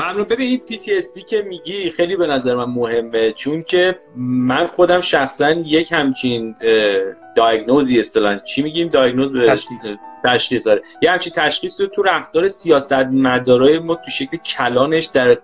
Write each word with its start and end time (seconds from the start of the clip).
ممنون. 0.00 0.24
ببین 0.24 0.48
این 0.48 0.60
PTSD 0.80 1.24
که 1.24 1.42
میگی 1.42 1.90
خیلی 1.90 2.16
به 2.16 2.26
نظر 2.26 2.54
من 2.54 2.64
مهمه 2.64 3.32
چون 3.32 3.62
که 3.62 3.98
من 4.16 4.66
خودم 4.66 5.00
شخصا 5.00 5.50
یک 5.50 5.92
همچین 5.92 6.54
دایگنوزی 7.36 8.00
اصطلاحا 8.00 8.38
چی 8.38 8.62
میگیم؟ 8.62 8.88
دایگنوز 8.88 9.32
به 9.32 9.46
تشخیص. 9.46 9.86
تشخیص 10.24 10.66
داره 10.66 10.82
یه 11.02 11.10
همچین 11.10 11.32
تشخیص 11.36 11.80
رو 11.80 11.86
تو 11.86 12.02
رفتار 12.02 12.48
سیاست 12.48 12.92
مدارای 12.92 13.78
ما 13.78 13.94
تو 13.94 14.10
شکل 14.10 14.36
کلانش 14.36 15.04
در 15.04 15.38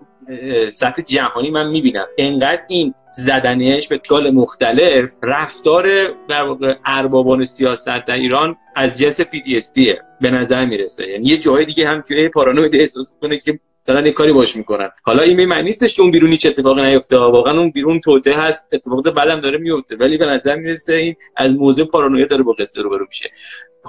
سطح 0.71 1.01
جهانی 1.01 1.49
من 1.49 1.67
می‌بینم. 1.67 2.05
انقدر 2.17 2.61
این 2.67 2.93
زدنش 3.13 3.87
به 3.87 3.97
کال 3.97 4.29
مختلف 4.29 5.13
رفتار 5.23 6.07
در 6.29 6.41
واقع 6.41 6.75
اربابان 6.85 7.45
سیاست 7.45 7.87
در 7.87 8.15
ایران 8.15 8.57
از 8.75 8.97
جنس 8.97 9.21
PTSD 9.21 9.81
به 10.21 10.31
نظر 10.31 10.65
می‌رسه. 10.65 11.07
یعنی 11.07 11.29
یه 11.29 11.37
جای 11.37 11.65
دیگه 11.65 11.87
هم 11.87 12.01
توی 12.01 12.29
پارانوید 12.29 12.75
احساس 12.75 13.13
می‌کنه 13.13 13.37
که 13.37 13.59
دارن 13.87 14.05
یه 14.05 14.11
کاری 14.11 14.31
باش 14.31 14.55
می‌کنن. 14.55 14.89
حالا 15.03 15.23
این 15.23 15.45
معنی 15.45 15.63
نیستش 15.63 15.95
که 15.95 16.01
اون 16.01 16.11
بیرون 16.11 16.31
هیچ 16.31 16.45
اتفاقی 16.45 16.81
نیفته. 16.81 17.17
واقعا 17.17 17.59
اون 17.59 17.71
بیرون 17.71 17.99
توته 17.99 18.33
هست 18.33 18.69
اتفاقات 18.73 19.13
بعدم 19.13 19.41
داره 19.41 19.57
میفته 19.57 19.95
ولی 19.95 20.17
به 20.17 20.25
نظر 20.25 20.55
می‌رسه 20.55 20.93
این 20.93 21.15
از 21.35 21.55
موضوع 21.55 21.85
پارانویا 21.85 22.25
داره 22.25 22.43
با 22.43 22.51
قصه 22.51 22.81
رو 22.81 22.89
برو 22.89 23.05
میشه. 23.09 23.31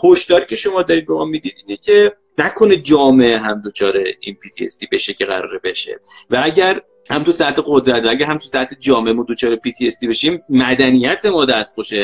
هشداری 0.05 0.47
که 0.47 0.57
شما 0.57 0.83
دارید 0.83 1.07
به 1.07 1.15
ما 1.15 1.25
می‌دید 1.25 1.55
اینه 1.67 1.77
که 1.77 2.13
نکنه 2.39 2.77
جامعه 2.77 3.39
هم 3.39 3.63
دچار 3.67 3.97
این 4.21 4.37
PTSD 4.45 4.89
بشه 4.93 5.15
که 5.15 5.25
قراره 5.25 5.61
بشه. 5.65 6.01
و 6.31 6.41
اگر 6.45 6.83
هم 7.11 7.25
تو 7.25 7.33
سطح 7.33 7.63
قدرت 7.67 8.13
اگر 8.13 8.27
هم 8.27 8.39
تو 8.39 8.49
سطح 8.49 8.77
جامعه 8.81 9.13
ما 9.13 9.23
دوچار 9.23 9.57
PTSD 9.57 10.09
بشیم 10.09 10.43
مدنیت 10.49 11.27
ما 11.27 11.45
دستخوش 11.45 11.95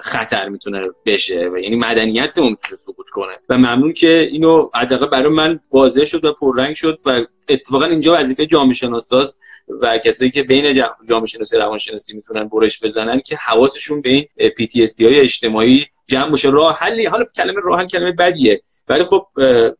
خطر 0.00 0.48
می‌تونه 0.48 0.88
بشه 1.06 1.48
و 1.48 1.58
یعنی 1.58 1.76
مدنیت 1.76 2.38
ما 2.38 2.48
می‌تونه 2.48 2.76
سقوط 2.76 3.06
کنه. 3.12 3.32
و 3.48 3.58
ممنون 3.58 3.92
که 3.92 4.28
اینو 4.32 4.70
حداقل 4.74 5.06
برای 5.06 5.32
من 5.32 5.60
واضح 5.72 6.04
شد 6.04 6.24
و 6.24 6.32
پررنگ 6.32 6.74
شد 6.74 7.00
و 7.06 7.24
اتفاقا 7.48 7.84
اینجا 7.84 8.16
وظیفه 8.18 8.46
جامعه 8.46 8.72
شناساست 8.72 9.40
و 9.80 9.98
کسایی 9.98 10.30
که 10.30 10.42
بین 10.42 10.74
جامعه 11.08 11.26
شناسی 11.26 11.56
روانشناسی 11.56 12.16
می‌تونن 12.16 12.48
برش 12.48 12.84
بزنن 12.84 13.20
که 13.20 13.36
حواسشون 13.36 14.00
به 14.00 14.10
این 14.10 14.26
PTSD 14.38 15.00
های 15.00 15.20
اجتماعی 15.20 15.86
جمع 16.06 16.30
باشه. 16.30 16.50
راه 16.50 16.78
حلی 16.78 17.06
حالا 17.06 17.24
کلمه 17.36 17.60
راه 17.64 17.78
حل 17.78 17.86
کلمه 17.86 18.12
بدیه. 18.12 18.62
ولی 18.88 19.04
خب 19.04 19.26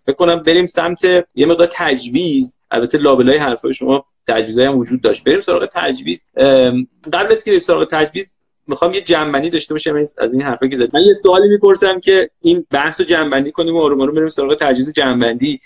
فکر 0.06 0.16
کنم 0.16 0.42
بریم 0.42 0.66
سمت 0.66 1.04
یه 1.34 1.46
مقدار 1.46 1.68
تجویز. 1.72 2.60
البته 2.70 2.98
لابلای 2.98 3.36
حرفای 3.36 3.74
شما 3.74 4.04
تجویزایی 4.28 4.66
هم 4.66 4.78
وجود 4.78 5.00
داشت. 5.00 5.24
بریم 5.24 5.40
سراغ 5.40 5.68
تجویز. 5.74 6.30
قبل 7.12 7.32
از 7.32 7.44
که 7.44 7.50
بریم 7.50 7.60
سراغ 7.60 7.88
تجویز 7.90 8.38
می‌خوام 8.66 8.94
یه 8.94 9.00
جنبندی 9.00 9.50
داشته 9.50 9.74
باشم. 9.74 9.96
از 10.18 10.32
این 10.34 10.42
حرفا 10.42 10.66
که 10.66 10.76
زد 10.76 10.96
من 10.96 11.02
یه 11.02 11.14
سوالی 11.22 11.48
می‌پرسم 11.48 12.00
که 12.00 12.30
این 12.40 12.66
بحث 12.70 13.00
رو 13.00 13.06
جنبندی 13.06 13.52
کنیم 13.52 13.76
و 13.76 13.80
آروم 13.80 14.00
آروم 14.00 14.14
بریم 14.14 14.28
سراغ 14.28 14.54
تجویز 14.54 14.92
جنبندی. 14.92 15.58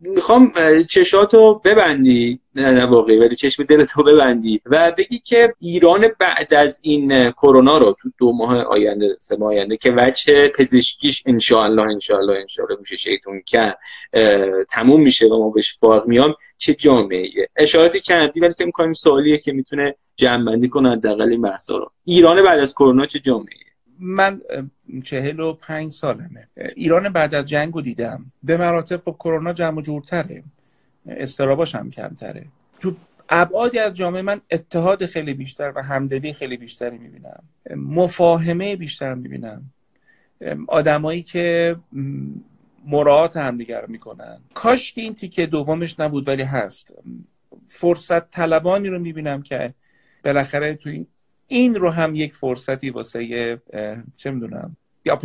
می‌خوام 0.00 0.52
چشاتو 0.88 1.60
ببندی. 1.64 2.40
نه 2.56 2.86
واقعی 2.86 3.18
ولی 3.18 3.36
چشم 3.36 3.62
دلتو 3.62 4.02
ببندی. 4.02 4.60
و 4.66 4.92
بگی 4.98 5.18
که 5.18 5.54
ایران 5.60 6.08
بعد 6.18 6.54
از 6.54 6.80
این 6.82 7.30
کرونا 7.30 7.78
رو 7.78 7.96
تو 8.00 8.10
دو 8.18 8.32
ماه 8.32 8.62
آینده 8.62 9.16
سه 9.18 9.36
ماه 9.36 9.48
آینده 9.48 9.76
که 9.76 9.94
وجه 9.96 10.48
پزشکیش 10.48 11.22
ان 11.26 11.40
الله 11.50 11.82
ان 11.82 11.98
الله 12.10 12.32
ان 12.32 12.46
الله 12.58 12.76
میشه 12.78 12.96
شیطون 12.96 13.42
که 13.46 13.74
تموم 14.70 15.02
میشه 15.02 15.26
و 15.26 15.38
ما 15.38 15.50
بهش 15.50 15.78
فارغ 15.78 16.06
میام 16.06 16.34
چه 16.58 16.74
جامعه 16.74 17.28
اشاراتی 17.56 18.00
کردی 18.00 18.40
ولی 18.40 18.52
فکر 18.52 18.66
می‌کنم 18.66 18.92
سوالیه 18.92 19.38
که 19.38 19.52
می‌تونه 19.52 19.94
جمع 20.16 20.66
کنه 20.66 20.92
حداقل 20.92 21.28
این 21.30 21.42
بحثا 21.42 21.76
رو. 21.76 21.90
ایران 22.04 22.42
بعد 22.42 22.58
از 22.58 22.72
کرونا 22.72 23.06
چه 23.06 23.20
جامعه 23.20 23.56
من 24.00 24.40
چهل 25.04 25.40
و 25.40 25.52
پنج 25.52 25.90
سالمه. 25.90 26.48
ایران 26.76 27.08
بعد 27.08 27.34
از 27.34 27.48
جنگ 27.48 27.74
رو 27.74 27.80
دیدم. 27.80 28.32
به 28.42 28.56
مراتب 28.56 29.04
با 29.04 29.12
کرونا 29.12 29.52
جمع 29.52 29.82
جورتره. 29.82 30.42
استراباش 31.08 31.74
هم 31.74 31.90
کمتره. 31.90 32.44
تو 32.80 32.94
ابعادی 33.28 33.78
از 33.78 33.94
جامعه 33.94 34.22
من 34.22 34.40
اتحاد 34.50 35.06
خیلی 35.06 35.34
بیشتر 35.34 35.72
و 35.76 35.82
همدلی 35.82 36.32
خیلی 36.32 36.56
بیشتری 36.56 36.98
می‌بینم. 36.98 37.42
مفاهمه 37.76 38.76
بیشتر 38.76 39.14
می‌بینم. 39.14 39.70
آدمایی 40.68 41.22
که 41.22 41.76
مراعات 42.86 43.36
همدیگر 43.36 43.80
رو 43.80 43.90
می‌کنن. 43.90 44.38
کاش 44.54 44.92
که 44.92 45.00
این 45.00 45.14
تیکه 45.14 45.46
دومش 45.46 46.00
نبود 46.00 46.28
ولی 46.28 46.42
هست. 46.42 46.94
فرصت 47.68 48.30
طلبانی 48.30 48.88
رو 48.88 48.98
می‌بینم 48.98 49.42
که 49.42 49.74
بالاخره 50.24 50.74
تو 50.74 50.88
این 50.90 51.06
این 51.48 51.74
رو 51.74 51.90
هم 51.90 52.14
یک 52.14 52.34
فرصتی 52.34 52.90
واسه 52.90 53.58
چه 54.16 54.30
می‌دونم 54.30 54.76
یا 55.04 55.18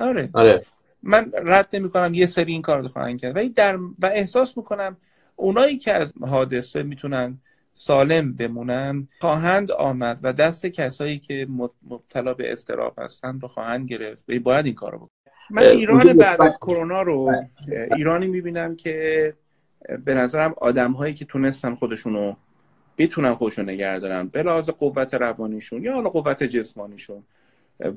آره. 0.00 0.30
آره. 0.32 0.62
من 1.02 1.32
رد 1.44 1.68
نمی 1.72 1.90
کنم 1.90 2.14
یه 2.14 2.26
سری 2.26 2.52
این 2.52 2.62
کار 2.62 2.82
رو 2.82 2.88
خواهند 2.88 3.20
کرد. 3.20 3.36
ولی 3.36 3.48
در 3.48 3.76
و 3.76 4.06
احساس 4.06 4.56
می‌کنم 4.56 4.96
اونایی 5.36 5.76
که 5.76 5.92
از 5.92 6.14
حادثه 6.20 6.82
می‌تونن 6.82 7.38
سالم 7.72 8.32
بمونن 8.32 9.08
خواهند 9.20 9.72
آمد 9.72 10.20
و 10.22 10.32
دست 10.32 10.66
کسایی 10.66 11.18
که 11.18 11.46
مبتلا 11.88 12.34
به 12.34 12.52
استراب 12.52 12.98
هستن 12.98 13.40
رو 13.40 13.48
خواهند 13.48 13.88
گرفت. 13.88 14.24
و 14.28 14.40
باید 14.40 14.66
این 14.66 14.74
کار 14.74 14.92
رو 14.92 14.98
بکنن 14.98 15.32
من 15.50 15.62
ایران 15.62 16.12
بعد 16.12 16.42
از 16.42 16.58
کرونا 16.58 17.02
رو 17.02 17.32
ایرانی 17.96 18.26
می‌بینم 18.26 18.76
که 18.76 19.34
به 20.04 20.14
نظرم 20.14 20.54
آدم 20.56 20.92
هایی 20.92 21.14
که 21.14 21.24
تونستن 21.24 21.74
خودشونو 21.74 22.34
بتونن 22.98 23.34
خودشون 23.34 23.70
نگه 23.70 23.98
دارن. 23.98 24.28
به 24.28 24.42
لحاظ 24.42 24.70
قوت 24.70 25.14
روانیشون 25.14 25.82
یا 25.82 25.94
حالا 25.94 26.08
قوت 26.08 26.42
جسمانیشون. 26.42 27.22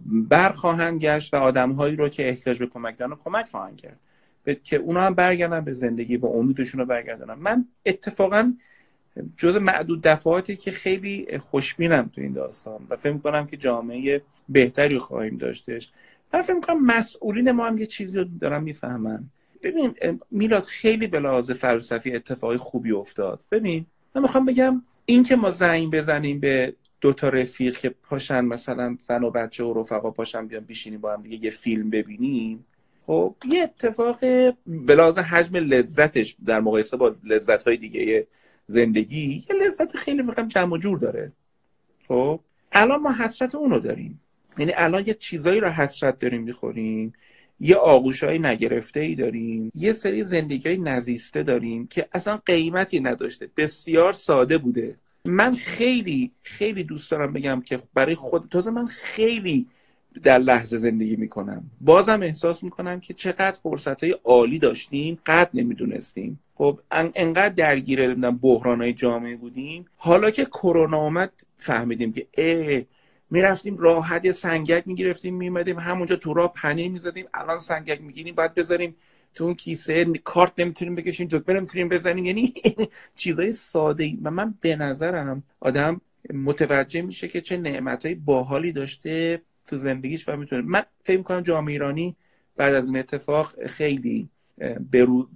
برخواهند 0.05 1.01
گشت 1.01 1.33
و 1.33 1.37
آدمهایی 1.37 1.95
رو 1.95 2.09
که 2.09 2.29
احتیاج 2.29 2.59
به 2.59 2.67
کمک 2.67 2.97
دارن 2.97 3.15
کمک 3.15 3.47
خواهند 3.47 3.77
کرد. 3.77 3.99
که 4.63 4.77
اونا 4.77 5.01
هم 5.01 5.13
برگردن 5.13 5.61
به 5.61 5.73
زندگی 5.73 6.17
با 6.17 6.29
امیدشون 6.29 6.79
رو 6.79 6.85
برگردن 6.85 7.33
من 7.33 7.65
اتفاقا 7.85 8.53
جز 9.37 9.55
معدود 9.55 10.01
دفعاتی 10.01 10.55
که 10.55 10.71
خیلی 10.71 11.37
خوشبینم 11.37 12.11
تو 12.15 12.21
این 12.21 12.33
داستان 12.33 12.87
و 12.89 12.97
فکر 12.97 13.17
کنم 13.17 13.45
که 13.45 13.57
جامعه 13.57 14.21
بهتری 14.49 14.99
خواهیم 14.99 15.37
داشتش. 15.37 15.89
و 16.33 16.41
فکر 16.41 16.59
کنم 16.59 16.85
مسئولین 16.85 17.51
ما 17.51 17.67
هم 17.67 17.77
یه 17.77 17.85
چیزی 17.85 18.19
رو 18.19 18.25
دارن 18.41 18.63
می‌فهمن. 18.63 19.23
ببین 19.63 19.93
میلاد 20.31 20.63
خیلی 20.63 21.07
به 21.07 21.19
لحاظ 21.19 21.51
فلسفی 21.51 22.15
اتفاقی 22.15 22.57
خوبی 22.57 22.91
افتاد. 22.91 23.39
ببین 23.51 23.85
من 24.15 24.21
می‌خوام 24.21 24.45
بگم 24.45 24.81
این 25.05 25.23
که 25.23 25.35
ما 25.35 25.49
زنگ 25.49 25.91
بزنیم 25.91 26.39
به 26.39 26.73
دو 27.01 27.13
تا 27.13 27.29
رفیق 27.29 27.77
که 27.77 27.89
پاشن 27.89 28.41
مثلا 28.41 28.97
زن 29.01 29.23
و 29.23 29.29
بچه 29.29 29.63
و 29.63 29.79
رفقا 29.79 30.11
پاشن 30.11 30.47
بیان 30.47 30.65
بشینیم 30.65 31.01
با 31.01 31.13
هم 31.13 31.21
دیگه 31.21 31.45
یه 31.45 31.49
فیلم 31.49 31.89
ببینیم. 31.89 32.65
خب 33.01 33.35
یه 33.49 33.63
اتفاق 33.63 34.19
بلاز 34.67 35.17
حجم 35.17 35.55
لذتش 35.55 36.35
در 36.45 36.59
مقایسه 36.59 36.97
با 36.97 37.15
لذت 37.23 37.63
های 37.63 37.77
دیگه 37.77 38.27
زندگی 38.67 39.45
یه 39.49 39.55
لذت 39.55 39.97
خیلی 39.97 40.21
می‌خوام 40.21 40.47
جمع 40.47 40.73
و 40.73 40.77
جور 40.77 40.99
داره. 40.99 41.31
خب 42.07 42.39
الان 42.71 42.99
ما 42.99 43.13
حسرت 43.13 43.55
اونو 43.55 43.79
داریم. 43.79 44.21
یعنی 44.57 44.71
الان 44.75 45.03
یه 45.07 45.13
چیزایی 45.13 45.59
رو 45.59 45.69
حسرت 45.69 46.19
داریم 46.19 46.43
می‌خوریم. 46.43 47.13
یه 47.59 47.75
آغوش 47.75 48.23
های 48.23 48.39
نگرفته 48.39 48.99
ای 48.99 49.15
داریم. 49.15 49.71
یه 49.75 49.91
سری 49.91 50.23
زندگی 50.23 50.69
های 50.69 50.77
نزیسته 50.77 51.43
داریم 51.43 51.87
که 51.87 52.07
اصلا 52.13 52.37
قیمتی 52.37 52.99
نداشته. 52.99 53.49
بسیار 53.57 54.13
ساده 54.13 54.57
بوده. 54.57 54.95
من 55.25 55.55
خیلی 55.55 56.31
خیلی 56.41 56.83
دوست 56.83 57.11
دارم 57.11 57.33
بگم 57.33 57.61
که 57.65 57.79
برای 57.93 58.15
خود 58.15 58.47
تازه 58.51 58.71
من 58.71 58.85
خیلی 58.85 59.67
در 60.23 60.37
لحظه 60.37 60.77
زندگی 60.77 61.15
می‌کنم. 61.15 61.71
بازم 61.81 62.21
احساس 62.23 62.63
می‌کنم 62.63 62.99
که 62.99 63.13
چقدر 63.13 63.51
فرصت 63.51 64.03
های 64.03 64.15
عالی 64.23 64.59
داشتیم 64.59 65.19
قد 65.25 65.49
نمی‌دونستیم. 65.53 66.39
خب 66.55 66.79
انقدر 66.91 67.49
درگیر 67.49 68.15
بحران 68.15 68.81
های 68.81 68.93
جامعه 68.93 69.35
بودیم. 69.35 69.85
حالا 69.97 70.31
که 70.31 70.45
کرونا 70.45 70.97
آمد 70.97 71.31
فهمیدیم 71.57 72.13
که 72.13 72.27
اه 72.37 72.81
می‌رفتیم 73.29 73.77
راحت 73.77 74.31
سنگک 74.31 74.83
می‌گرفتیم 74.87 75.35
میمدیم 75.35 75.79
همونجا 75.79 76.15
تو 76.15 76.33
راه 76.33 76.53
پنیر 76.53 76.91
می‌زدیم 76.91 77.25
الان 77.33 77.57
سنگک 77.57 78.01
می‌گیریم 78.01 78.35
باید 78.35 78.53
بذاریم 78.53 78.95
تو 79.35 79.43
اون 79.43 79.53
کیسه 79.53 80.05
کارت 80.05 80.59
نمی‌تونیم 80.59 80.95
بکشیم 80.95 81.27
دکمه 81.31 81.55
نمی‌تونیم 81.55 81.89
بزنیم 81.89 82.25
یعنی 82.25 82.53
چیزای 83.15 83.51
ساده 83.51 84.03
ای 84.03 84.17
و 84.23 84.31
من 84.31 84.53
به 84.61 84.75
نظرم 84.75 85.43
آدم 85.59 86.01
متوجه 86.33 87.01
میشه 87.01 87.27
که 87.27 87.41
چه 87.41 87.57
نعمتهای 87.57 88.15
باحالی 88.15 88.71
داشته 88.71 89.41
تو 89.67 89.77
زندگیش 89.77 90.29
و 90.29 90.35
می‌تونه. 90.37 90.61
من 90.61 90.83
فکر 91.03 91.17
می‌کنم 91.17 91.41
جامعه 91.41 91.71
ایرانی 91.71 92.15
بعد 92.55 92.73
از 92.73 92.85
این 92.85 92.97
اتفاق 92.97 93.65
خیلی 93.65 94.29
برو 94.91 95.29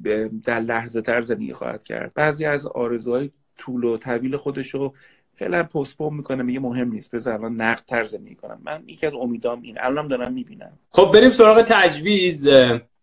در 0.44 0.60
لحظه 0.60 1.02
تر 1.02 1.22
زندگی 1.22 1.54
خواهد 1.54 1.84
کرد. 1.84 2.14
بعضی 2.14 2.46
از 2.46 2.66
آرزوهای 2.66 3.32
طول 3.58 3.84
و 3.84 3.98
طویل 3.98 4.38
خودشو 4.38 4.94
فعلا 5.36 5.64
پستپون 5.64 6.14
می‌کنه 6.14 6.44
میگه 6.44 6.60
مهم 6.60 6.90
نیست. 6.90 7.16
بذار 7.16 7.34
الان 7.34 7.56
نقد 7.56 7.84
تر 7.88 8.06
زندگی 8.06 8.36
کنم 8.36 8.62
من 8.64 8.84
یکی 8.88 9.08
از 9.08 9.14
امیدام 9.14 9.62
این. 9.62 9.78
الانم 9.80 10.08
دارم 10.08 10.34
می‌بینم. 10.34 10.80
خب 10.92 11.12
بریم 11.14 11.32
سراغ 11.32 11.62
تجویز. 11.62 12.48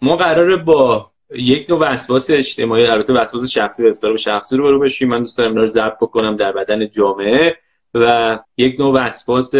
ما 0.03 0.17
قراره 0.17 0.57
با 0.57 1.11
یک 1.35 1.71
نوع 1.71 1.81
وسواس 1.81 2.31
اجتماعی 2.31 2.87
البته 2.87 3.13
وسواس 3.13 3.51
شخصی 3.51 3.89
استراب 3.89 4.17
شخصی 4.17 4.57
رو 4.57 4.65
برو 4.65 4.79
بشیم. 4.79 5.09
من 5.09 5.19
دوست 5.19 5.39
دارم 5.39 5.51
اینا 5.51 5.61
رو 5.61 5.67
ضبط 5.67 5.97
بکنم 6.01 6.37
در 6.37 6.53
بدن 6.53 6.89
جامعه 6.89 7.57
و 7.95 8.39
یک 8.57 8.81
نوع 8.81 8.95
وسواس 8.95 9.55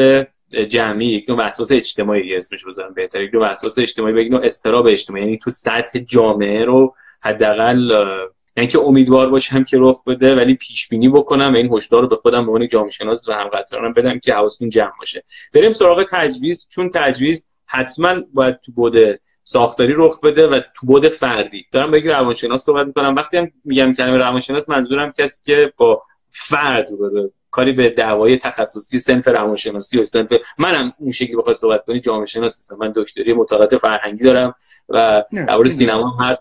جمعی 0.69 1.07
یک 1.07 1.29
نوع 1.29 1.39
وسواس 1.39 1.73
اجتماعی 1.73 2.37
اسمش 2.37 2.65
بذارم 2.65 2.95
بهتر. 2.95 3.23
یک 3.23 3.35
نوع 3.35 3.51
وسواس 3.51 3.79
اجتماعی 3.79 4.25
یک 4.25 4.33
نوع 4.33 4.45
استراب 4.45 4.87
اجتماعی. 4.87 5.25
یعنی 5.25 5.37
تو 5.37 5.51
سطح 5.51 5.99
جامعه 5.99 6.65
رو 6.65 6.95
حداقل 7.23 7.93
یعنی 8.57 8.69
که 8.69 8.79
امیدوار 8.79 9.31
باشم 9.31 9.65
که 9.65 9.77
رخ 9.81 10.05
بده 10.05 10.35
ولی 10.35 10.55
پیش 10.55 10.89
بینی 10.89 11.09
بکنم 11.09 11.55
این 11.55 11.73
هشدار 11.73 12.03
رو 12.03 12.09
به 12.09 12.17
خودم 12.17 12.47
به 12.47 12.53
عنوان 12.53 12.69
جامعه 12.69 12.91
شناس 12.91 13.29
و 13.29 13.33
همقطارانم 13.33 13.93
بدم 13.93 14.19
که 14.19 14.35
حواستون 14.35 14.69
جمع 14.69 14.93
باشه. 14.99 15.23
بریم 15.55 15.73
سراغ 15.73 16.07
تجویز. 16.11 16.69
چون 16.71 16.91
تجویز 16.95 17.51
حتما 17.67 18.23
باید 18.35 18.61
تو 18.61 18.73
بوده 18.73 19.21
ساختاری 19.43 19.95
رخ 19.97 20.21
بده 20.21 20.47
و 20.49 20.61
تو 20.75 20.87
بود 20.87 21.09
فردی. 21.09 21.67
دارم 21.73 21.91
بگی 21.91 22.09
روانشناس 22.09 22.65
صحبت 22.65 22.87
می‌کنم. 22.87 23.15
وقتی 23.15 23.37
هم 23.37 23.51
میگم 23.65 23.93
کلمه 23.93 24.17
روانشناس 24.17 24.69
منظورم 24.69 25.13
کسی 25.13 25.45
که 25.45 25.73
با 25.77 26.03
فرد 26.31 26.91
رو 26.91 27.31
کاری 27.51 27.73
به 27.73 27.91
دعوای 27.91 28.39
تخصصی 28.39 28.99
سنف 28.99 29.29
روانشناسی 29.29 29.99
و 29.99 30.05
سنف 30.05 30.33
منم 30.59 30.93
اون 30.99 31.13
شکلی 31.13 31.37
بخواد 31.37 31.57
صحبت 31.57 31.85
کنی 31.85 32.01
جامعه 32.01 32.27
شناس 32.27 32.59
هستم. 32.59 32.77
من 32.81 32.93
دکتری 32.97 33.33
مطالعات 33.33 33.77
فرهنگی 33.77 34.25
دارم 34.25 34.55
و 34.89 35.25
درباره 35.33 35.69
سینما 35.69 36.17
هر 36.21 36.37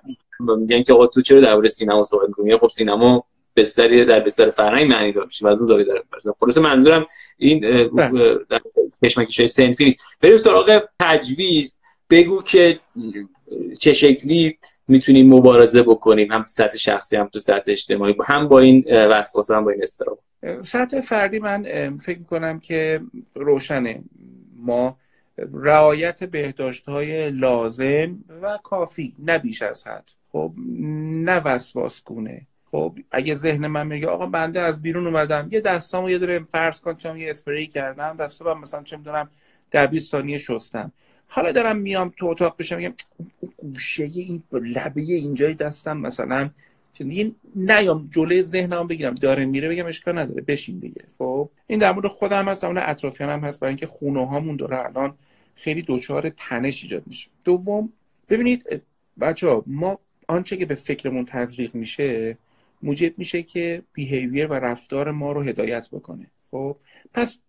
میگن 0.59 0.83
که 0.83 0.93
آقا 0.93 1.07
تو 1.07 1.21
چرا 1.21 1.41
درباره 1.41 1.69
سینما 1.69 2.03
صحبت 2.03 2.27
می‌کنی؟ 2.27 2.57
خب 2.57 2.67
سینما 2.67 3.23
بستری 3.55 4.05
در 4.05 4.19
بستر 4.19 4.49
فرهنگ 4.49 4.91
معنی 4.91 5.11
داره 5.11 5.25
میشه 5.25 5.45
و 5.45 5.47
از 5.47 5.59
اون 5.59 5.67
زاویه 5.67 5.85
داره 5.85 6.03
خلاص 6.39 6.57
منظورم 6.57 7.05
این 7.37 7.87
بله. 7.87 8.37
در 8.49 8.61
کشمکش 9.03 9.45
سنفی 9.45 9.85
نیست. 9.85 10.03
بریم 10.21 10.37
سراغ 10.37 10.83
تجویز. 10.99 11.79
بگو 12.09 12.41
که 12.41 12.79
چه 13.79 13.93
شکلی 13.93 14.57
می‌تونیم 14.87 15.33
مبارزه 15.33 15.83
بکنیم 15.83 16.31
هم 16.31 16.41
تو 16.41 16.47
سطح 16.47 16.77
شخصی 16.77 17.15
هم 17.15 17.27
تو 17.27 17.39
سطح 17.39 17.71
اجتماعی 17.71 18.15
هم 18.25 18.47
با 18.47 18.59
این 18.59 18.85
وسواس 18.87 19.51
هم 19.51 19.65
با 19.65 19.71
این 19.71 19.83
استراب 19.83 20.19
سطح 20.61 21.01
فردی 21.01 21.39
من 21.39 21.97
فکر 21.97 22.19
می‌کنم 22.19 22.59
که 22.59 23.01
روشنه. 23.35 24.03
ما 24.55 24.97
رعایت 25.53 26.23
بهداشت 26.23 26.85
های 26.85 27.31
لازم 27.31 28.17
و 28.41 28.59
کافی 28.63 29.15
نه 29.19 29.39
بیش 29.39 29.61
از 29.61 29.87
حد. 29.87 30.09
خب 30.31 30.53
نه 31.25 31.37
وسواس 31.37 32.03
گونه. 32.03 32.47
خب 32.65 32.97
اگه 33.11 33.35
ذهن 33.35 33.67
من 33.67 33.87
میگه 33.87 34.07
آقا 34.07 34.25
بنده 34.25 34.61
از 34.61 34.81
بیرون 34.81 35.07
اومدم 35.07 35.47
یه 35.51 35.61
دستامو 35.61 36.09
یه 36.09 36.17
دونه 36.17 36.39
فرض 36.39 36.81
کن 36.81 36.95
چون 36.95 37.17
یه 37.17 37.29
اسپری 37.29 37.67
کردم 37.67 38.15
دستام 38.15 38.59
مثلا 38.59 38.83
چه 38.83 38.97
می‌دونم 38.97 39.29
در 39.71 39.87
20 39.87 40.11
ثانیه 40.11 40.37
شستم. 40.37 40.91
حالا 41.27 41.51
دارم 41.51 41.77
میام 41.77 42.13
تو 42.17 42.25
اتاق 42.25 42.57
بشم 42.57 42.77
میگم 42.77 42.93
گوشه 43.57 44.03
این 44.03 44.43
لبه 44.51 45.01
اینجای 45.01 45.53
دستم 45.53 45.97
مثلا 45.97 46.49
دیگه 46.93 47.31
نیام 47.55 48.09
جلوی 48.11 48.43
ذهنم 48.43 48.87
بگیرم. 48.87 49.15
داره 49.15 49.45
میره 49.45 49.69
بگم 49.69 49.85
اشکال 49.85 50.17
نداره 50.17 50.41
بشین 50.41 50.79
دیگه. 50.79 51.03
خب 51.17 51.49
این 51.67 51.79
در 51.79 51.91
مورد 51.91 52.07
خودم 52.07 52.49
هست 52.49 52.63
اون 52.63 52.77
اطرافیانم 52.77 53.39
هست 53.39 53.59
برای 53.59 53.69
اینکه 53.69 53.87
خونه 53.87 54.27
هامون 54.27 54.55
داره 54.55 54.85
الان 54.85 55.13
خیلی 55.55 55.85
دچار 55.87 56.29
تنش 56.29 56.83
ایجاد 56.83 57.03
میشه. 57.07 57.29
دوم 57.45 57.93
ببینید 58.29 58.81
بچه 59.19 59.47
ها 59.47 59.63
ما 59.67 59.99
آنچه 60.31 60.57
که 60.57 60.65
به 60.65 60.75
فکرمون 60.75 61.25
تزریق 61.25 61.75
میشه 61.75 62.37
موجب 62.83 63.17
میشه 63.17 63.43
که 63.43 63.83
بیهیویر 63.93 64.47
و 64.47 64.53
رفتار 64.53 65.11
ما 65.11 65.31
رو 65.31 65.41
هدایت 65.41 65.89
بکنه. 65.89 66.27
خب؟ 66.51 66.77
پس 67.13 67.39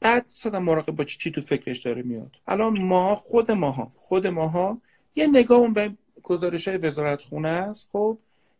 بعد 0.00 0.26
صدا 0.28 0.60
مراقب 0.60 0.96
با 0.96 1.04
چی, 1.04 1.30
تو 1.30 1.40
فکرش 1.40 1.78
داره 1.78 2.02
میاد؟ 2.02 2.30
الان 2.46 2.78
ما 2.78 3.14
خود 3.14 3.50
ماها. 3.50 3.90
خود 3.94 4.26
ماها 4.26 4.80
یه 5.16 5.26
نگاه 5.26 5.68
به 5.68 5.92
گزارش 6.22 6.68
های 6.68 6.76
وزارت 6.76 7.22
خونه 7.22 7.48
است. 7.48 7.88
خب؟ 7.92 8.18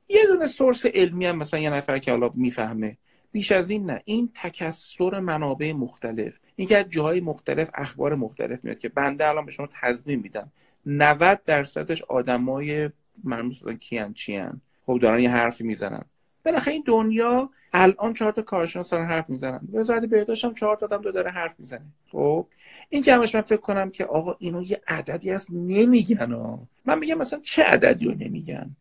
یه 0.09 0.27
دونه 0.27 0.47
سورس 0.47 0.87
علمی 0.87 1.27
هم 1.27 1.37
مثلا 1.37 1.61
یه 1.61 1.71
نفر 1.71 1.99
که 1.99 2.11
حالا 2.11 2.31
می‌فهمه. 2.35 2.97
بیش 3.33 3.53
از 3.53 3.71
این 3.71 3.91
نه. 3.91 4.03
این 4.05 4.31
تکسر 4.35 5.21
منابع 5.21 5.73
مختلف. 5.73 6.39
اینکه 6.57 6.79
از 6.79 6.89
جاهای 6.89 7.21
مختلف 7.21 7.71
اخبار 7.75 8.15
مختلف 8.15 8.65
میاد 8.65 8.79
که 8.79 8.89
بنده 8.89 9.29
الان 9.29 9.47
به 9.47 9.53
شما 9.53 9.69
تضمین 9.81 10.21
میدم. 10.21 10.53
90 10.87 11.45
درصدش 11.45 12.03
آدمای 12.03 12.91
مرموز 13.25 13.69
کیان 13.69 14.13
چیان. 14.13 14.61
خب 14.87 14.99
دارن 15.03 15.21
یه 15.21 15.31
حرفی 15.31 15.65
می‌زنن. 15.65 16.05
بالاخره 16.45 16.73
این 16.73 16.83
دنیا 16.87 17.51
الان 17.73 18.13
چهار 18.13 18.33
تا 18.33 18.43
کارشناس 18.43 18.91
دارن 18.91 19.07
حرف 19.07 19.31
می‌زنن. 19.31 19.61
وزارت 19.73 20.05
بهداشت 20.05 20.45
هم 20.45 20.55
چهار 20.55 20.77
تا 20.77 20.87
آدم 20.87 21.03
دو 21.03 21.13
داره 21.13 21.31
حرف 21.31 21.61
می‌زنه. 21.61 21.87
خب 22.13 22.47
این 22.89 23.03
که 23.03 23.15
همش 23.15 23.35
من 23.35 23.41
فکر 23.41 23.61
کنم 23.61 23.91
که 23.91 24.05
آقا 24.05 24.37
اینو 24.39 24.63
یه 24.63 24.81
عددی 24.89 25.31
هست 25.31 25.49
نمیگن 25.53 26.33
ها. 26.33 26.61
من 26.85 26.99
میگم 26.99 27.19
مثلا 27.19 27.41
چه 27.43 27.63
عددی 27.63 28.05
رو 28.07 28.15
نمیگن؟ 28.15 28.77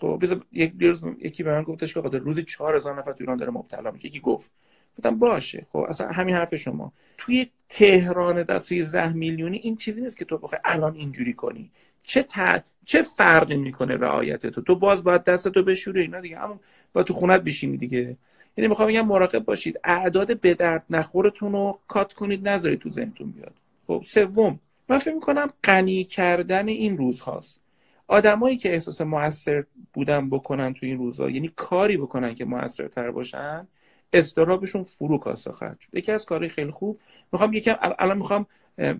خب 0.00 0.24
یک 0.52 0.72
روز 0.80 1.02
یکی 1.18 1.42
به 1.42 1.52
من 1.52 1.62
گفتش 1.62 1.94
که 1.94 2.00
روزی 2.00 2.42
4000 2.42 2.98
نفر 2.98 3.12
تو 3.12 3.18
ایران 3.20 3.36
داره 3.36 3.50
مبتلا 3.50 3.90
میشه. 3.90 4.06
یکی 4.06 4.20
گفت. 4.20 4.50
گفتم 4.98 5.18
باشه. 5.18 5.66
خب 5.70 5.78
اصلا 5.78 6.08
همین 6.08 6.34
حرف 6.34 6.54
شما. 6.54 6.92
توی 7.18 7.50
تهران 7.68 8.42
در 8.42 8.58
13 8.58 9.12
میلیونی 9.12 9.56
این 9.56 9.76
چیزی 9.76 10.00
نیست 10.00 10.16
که 10.16 10.24
تو 10.24 10.38
بخوای 10.38 10.60
الان 10.64 10.94
اینجوری 10.94 11.32
کنی. 11.32 11.70
چه 12.02 12.22
ت... 12.22 12.64
چه 12.84 13.02
فرقی 13.02 13.56
می‌کنه 13.56 13.96
رعایت 13.96 14.46
تو؟ 14.46 14.60
تو 14.60 14.74
باز 14.76 15.04
باید 15.04 15.24
دستتو 15.24 15.62
بشوری 15.62 16.00
اینا 16.00 16.20
دیگه. 16.20 16.38
همون 16.38 16.60
با 16.92 17.02
تو 17.02 17.14
خونت 17.14 17.42
بشینی 17.42 17.76
دیگه. 17.76 18.16
یعنی 18.56 18.68
می‌خوام 18.68 18.88
بگم 18.88 19.06
مراقب 19.06 19.44
باشید. 19.44 19.80
اعداد 19.84 20.40
به 20.40 20.54
درد 20.54 20.84
نخورتون 20.90 21.52
رو 21.52 21.78
کات 21.88 22.12
کنید 22.12 22.48
نذارید 22.48 22.78
تو 22.78 22.90
ذهنتون 22.90 23.30
بیاد. 23.30 23.54
خب 23.86 24.02
سوم 24.06 24.60
من 24.88 24.98
فکر 24.98 25.14
می‌کنم 25.14 25.50
غنی 25.64 26.04
کردن 26.04 26.68
این 26.68 26.98
روز 26.98 27.20
هاست 27.20 27.60
آدمایی 28.08 28.56
که 28.56 28.72
احساس 28.72 29.00
موثر 29.00 29.64
بودن 29.92 30.30
بکنن 30.30 30.74
تو 30.74 30.86
این 30.86 30.98
روزها 30.98 31.30
یعنی 31.30 31.52
کاری 31.56 31.96
بکنن 31.96 32.34
که 32.34 32.44
موثرتر 32.44 33.10
باشن 33.10 33.68
استرابشون 34.12 34.82
فرو 34.82 35.18
کاسته 35.18 35.52
خواهد 35.52 35.80
شد. 35.80 35.88
یکی 35.94 36.12
از 36.12 36.26
کارهای 36.26 36.48
خیلی 36.48 36.70
خوب 36.70 37.00
می‌خوام 37.32 37.52
یکم 37.52 37.74
الان 37.98 38.18
می‌خوام 38.18 38.46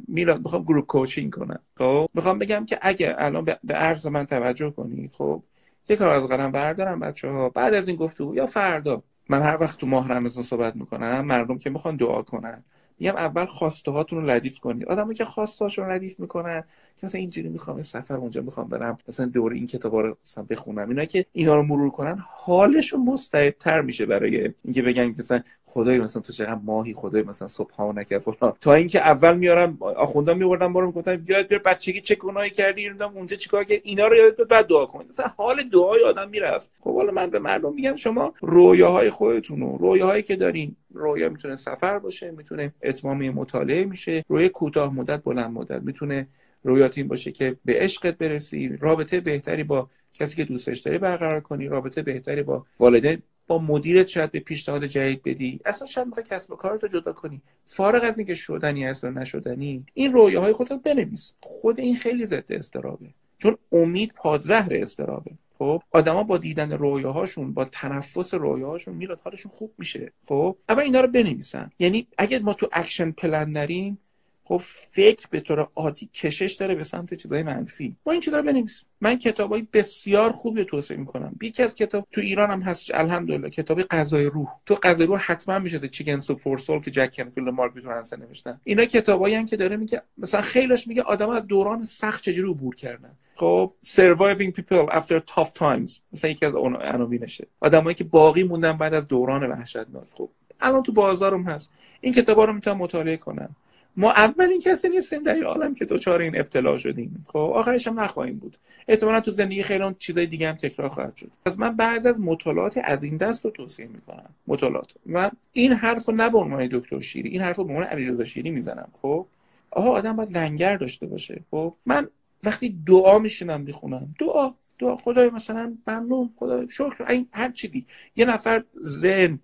میلاد 0.08 0.42
می‌خوام 0.42 0.62
گروپ 0.62 0.86
کوچینگ 0.86 1.32
کنم. 1.32 1.60
خب؟ 1.76 2.06
می‌خوام 2.14 2.38
بگم 2.38 2.66
که 2.66 2.78
اگه 2.82 3.14
الان 3.18 3.44
به 3.44 3.74
عرض 3.74 4.06
من 4.06 4.26
توجه 4.26 4.70
کنید 4.70 5.12
خب 5.12 5.42
یه 5.88 5.96
کار 5.96 6.10
از 6.10 6.26
قلم 6.26 6.52
بردارم 6.52 7.00
بچه 7.00 7.28
ها 7.28 7.48
بعد 7.48 7.74
از 7.74 7.88
این 7.88 7.96
گفتگو 7.96 8.34
یا 8.34 8.46
فردا. 8.46 9.02
من 9.28 9.42
هر 9.42 9.56
وقت 9.60 9.78
تو 9.78 9.86
ماه 9.86 10.08
رمضان 10.08 10.44
صحبت 10.44 10.76
می‌کنم 10.76 11.26
مردم 11.26 11.58
که 11.58 11.70
می‌خوان 11.70 11.96
دعا 11.96 12.22
کنن. 12.22 12.64
میگم 12.98 13.16
اول 13.16 13.44
خواسته 13.44 13.90
هاتون 13.90 14.22
رو 14.22 14.30
ردیف 14.30 14.60
کنید. 14.60 14.84
آدمایی 14.88 15.16
که 15.16 15.24
خواسته 15.24 15.64
هاشون 15.64 15.88
ردیف 15.88 16.20
می‌کنن 16.20 16.64
که 17.02 17.06
مثلا 17.06 17.20
اینجوری 17.20 17.48
می‌خوام 17.48 17.76
این 17.76 17.82
سفر 17.82 18.14
اونجا 18.14 18.42
می‌خوام 18.42 18.68
برم 18.68 18.98
مثلا 19.08 19.26
دور 19.26 19.52
این 19.52 19.66
کتابا 19.66 20.00
رو 20.00 20.16
مثلا 20.26 20.44
بخونم 20.50 20.88
اینا 20.88 21.04
که 21.04 21.26
اینا 21.32 21.56
رو 21.56 21.62
مرور 21.62 21.90
کنن 21.90 22.24
حالشون 22.26 23.04
مستعدتر 23.04 23.80
میشه 23.80 24.06
برای 24.06 24.50
اینکه 24.64 24.82
بگن 24.82 25.14
مثلا 25.18 25.42
خدای 25.66 25.98
مثلا 26.00 26.22
تو 26.22 26.32
چقدر 26.32 26.58
ماهی 26.64 26.94
خدای 26.94 27.22
مثلا 27.22 27.92
نکرد 27.92 28.18
فلان. 28.18 28.52
تا 28.60 28.74
اینکه 28.74 29.00
اول 29.00 29.36
میارم 29.36 29.78
آخوندا 29.80 30.34
میوردم 30.34 30.72
بارم 30.72 30.90
گفتم 30.90 31.24
یاد 31.28 31.48
بیر 31.48 31.58
بچگی 31.58 32.00
چه 32.00 32.14
گناهی 32.14 32.50
کردی؟ 32.50 32.88
اینا 32.88 33.12
اونجا 33.14 33.36
چیکار 33.36 33.64
کرد؟ 33.64 33.80
اینا 33.82 34.06
رو 34.06 34.16
یادت 34.16 34.36
بعد 34.40 34.66
دعا 34.66 34.86
کن 34.86 35.04
مثلا 35.08 35.26
حال 35.36 35.62
دعای 35.62 36.04
آدم 36.04 36.28
می‌رفت. 36.30 36.70
خب 36.80 36.94
حالا 36.94 37.12
من 37.12 37.30
به 37.30 37.38
مردم 37.38 37.74
میگم 37.74 37.94
شما 37.94 38.34
رویاهای 38.40 39.10
خودتون 39.10 39.60
رو 39.60 39.76
رویاهایی 39.76 40.22
که 40.22 40.36
دارین 40.36 40.76
رویا 40.94 41.28
می‌تونه 41.28 41.54
سفر 41.54 41.98
باشه 41.98 42.30
می‌تونه 42.30 42.72
اتمام 42.82 43.30
مطالعه 43.30 43.84
میشه 43.84 44.24
روی 44.28 44.48
کوتاه 44.48 44.94
مدت 44.94 45.22
بلند 45.22 45.50
مدت 45.50 45.82
می‌تونه 45.82 46.26
رویات 46.62 46.98
این 46.98 47.08
باشه 47.08 47.32
که 47.32 47.56
به 47.64 47.80
عشقت 47.80 48.18
برسی 48.18 48.76
رابطه 48.80 49.20
بهتری 49.20 49.62
با 49.64 49.88
کسی 50.14 50.36
که 50.36 50.44
دوستش 50.44 50.78
داری 50.78 50.98
برقرار 50.98 51.40
کنی 51.40 51.68
رابطه 51.68 52.02
بهتری 52.02 52.42
با 52.42 52.66
والدین 52.78 53.22
با 53.46 53.58
مدیرت 53.58 54.06
شاید 54.06 54.30
به 54.30 54.40
پیشنهاد 54.40 54.84
جدید 54.84 55.22
بدی. 55.22 55.60
اصلا 55.64 55.86
شاید 55.86 56.06
می‌خوای 56.06 56.26
کسب 56.28 56.52
و 56.52 56.56
کارتو 56.56 56.88
جدا 56.88 57.12
کنی. 57.12 57.40
فارغ 57.66 58.04
از 58.04 58.18
اینکه 58.18 58.34
شدنی 58.34 58.84
هست 58.84 59.04
و 59.04 59.10
نشدنی 59.10 59.86
این 59.94 60.12
رویاهای 60.12 60.52
خودت 60.52 60.82
بنویس. 60.82 61.32
خود 61.40 61.80
این 61.80 61.96
خیلی 61.96 62.26
ضد 62.26 62.52
اضطرابه 62.52 63.06
چون 63.38 63.58
امید 63.72 64.12
پادزهر 64.16 64.68
اضطرابه 64.74 65.30
خب؟ 65.58 65.82
آدما 65.90 66.22
با 66.22 66.38
دیدن 66.38 66.72
رویاهاشون 66.72 67.52
با 67.52 67.64
تنفس 67.64 68.34
رویاهاشون 68.34 68.94
میراد 68.94 69.20
حالشون 69.24 69.52
خوب 69.52 69.72
میشه. 69.78 70.12
خب؟ 70.24 70.56
اول 70.68 70.82
اینا 70.82 71.00
رو 71.00 71.08
بنویسن. 71.08 71.70
یعنی 71.78 72.06
اگه 72.18 72.38
ما 72.38 72.54
تو 72.54 72.68
action 72.72 73.10
plan 73.10 73.50
نریم 73.50 73.98
خب 74.44 74.60
فکر 74.64 75.26
به 75.30 75.40
طور 75.40 75.68
عادی 75.76 76.10
کشش 76.14 76.52
داره 76.52 76.74
به 76.74 76.84
سمت 76.84 77.14
چیزای 77.14 77.42
منفی. 77.42 77.96
ما 78.06 78.12
این 78.12 78.20
چیزا 78.20 78.36
رو 78.36 78.42
بنویس. 78.42 78.84
من 79.00 79.18
کتابای 79.18 79.66
بسیار 79.72 80.32
خوبی 80.32 80.64
توصیه 80.64 80.96
می‌کنم. 80.96 81.36
یکی 81.42 81.62
از 81.62 81.74
کتاب 81.74 82.06
تو 82.12 82.20
ایران 82.20 82.50
هم 82.50 82.60
هست 82.60 82.94
الحمدلله 82.94 83.50
کتاب 83.50 83.82
غذای 83.82 84.24
روح. 84.24 84.48
تو 84.66 84.74
غذای 84.74 85.06
روح 85.06 85.20
حتما 85.20 85.58
میشه 85.58 85.88
چیکن 85.88 86.18
سوپ 86.18 86.40
فور 86.40 86.58
سول 86.58 86.80
که 86.80 86.90
جک 86.90 87.14
کنفیلد 87.16 87.48
و 87.48 87.50
مارک 87.50 87.72
هنسن 87.84 88.20
نوشتن. 88.20 88.60
اینا 88.64 88.84
کتابایی 88.84 89.44
که 89.44 89.56
داره 89.56 89.76
میگه 89.76 90.02
مثلا 90.18 90.40
خیلیش 90.40 90.88
میگه 90.88 91.02
آدم 91.02 91.30
از 91.30 91.46
دوران 91.46 91.84
سخت 91.84 92.22
چجوری 92.22 92.50
عبور 92.50 92.74
کردن. 92.74 93.12
خب 93.34 93.72
surviving 93.84 94.52
people 94.60 94.92
after 94.92 95.20
tough 95.34 95.52
times. 95.58 96.00
مثلا 96.12 96.30
یکی 96.30 96.46
از 96.46 96.54
اون 96.54 96.76
عناوینشه. 96.76 97.46
آدمایی 97.60 97.94
که 97.94 98.04
باقی 98.04 98.42
موندن 98.42 98.72
بعد 98.72 98.94
از 98.94 99.08
دوران 99.08 99.50
وحشتناک. 99.50 100.06
خب 100.14 100.28
الان 100.60 100.82
تو 100.82 100.92
بازارم 100.92 101.42
هست. 101.42 101.70
این 102.00 102.12
کتابا 102.12 102.44
رو 102.44 102.52
می‌تونم 102.52 102.76
مطالعه 102.76 103.16
کنم. 103.16 103.56
ما 103.96 104.12
اولین 104.12 104.60
کسی 104.60 104.88
نیستیم 104.88 105.22
در 105.22 105.34
این 105.34 105.44
عالم 105.44 105.74
که 105.74 105.84
دوچار 105.84 106.20
این 106.20 106.38
ابتلا 106.38 106.78
شدیم. 106.78 107.24
خب 107.28 107.38
آخرش 107.38 107.86
هم 107.86 108.00
نخواهیم 108.00 108.36
بود. 108.36 108.56
احتمالا 108.88 109.20
تو 109.20 109.30
زندگی 109.30 109.62
خیلی 109.62 109.84
چیزای 109.98 110.26
دیگه 110.26 110.48
هم 110.48 110.54
تکرار 110.54 110.88
خواهد 110.88 111.16
شد. 111.16 111.30
پس 111.46 111.58
من 111.58 111.76
بعض 111.76 112.06
از 112.06 112.20
مطالعات 112.20 112.80
از 112.84 113.02
این 113.02 113.16
دست 113.16 113.44
رو 113.44 113.50
توصیه 113.50 113.86
می‌کنم. 113.86 114.30
مطالعات. 114.46 114.92
من 115.06 115.30
این 115.52 115.72
حرف 115.72 116.06
رو 116.06 116.14
نه 116.14 116.30
به 116.30 116.38
عنوان 116.38 116.68
دکتر 116.72 117.00
شیری 117.00 117.28
این 117.28 117.40
حرف 117.40 117.56
رو 117.56 117.64
به 117.64 117.70
عنوان 117.70 117.86
علیرضا 117.86 118.24
شیری 118.24 118.50
می‌زنم. 118.50 118.88
خب 119.02 119.26
آها 119.70 119.90
آدم 119.90 120.16
باید 120.16 120.38
لنگر 120.38 120.76
داشته 120.76 121.06
باشه. 121.06 121.40
خب 121.50 121.74
من 121.86 122.08
وقتی 122.44 122.76
دعا 122.86 123.18
میشینم 123.18 123.60
می‌خونم. 123.60 124.14
دعا 124.18 124.54
دعا. 124.78 124.96
خدای 124.96 125.30
مثلا 125.30 125.76
ممنون. 125.86 126.30
خدا 126.36 126.68
شکر. 126.68 127.04
این 127.08 127.28
هر 127.32 127.50
چیزی. 127.50 127.86
یه 128.16 128.24
نفر 128.24 128.64
زن 128.74 129.38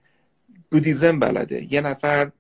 بودیزم 0.71 1.19
بلده. 1.19 1.73
یه 1.73 1.81
نفر 1.81 2.31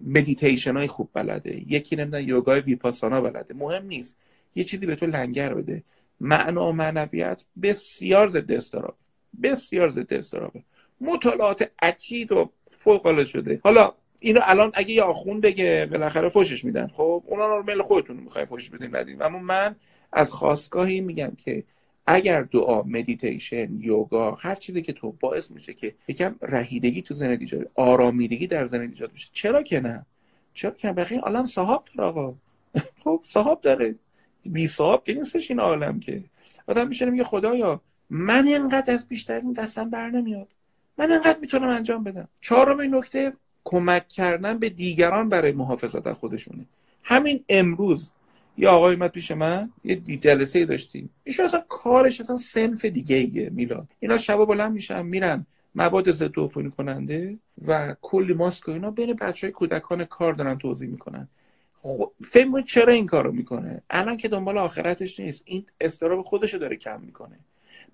مدیتیشن 0.00 0.76
های 0.76 0.86
خوب 0.86 1.10
بلده 1.12 1.62
یکی 1.72 1.96
نمیدن 1.96 2.28
یوگای 2.28 2.60
ویپاسانا 2.60 3.20
بلده 3.20 3.54
مهم 3.54 3.86
نیست. 3.86 4.16
یه 4.54 4.64
چیزی 4.64 4.86
به 4.86 4.96
تو 4.96 5.06
لنگر 5.06 5.54
بده. 5.54 5.82
معنا 6.20 6.68
و 6.68 6.72
معنویت 6.72 7.42
بسیار 7.62 8.28
ضد 8.28 8.52
استرابه. 8.52 8.94
بسیار 9.42 9.88
ضد 9.88 10.14
استرابه. 10.14 10.62
مطالعات 11.00 11.70
اکید 11.82 12.32
و 12.32 12.50
فوق 12.78 13.24
شده. 13.24 13.60
حالا 13.64 13.92
اینو 14.20 14.40
الان 14.44 14.72
اگه 14.74 14.90
یه 14.90 15.02
آخون 15.02 15.40
بگه 15.40 15.88
بالاخره 15.90 16.28
فوشش 16.28 16.64
میدن. 16.64 16.86
خب 16.86 17.22
اونا 17.26 17.46
رو 17.46 17.62
مل 17.62 17.82
خودتون 17.82 18.16
می‌خواین 18.16 18.46
فوشش 18.46 18.70
بدین 18.70 18.96
ندین 18.96 19.22
اما 19.22 19.38
من 19.38 19.76
از 20.12 20.32
خواستگاهی 20.32 21.00
میگم 21.00 21.32
که 21.38 21.64
اگر 22.06 22.42
دعا 22.42 22.82
مدیتیشن 22.82 23.68
یوگا 23.80 24.34
هر 24.34 24.54
چیزی 24.54 24.82
که 24.82 24.92
تو 24.92 25.12
باعث 25.20 25.50
میشه 25.50 25.74
که 25.74 25.94
یکم 26.08 26.34
رهیدگی 26.42 27.02
تو 27.02 27.14
زندگی 27.14 27.44
ایجاد 27.44 27.70
آرامیدگی 27.74 28.46
در 28.46 28.66
زندگی 28.66 28.92
ایجاد 28.92 29.12
بشه. 29.12 29.28
چرا 29.32 29.62
که 29.62 29.80
نه؟ 29.80 30.06
چرا 30.54 30.70
که 30.70 30.92
بخیر 30.92 31.20
عالم 31.20 31.44
صاحب 31.44 31.82
داره 31.84 32.08
آقا. 32.08 32.34
خب 33.04 33.20
صاحب 33.22 33.60
داره. 33.60 33.94
بی 34.44 34.66
صاحب 34.66 35.04
که 35.04 35.14
نیستش 35.14 35.50
این 35.50 35.60
عالم 35.60 36.00
که. 36.00 36.24
آدم 36.66 36.88
میشه 36.88 37.04
میگه 37.04 37.24
خدایا 37.24 37.80
من 38.10 38.46
اینقدر 38.46 38.94
از 38.94 39.08
بیشترین 39.08 39.52
دستم 39.52 39.90
بر 39.90 40.10
نمیاد. 40.10 40.48
من 40.98 41.10
اینقدر 41.10 41.38
می‌تونم 41.38 41.68
انجام 41.68 42.04
بدم. 42.04 42.28
چهارم 42.40 42.96
نکته 42.96 43.32
کمک 43.64 44.08
کردن 44.08 44.58
به 44.58 44.68
دیگران 44.68 45.28
برای 45.28 45.52
محافظت 45.52 46.06
از 46.06 46.16
خودشونه. 46.16 46.66
همین 47.02 47.44
امروز 47.48 48.10
یه 48.58 48.68
آقای 48.68 48.94
اومد 48.94 49.10
پیش 49.10 49.30
من 49.30 49.70
یه 49.84 49.96
جلسه 49.96 50.64
داشتیم. 50.64 51.10
ایشون 51.24 51.44
اصلا 51.44 51.64
کارش 51.68 52.20
اصلا 52.20 52.36
سنف 52.36 52.84
دیگه 52.84 53.16
ایه 53.16 53.50
میلاد. 53.50 53.88
اینا 54.00 54.16
شبا 54.16 54.44
بلند 54.44 54.72
میشن 54.72 55.06
میرن 55.06 55.46
مواد 55.74 56.10
ضد 56.10 56.38
عفونی 56.38 56.70
کننده 56.70 57.38
و 57.66 57.96
کلی 58.02 58.34
ماسک 58.34 58.68
و 58.68 58.70
اینا 58.70 58.90
بین 58.90 59.12
بچه 59.12 59.46
های 59.46 59.52
کودکان 59.52 60.04
کار 60.04 60.32
دارن 60.32 60.58
توضیح 60.58 60.88
می‌کنن. 60.88 61.28
خب 61.74 62.12
فهم 62.24 62.62
چرا 62.62 62.92
این 62.92 63.06
کارو 63.06 63.32
می‌کنه؟ 63.32 63.82
الان 63.90 64.16
که 64.16 64.28
دنبال 64.28 64.58
آخرتش 64.58 65.20
نیست. 65.20 65.42
این 65.46 65.66
استراب 65.80 66.22
خودشو 66.22 66.58
داره 66.58 66.76
کم 66.76 67.00
می‌کنه. 67.00 67.38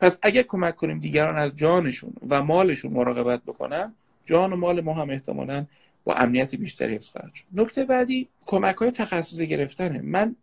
پس 0.01 0.19
اگه 0.23 0.43
کمک 0.43 0.77
کنیم 0.77 0.99
دیگران 0.99 1.37
از 1.37 1.57
جانشون 1.57 2.13
و 2.29 2.43
مالشون 2.43 2.93
مراقبت 2.93 3.43
بکنن 3.43 3.95
جان 4.25 4.53
و 4.53 4.57
مال 4.57 4.81
ما 4.81 4.95
هم 4.95 5.11
احتمالا 5.11 5.67
با 6.05 6.15
امنیت 6.15 6.55
بیشتری 6.55 6.95
حفظ 6.95 7.09
خواهد 7.09 7.35
شد. 7.35 7.45
نکته 7.53 7.85
بعدی 7.85 8.29
کمک 8.47 8.77
های 8.77 8.91
تخصصی 8.91 9.47
گرفتنه. 9.47 10.01
من 10.01 10.37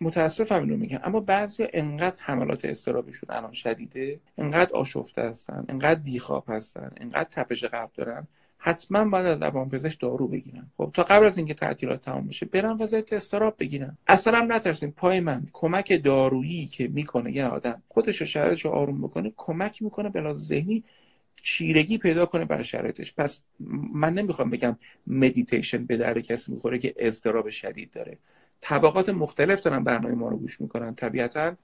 متاسفم 0.00 0.60
اینو 0.60 0.76
میگم. 0.76 1.00
اما 1.04 1.20
بعضی 1.20 1.66
انقدر 1.72 2.16
حملات 2.20 2.64
استرابشون 2.64 3.30
الان 3.30 3.52
شدیده 3.52 4.20
انقدر 4.38 4.72
آشفته 4.72 5.22
هستن 5.22 5.64
انقدر 5.68 6.00
بیخواب 6.00 6.44
هستن 6.48 6.90
انقدر 6.96 7.28
تپش 7.30 7.64
قلب 7.64 7.90
دارن 7.94 8.26
حتما 8.58 9.04
باید 9.04 9.26
از 9.26 9.42
روانپزشک 9.42 10.00
دارو 10.00 10.28
بگیرن. 10.28 10.70
خب 10.76 10.90
تا 10.94 11.02
قبل 11.02 11.26
از 11.26 11.38
اینکه 11.38 11.54
تعطیلات 11.54 12.00
تمام 12.00 12.26
بشه 12.26 12.46
برن 12.46 12.72
وضعیت 12.72 13.12
استراب 13.12 13.54
بگیرن. 13.58 13.98
اصلا 14.06 14.38
هم 14.38 14.52
نترسین 14.52 14.90
پای 14.90 15.20
من 15.20 15.46
کمک 15.52 16.04
دارویی 16.04 16.66
که 16.66 16.88
می‌کنه 16.88 17.32
یه 17.32 17.46
آدم 17.46 17.82
خودش 17.88 18.16
رو 18.16 18.26
شرایطش 18.26 18.64
رو 18.64 18.70
آروم 18.70 19.00
بکنه 19.02 19.32
کمک 19.36 19.82
می‌کنه 19.82 20.08
بلا 20.08 20.34
ذهنی 20.34 20.84
چیرگی 21.42 21.98
پیدا 21.98 22.26
کنه 22.26 22.44
برای 22.44 22.64
شرایطش. 22.64 23.14
پس 23.14 23.42
من 23.92 24.14
نمی‌خوام 24.14 24.50
بگم 24.50 24.76
مدیتیشن 25.06 25.86
به 25.86 25.96
درد 25.96 26.18
کسی 26.18 26.52
می‌خوره 26.52 26.78
که 26.78 26.94
اضطراب 26.96 27.48
شدید 27.48 27.90
داره. 27.90 28.18
طبقات 28.64 29.08
مختلف 29.08 29.60
دارن 29.60 29.84
برنامه 29.84 30.14
ما 30.14 30.28
رو 30.28 30.36
گوش 30.36 30.60
می‌کنن. 30.60 30.94
طبیعتا 30.94 31.56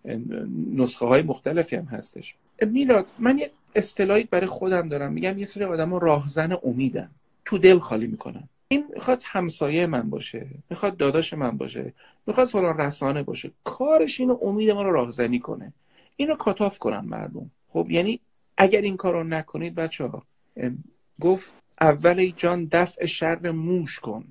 نسخه 0.75 1.07
های 1.07 1.23
مختلفی 1.23 1.77
هم 1.77 1.85
هستش. 1.85 2.35
میلاد 2.63 3.11
من 3.19 3.39
یه 3.39 3.51
اصطلاحی 3.75 4.25
برای 4.25 4.47
خودم 4.47 4.89
دارم. 4.89 5.13
میگم 5.13 5.39
یه 5.39 5.45
سری 5.45 5.65
آدم 5.65 5.95
راهزن 5.95 6.59
امیدن. 6.65 7.11
تو 7.45 7.59
دل 7.59 7.79
خالی 7.79 8.07
می‌کنن. 8.07 8.49
این 8.69 8.85
می‌خواد 8.95 9.23
همسایه 9.27 9.87
من 9.87 10.11
باشه 10.11 10.47
می‌خواد 10.71 10.97
داداش 10.97 11.35
من 11.35 11.57
باشه 11.57 11.93
می‌خواد 12.27 12.47
فلان 12.47 12.79
رسانه 12.79 13.23
باشه. 13.23 13.51
کارش 13.65 14.21
اینو 14.21 14.39
امید 14.43 14.71
ما 14.71 14.83
رو 14.83 14.93
راهزنی 14.93 15.39
کنه. 15.39 15.73
اینو 16.17 16.35
کاتاف 16.35 16.79
کنن 16.79 17.01
مردم. 17.01 17.51
خب 17.69 17.87
یعنی 17.91 18.21
اگر 18.57 18.81
این 18.81 18.97
کارو 18.97 19.25
نکنید 19.25 19.75
بچه 19.75 20.07
ها 20.07 20.23
گفت 21.21 21.55
اول 21.81 22.33
جان 22.37 22.69
دفع 22.73 23.05
شر 23.05 23.51
موش 23.51 24.01
کن. 24.01 24.25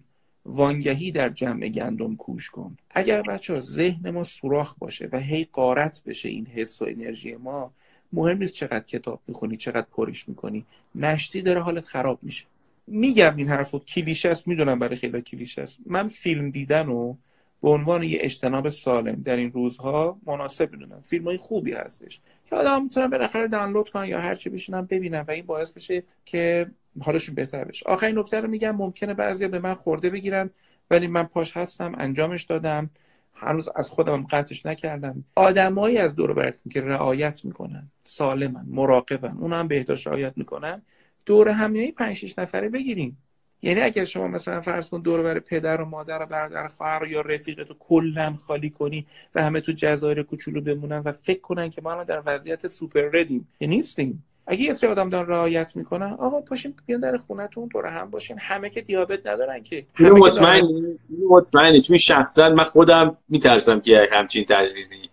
وانگهی 0.48 1.12
در 1.12 1.30
جمع 1.30 1.70
گندم 1.70 2.16
کوش 2.16 2.50
کن. 2.50 2.78
اگر 2.90 3.22
بچه 3.22 3.54
ها 3.54 3.60
ذهن 3.60 4.10
ما 4.10 4.24
سوراخ 4.24 4.76
باشه 4.80 5.10
و 5.12 5.20
هی 5.20 5.48
قارت 5.52 6.04
بشه 6.06 6.30
این 6.30 6.46
حس 6.46 6.82
و 6.82 6.86
انرژی 6.86 7.36
ما 7.36 7.72
مهم 8.14 8.38
نیست 8.38 8.54
چقدر 8.54 8.80
کتاب 8.80 9.22
می‌خونی 9.28 9.58
چقدر 9.58 9.88
پرش 9.92 10.30
می‌کنی. 10.30 10.66
نشتی 10.96 11.42
داره 11.42 11.62
حالت 11.62 11.86
خراب 11.86 12.20
میشه. 12.22 12.46
میگم 12.88 13.36
این 13.36 13.48
حرفو 13.48 13.80
کلیشه 13.80 14.30
است 14.30 14.48
می‌دونم 14.48 14.80
برای 14.80 14.96
خیلی 14.96 15.22
کلیشه 15.22 15.62
است. 15.62 15.80
من 15.86 16.08
فیلم 16.08 16.52
دیدن 16.52 16.88
و 16.88 17.16
به 17.62 17.70
عنوان 17.70 18.04
یه 18.04 18.18
اجتناب 18.22 18.70
سالم 18.70 19.22
در 19.22 19.36
این 19.36 19.52
روزها 19.52 20.20
مناسب 20.26 20.72
می‌دونم. 20.72 21.02
فیلم 21.02 21.26
های 21.26 21.38
خوبی 21.38 21.74
هستش. 21.74 22.20
که 22.46 22.56
آدم 22.56 22.84
می‌تونن 22.84 23.08
بالاخره 23.08 23.48
دانلود 23.48 23.90
کنن 23.90 24.06
یا 24.06 24.22
هرچی 24.22 24.50
بشینن 24.50 24.82
ببینن 24.82 25.22
و 25.28 25.32
این 25.32 25.46
باعث 25.46 25.72
بشه 25.72 26.04
که 26.26 26.72
حالشون 27.02 27.36
بهتر 27.36 27.66
بشه. 27.66 27.86
آخرین 27.86 28.20
نکته 28.20 28.42
رو 28.42 28.48
میگم 28.48 28.76
ممکنه 28.76 29.14
بعضیا 29.14 29.48
به 29.48 29.60
من 29.60 29.74
خورده 29.74 30.10
بگیرن 30.10 30.50
ولی 30.92 31.08
من 31.08 31.24
پاش 31.24 31.58
هستم 31.58 31.96
انجامش 31.98 32.44
دادم. 32.44 32.90
هنوز 33.34 33.70
از 33.76 33.90
خودم 33.90 34.24
قطعش 34.24 34.66
نکردم. 34.66 35.24
آدمایی 35.36 35.98
از 35.98 36.16
دور 36.16 36.34
براتون 36.34 36.72
که 36.72 36.82
رعایت 36.82 37.46
می‌کنن 37.46 37.92
سالمن 38.04 38.66
مراقبن 38.68 39.38
اونا 39.38 39.60
هم 39.60 39.68
بهداشت 39.68 40.08
رعایت 40.08 40.34
می‌کنن. 40.36 40.82
دور 41.26 41.50
همیایی 41.50 41.92
5 41.92 42.16
6 42.16 42.40
نفره 42.40 42.70
بگیریم. 42.70 43.18
یعنی 43.62 43.82
اگر 43.82 44.06
شما 44.06 44.28
مثلا 44.28 44.62
فرض 44.62 44.90
کن 44.90 45.02
دور 45.02 45.24
بر 45.24 45.40
پدر 45.40 45.82
و 45.82 45.86
مادر 45.86 46.22
و 46.22 46.26
برادر 46.26 46.68
خواهر 46.68 47.08
یا 47.08 47.22
رفیقتو 47.22 47.76
کلا 47.80 48.36
خالی 48.36 48.70
کنی 48.70 49.08
و 49.36 49.44
همه 49.44 49.62
تو 49.62 49.72
جزایر 49.72 50.24
کوچولو 50.24 50.62
بمونن 50.62 51.00
و 51.00 51.12
فکر 51.12 51.42
کنن 51.42 51.70
که 51.70 51.82
ما 51.82 51.92
الان 51.92 52.06
در 52.06 52.24
وضعیت 52.26 52.68
super 52.68 53.10
red 53.14 53.31
یم. 53.31 53.48
که 53.60 53.68
نیستیم. 53.68 54.24
اگه 54.48 54.62
یه 54.62 54.72
سری 54.72 54.90
آدم 54.90 55.10
دارن 55.10 55.28
رعایت 55.28 55.76
می‌کنن 55.76 56.14
آقا 56.20 56.42
پاشین 56.42 56.74
بیان 56.86 57.00
در 57.00 57.18
خونتون 57.18 57.68
دور 57.68 57.86
هم 57.86 58.10
باشین. 58.10 58.38
همه 58.40 58.70
که 58.70 58.82
دیابت 58.82 59.28
ندارن 59.28 59.64
که. 59.64 59.86
همه 59.96 60.10
مطمئن 60.10 60.98
مطمئنی 61.30 61.82
چون 61.82 61.98
شخصا 61.98 62.50
من 62.50 62.64
خودم 62.64 63.18
میترسم 63.30 63.80
که 63.80 64.08
همچین 64.12 64.46
تجویزی 64.50 65.10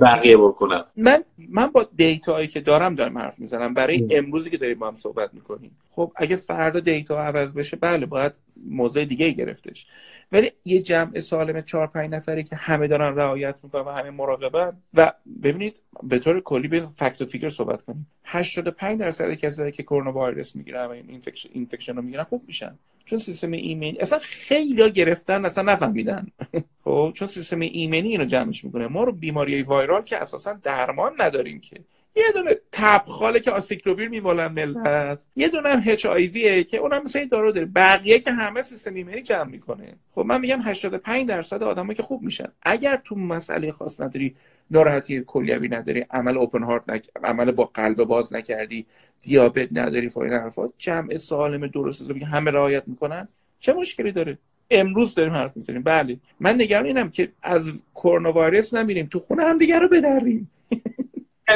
بقیه 0.00 0.36
بکنم. 0.36 0.84
من 0.96 1.24
من 1.48 1.66
با 1.66 1.86
data 1.96 2.31
یی 2.31 2.48
که 2.48 2.60
دارم 2.60 2.94
دارم 2.94 3.18
حرف 3.18 3.38
می‌زنم. 3.38 3.74
برای 3.74 4.06
امروزی 4.10 4.50
که 4.50 4.56
داریم 4.56 4.78
با 4.78 4.88
هم 4.88 4.96
صحبت 4.96 5.34
می‌کنیم. 5.34 5.76
خب 5.90 6.12
اگه 6.16 6.36
فردا 6.36 6.80
data 6.80 7.22
عوض 7.22 7.52
بشه 7.52 7.76
بله 7.76 8.06
باید 8.06 8.32
موضوع 8.56 9.04
دیگه 9.04 9.30
گرفتش. 9.30 9.86
ولی 10.32 10.50
یه 10.64 10.82
جمع 10.82 11.20
سالم 11.20 11.60
چهار 11.60 11.86
پنج 11.86 12.10
نفری 12.10 12.44
که 12.44 12.56
همه 12.56 12.88
دارن 12.88 13.16
رعایت 13.16 13.60
می‌کنن 13.62 13.82
و 13.82 13.90
همه 13.90 14.10
مراقبن 14.10 14.76
و 14.94 15.12
ببینید 15.42 15.82
به 16.02 16.18
طور 16.18 16.40
کلی 16.40 16.68
به 16.68 16.86
fact 16.86 17.22
و 17.22 17.26
figure 17.26 17.48
صحبت 17.48 17.82
کنیم. 17.82 18.06
85 18.24 19.00
درصد 19.00 19.34
کسایی 19.34 19.72
که 19.72 19.82
کرونا 19.82 20.12
ویروس 20.12 20.56
می‌گیرن 20.56 20.86
و 20.86 20.90
این 20.90 21.22
infection 21.52 21.96
رو 21.96 22.02
می‌گیرن 22.02 22.24
خوب 22.24 22.42
میشن. 22.46 22.78
چون 23.04 23.18
سیستم 23.18 23.50
ایمنی 23.50 23.98
اصلا 24.00 24.18
خیلی 24.18 24.82
ها 24.82 24.88
گرفتن 24.88 25.44
اصلا 25.44 25.72
نفهمیدن. 25.72 26.26
خب؟ 26.84 27.12
چون 27.14 27.28
سیستم 27.28 27.60
ایمنی 27.60 28.08
اینو 28.08 28.24
جمعش 28.24 28.64
می‌کنه. 28.64 28.86
ما 28.86 29.04
رو 29.04 29.12
بیماری 29.12 29.62
viral 29.62 30.02
که 30.02 30.16
اساسا 30.16 30.52
درمان 30.52 31.12
نداریم 31.18 31.60
که. 31.60 31.80
یه 32.16 32.32
دونه 32.34 32.56
تبخاله 32.72 33.40
که 33.40 33.50
آسیکلوویر 33.50 34.08
میمالن 34.08 34.46
ملت. 34.46 35.20
یه 35.36 35.48
دونه 35.48 35.68
هم 35.68 35.82
HIV 35.86 36.64
که 36.64 36.76
اونم 36.76 37.02
مثل 37.04 37.18
این 37.18 37.28
دارو 37.28 37.52
داره. 37.52 37.66
بقیه 37.66 38.18
که 38.18 38.32
همه 38.32 38.60
سیستم 38.60 38.94
ایمنی 38.94 39.22
جمع 39.22 39.44
می‌کنه. 39.50 39.94
خب 40.10 40.20
من 40.20 40.40
میگم 40.40 40.60
85 40.62 41.28
درصد 41.28 41.62
آدما 41.62 41.94
که 41.94 42.02
خوب 42.02 42.22
میشن. 42.22 42.48
اگر 42.62 42.96
تو 42.96 43.14
مسئله 43.14 43.72
خاص 43.72 44.00
نداری 44.00 44.34
ناراحتی 44.70 45.24
کلیوی 45.26 45.68
نداری 45.68 46.06
عمل 46.10 46.38
اوپن 46.38 46.62
هارت 46.62 46.90
نک... 46.90 47.08
عمل 47.24 47.50
با 47.50 47.64
قلب 47.74 47.96
باز 47.96 48.32
نکردی 48.32 48.86
دیابت 49.22 49.68
نداری 49.72 50.08
فایده 50.08 50.38
حرفات 50.38 50.72
جمع 50.78 51.16
سالم 51.16 51.66
درست 51.66 52.18
که 52.18 52.26
همه 52.26 52.50
رعایت 52.50 52.82
می‌کنن 52.86 53.28
چه 53.60 53.72
مشکلی 53.72 54.12
داره؟ 54.12 54.38
امروز 54.70 55.14
داریم 55.14 55.32
حرف 55.32 55.56
می‌زنیم. 55.56 55.82
بله. 55.82 56.16
من 56.40 56.54
نگران 56.54 56.86
اینم 56.86 57.10
که 57.10 57.32
از 57.42 57.72
کرونا 57.94 58.32
ویروس 58.32 58.74
نمیریم 58.74 59.06
تو 59.06 59.18
خونه 59.18 59.44
هم 59.44 59.58
دیگه 59.58 59.78
رو 59.78 59.88
بدریم. 59.88 60.50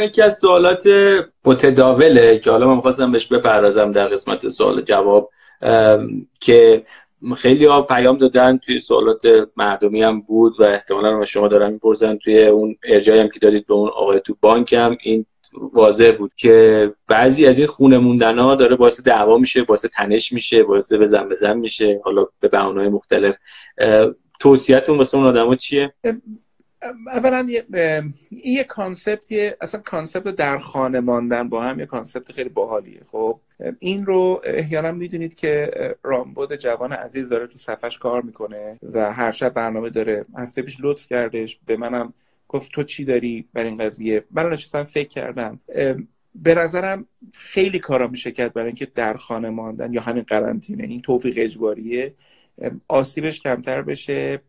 یکی 0.03 0.23
از 0.23 0.39
سوالات 0.39 0.89
متداوله 1.45 2.39
که 2.39 2.51
حالا 2.51 2.67
من 2.67 2.75
می‌خواستم 2.77 3.13
بهش 3.13 3.27
بپردازم 3.27 3.91
در 3.91 4.09
قسمت 4.09 4.49
سوال 4.49 4.83
جواب 4.83 5.31
که 6.41 6.85
خیلی 7.37 7.65
ها 7.65 7.83
پیام 7.83 8.19
دادن 8.19 8.59
توی 8.59 8.79
سوالات 8.79 9.23
مردمی 9.57 10.03
هم 10.03 10.21
بود 10.21 10.61
و 10.61 10.65
احتمالا 10.65 11.25
شما 11.25 11.49
دارن 11.49 11.73
می‌پرسن 11.73 12.17
توی 12.17 12.45
اون 12.45 12.77
ارجایی 12.85 13.21
هم 13.21 13.29
که 13.29 13.39
دادید 13.39 13.67
به 13.67 13.75
اون 13.75 13.89
آقای 13.89 14.21
تو 14.21 14.37
بانک 14.41 14.73
هم. 14.73 14.97
این 15.03 15.27
واضح 15.73 16.13
بود 16.19 16.33
که 16.37 16.93
بعضی 17.09 17.47
از 17.47 17.59
این 17.59 17.67
خونه 17.67 17.99
موندن 17.99 18.39
ها 18.39 18.55
داره 18.55 18.77
باعث 18.77 19.01
دعوا 19.01 19.39
میشه 19.39 19.63
باعث 19.63 19.85
تنش 19.85 20.33
میشه 20.33 20.63
باعث 20.63 20.93
بزن 20.93 21.29
بزن 21.29 21.59
میشه 21.59 22.01
حالا 22.05 22.27
به 22.41 22.49
بهانه‌های 22.49 22.89
مختلف. 22.89 23.37
توصیهتون 24.41 24.99
واسه 24.99 25.17
اون 25.17 25.27
آدما 25.27 25.57
چیه؟ 25.57 25.95
اولا 26.83 27.47
این 27.49 28.13
یه 28.31 28.65
concept 28.65 29.36
یه 29.36 29.57
اصلا 29.61 29.81
concept 29.81 30.37
در 30.37 30.59
خانه 30.59 31.01
ماندن 31.01 31.49
با 31.49 31.63
هم 31.63 31.79
یه 31.81 31.87
concept 31.87 32.33
خیلی 32.33 32.49
باحالیه. 32.49 33.01
خب 33.07 33.41
این 33.79 34.07
رو 34.07 34.41
احیانا 34.45 34.93
می‌دونید 34.93 35.35
که 35.35 35.71
رامبود 36.03 36.57
جوان 36.57 36.93
عزیز 36.93 37.29
داره 37.29 37.47
تو 37.47 37.59
صفحش 37.59 37.99
کار 37.99 38.23
می‌کنه 38.23 38.79
و 38.93 39.13
هر 39.13 39.31
شب 39.31 39.49
برنامه 39.49 39.91
داره 39.91 40.25
هفته 40.37 40.63
پیش 40.63 40.77
لطف 40.81 41.07
کردش 41.07 41.59
به 41.67 41.77
منم 41.77 42.13
گفت 42.49 42.73
تو 42.73 42.83
چی 42.83 43.05
داری 43.05 43.49
بر 43.53 43.65
این 43.65 43.75
قضیه؟ 43.75 44.25
من 44.31 44.49
نشستم 44.49 44.85
فکر 44.85 45.09
کردم 45.09 45.61
به 46.35 46.55
نظرم 46.55 47.07
خیلی 47.33 47.79
کارا 47.79 48.09
میشه 48.09 48.33
کرد 48.33 48.53
برای 48.53 48.67
اینکه 48.67 48.87
در 48.87 49.15
خانه 49.15 49.51
ماندن 49.51 49.93
یا 49.93 50.01
همین 50.01 50.23
قرنطینه 50.23 50.85
این 50.85 51.01
توفیق 51.01 51.35
اجباریه. 51.39 52.15
آسیبش 52.89 53.41
کمتر 53.41 53.83
بشه. 53.83 54.41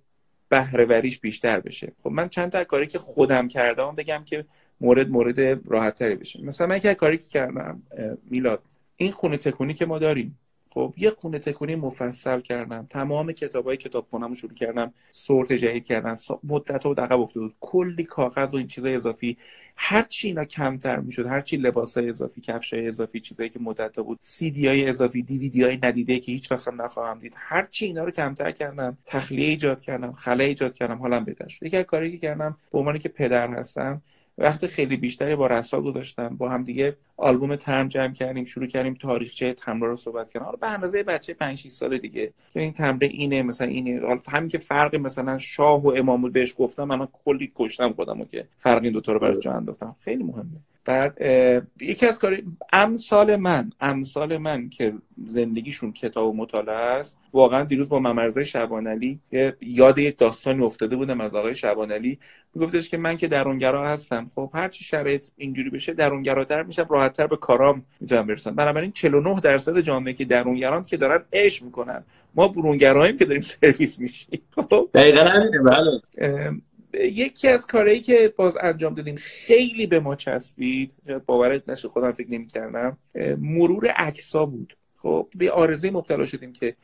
بهرهوریش 0.50 1.20
بیشتر 1.20 1.60
بشه. 1.60 1.94
خب 2.04 2.10
من 2.10 2.30
چند 2.30 2.52
تا 2.52 2.64
کاری 2.64 2.88
که 2.88 3.00
خودم 3.00 3.48
کردم 3.48 3.96
بگم 3.96 4.24
که 4.26 4.46
مورد 4.82 5.10
مورد 5.10 5.70
راحت 5.70 5.96
تری 5.96 6.16
بشه. 6.16 6.42
مثلا 6.44 6.68
من 6.68 6.80
که 6.80 6.94
کاری 6.94 7.18
که 7.18 7.24
کردم 7.24 7.84
میلاد 8.30 8.64
این 8.98 9.12
خونه 9.12 9.38
تکونی 9.38 9.74
که 9.74 9.86
ما 9.86 10.00
داریم. 10.00 10.40
خب 10.78 10.94
یه 10.98 11.10
خونه 11.10 11.40
تکونی 11.40 11.76
مفصل 11.76 12.42
کردم. 12.42 12.84
تمام 12.84 13.32
کتابای 13.32 13.78
کتابخونه‌مو 13.78 14.36
شروع 14.36 14.54
کردم. 14.54 14.94
سورت 15.12 15.54
جدید 15.54 15.86
کردم 15.86 16.16
مدت 16.44 16.86
و 16.86 16.94
عقب 16.94 17.20
افتاده 17.20 17.46
بود. 17.46 17.56
کلی 17.60 18.04
کاغذ 18.04 18.54
و 18.54 18.58
این 18.58 18.68
چیزای 18.68 18.96
اضافی. 18.96 19.38
هر 19.76 20.02
چی 20.02 20.28
اینا 20.28 20.46
کمتر 20.46 21.00
می‌شد 21.00 21.26
هر 21.26 21.42
چی 21.42 21.58
لباسای 21.58 22.10
اضافی 22.10 22.42
کفشای 22.42 22.88
اضافی 22.88 23.20
چیزایی 23.20 23.50
که 23.50 23.60
مدت 23.60 24.00
بود 24.00 24.18
سی 24.22 24.52
دی 24.52 24.68
های 24.68 24.90
اضافی 24.90 25.22
دی 25.22 25.50
وی 25.50 25.64
های 25.64 25.80
ندیده 25.84 26.20
که 26.20 26.32
هیچ 26.32 26.52
وقت 26.52 26.68
نخواهم 26.68 27.20
دید. 27.20 27.34
هر 27.38 27.66
چی 27.66 27.86
اینا 27.86 28.04
رو 28.04 28.12
کمتر 28.12 28.52
کردم. 28.52 28.98
تخلیه 29.06 29.48
ایجاد 29.48 29.82
کردم. 29.82 30.12
خلا 30.12 30.44
ایجاد 30.44 30.74
کردم. 30.74 30.98
حالا 30.98 31.20
بهتر 31.20 31.48
شد. 31.48 31.66
یکی 31.66 31.84
کاری 31.84 32.12
که 32.12 32.18
کردم 32.18 32.58
به 32.72 32.78
عنوانی 32.78 33.00
که 33.00 33.10
پدر 33.10 33.48
هستم 33.48 34.02
وقت 34.38 34.68
خیلی 34.68 34.98
بیشتری 34.98 35.36
با 35.36 35.48
رسا 35.48 35.82
گذاشتم. 35.82 36.38
با 36.38 36.50
هم 36.50 36.64
دیگه 36.64 36.98
آلبوم 37.18 37.56
ترم 37.56 37.88
جمع 37.88 38.14
کردیم 38.14 38.44
شروع 38.44 38.68
کردیم 38.68 38.94
تاریخچه 38.94 39.54
تمرین 39.54 39.90
رو 39.90 39.96
صحبت 39.96 40.30
کردیم 40.30 40.46
حالا 40.46 40.58
به 40.58 40.68
اندازه 40.68 41.04
بچه 41.04 41.34
5 41.34 41.58
6 41.58 41.70
سال 41.70 41.98
دیگه. 41.98 42.34
که 42.54 42.60
این 42.60 42.74
تمرین 42.74 43.12
اینه 43.12 43.44
مثلا 43.44 43.68
اینه. 43.68 44.02
حالا 44.02 44.20
همین 44.30 44.50
که 44.50 44.58
فرق 44.58 44.96
مثلا 44.96 45.38
شاه 45.38 45.84
و 45.84 45.94
امام 45.98 46.32
بهش 46.32 46.56
گفتم 46.58 46.84
من 46.84 47.08
کلی 47.26 47.52
کشتم 47.56 47.94
خودمو 47.94 48.26
که 48.26 48.48
فرق 48.58 48.84
این 48.84 48.94
دو 48.94 49.02
تا 49.02 49.12
رو 49.12 49.20
برای 49.20 49.40
جا 49.40 49.52
انداختم. 49.52 49.96
خیلی 50.00 50.24
مهمه. 50.24 50.60
بعد 50.86 51.18
یکی 51.82 52.06
از 52.06 52.20
کاری 52.20 52.44
امثال 52.74 53.36
من 53.36 53.72
امثال 53.80 54.38
من 54.38 54.70
که 54.70 54.94
زندگیشون 55.26 55.92
کتاب 55.92 56.30
و 56.30 56.38
مطالعه 56.38 56.76
است 56.76 57.18
واقعا 57.34 57.64
دیروز 57.64 57.90
با 57.90 58.00
ممرزای 58.00 58.46
شبان 58.46 58.88
علی 58.88 59.20
یاد 59.62 59.98
یک 59.98 60.18
داستانی 60.18 60.64
افتاده 60.64 60.96
بودم 60.96 61.22
از 61.22 61.36
آقای 61.36 61.56
شبان 61.56 61.92
علی. 61.92 62.20
میگفتش 62.56 62.90
که 62.90 62.98
من 62.98 63.18
که 63.18 63.28
درونگرا 63.28 63.88
هستم. 63.88 64.32
خب 64.36 64.52
هر 64.54 64.68
چی 64.68 64.84
شرایط 64.84 65.28
اینجوری 65.38 65.70
بشه 65.70 65.94
درونگراتر 65.94 66.64
میشم 66.64 66.84
راحتتر 67.08 67.28
به 67.28 67.38
کارام 67.38 67.86
می‌تونم 68.00 68.28
برسم 68.28 68.56
بنابراین 68.56 68.92
49 68.92 69.40
درصد 69.40 69.80
جامعه 69.80 70.14
که 70.14 70.26
درونگران 70.26 70.84
که 70.84 70.98
دارن 70.98 71.24
عشق 71.34 71.64
می‌کنن. 71.64 72.04
ما 72.36 72.48
برونگراییم 72.48 73.18
که 73.18 73.26
داریم 73.26 73.42
سرویس 73.62 74.00
میشیم. 74.00 74.42
خب؟ 74.56 74.90
دقیقاً 74.94 75.22
همینه 75.24 75.60
بله. 75.60 76.02
یکی 76.94 77.48
از 77.48 77.68
کارهایی 77.68 78.00
که 78.00 78.34
باز 78.36 78.58
انجام 78.62 78.94
دادیم 78.94 79.16
خیلی 79.16 79.88
به 79.88 80.00
ما 80.00 80.16
چسبید 80.16 80.94
باورت 81.26 81.70
نشه 81.70 81.88
خودم 81.88 82.12
فکر 82.12 82.32
نمی‌کردم 82.32 82.98
مرور 83.40 83.88
عکسا 83.88 84.46
بود. 84.46 84.78
خب 84.98 85.28
به 85.36 85.52
آرزه 85.52 85.92
مبتلا 85.92 86.26
شدیم 86.26 86.54
که 86.54 86.76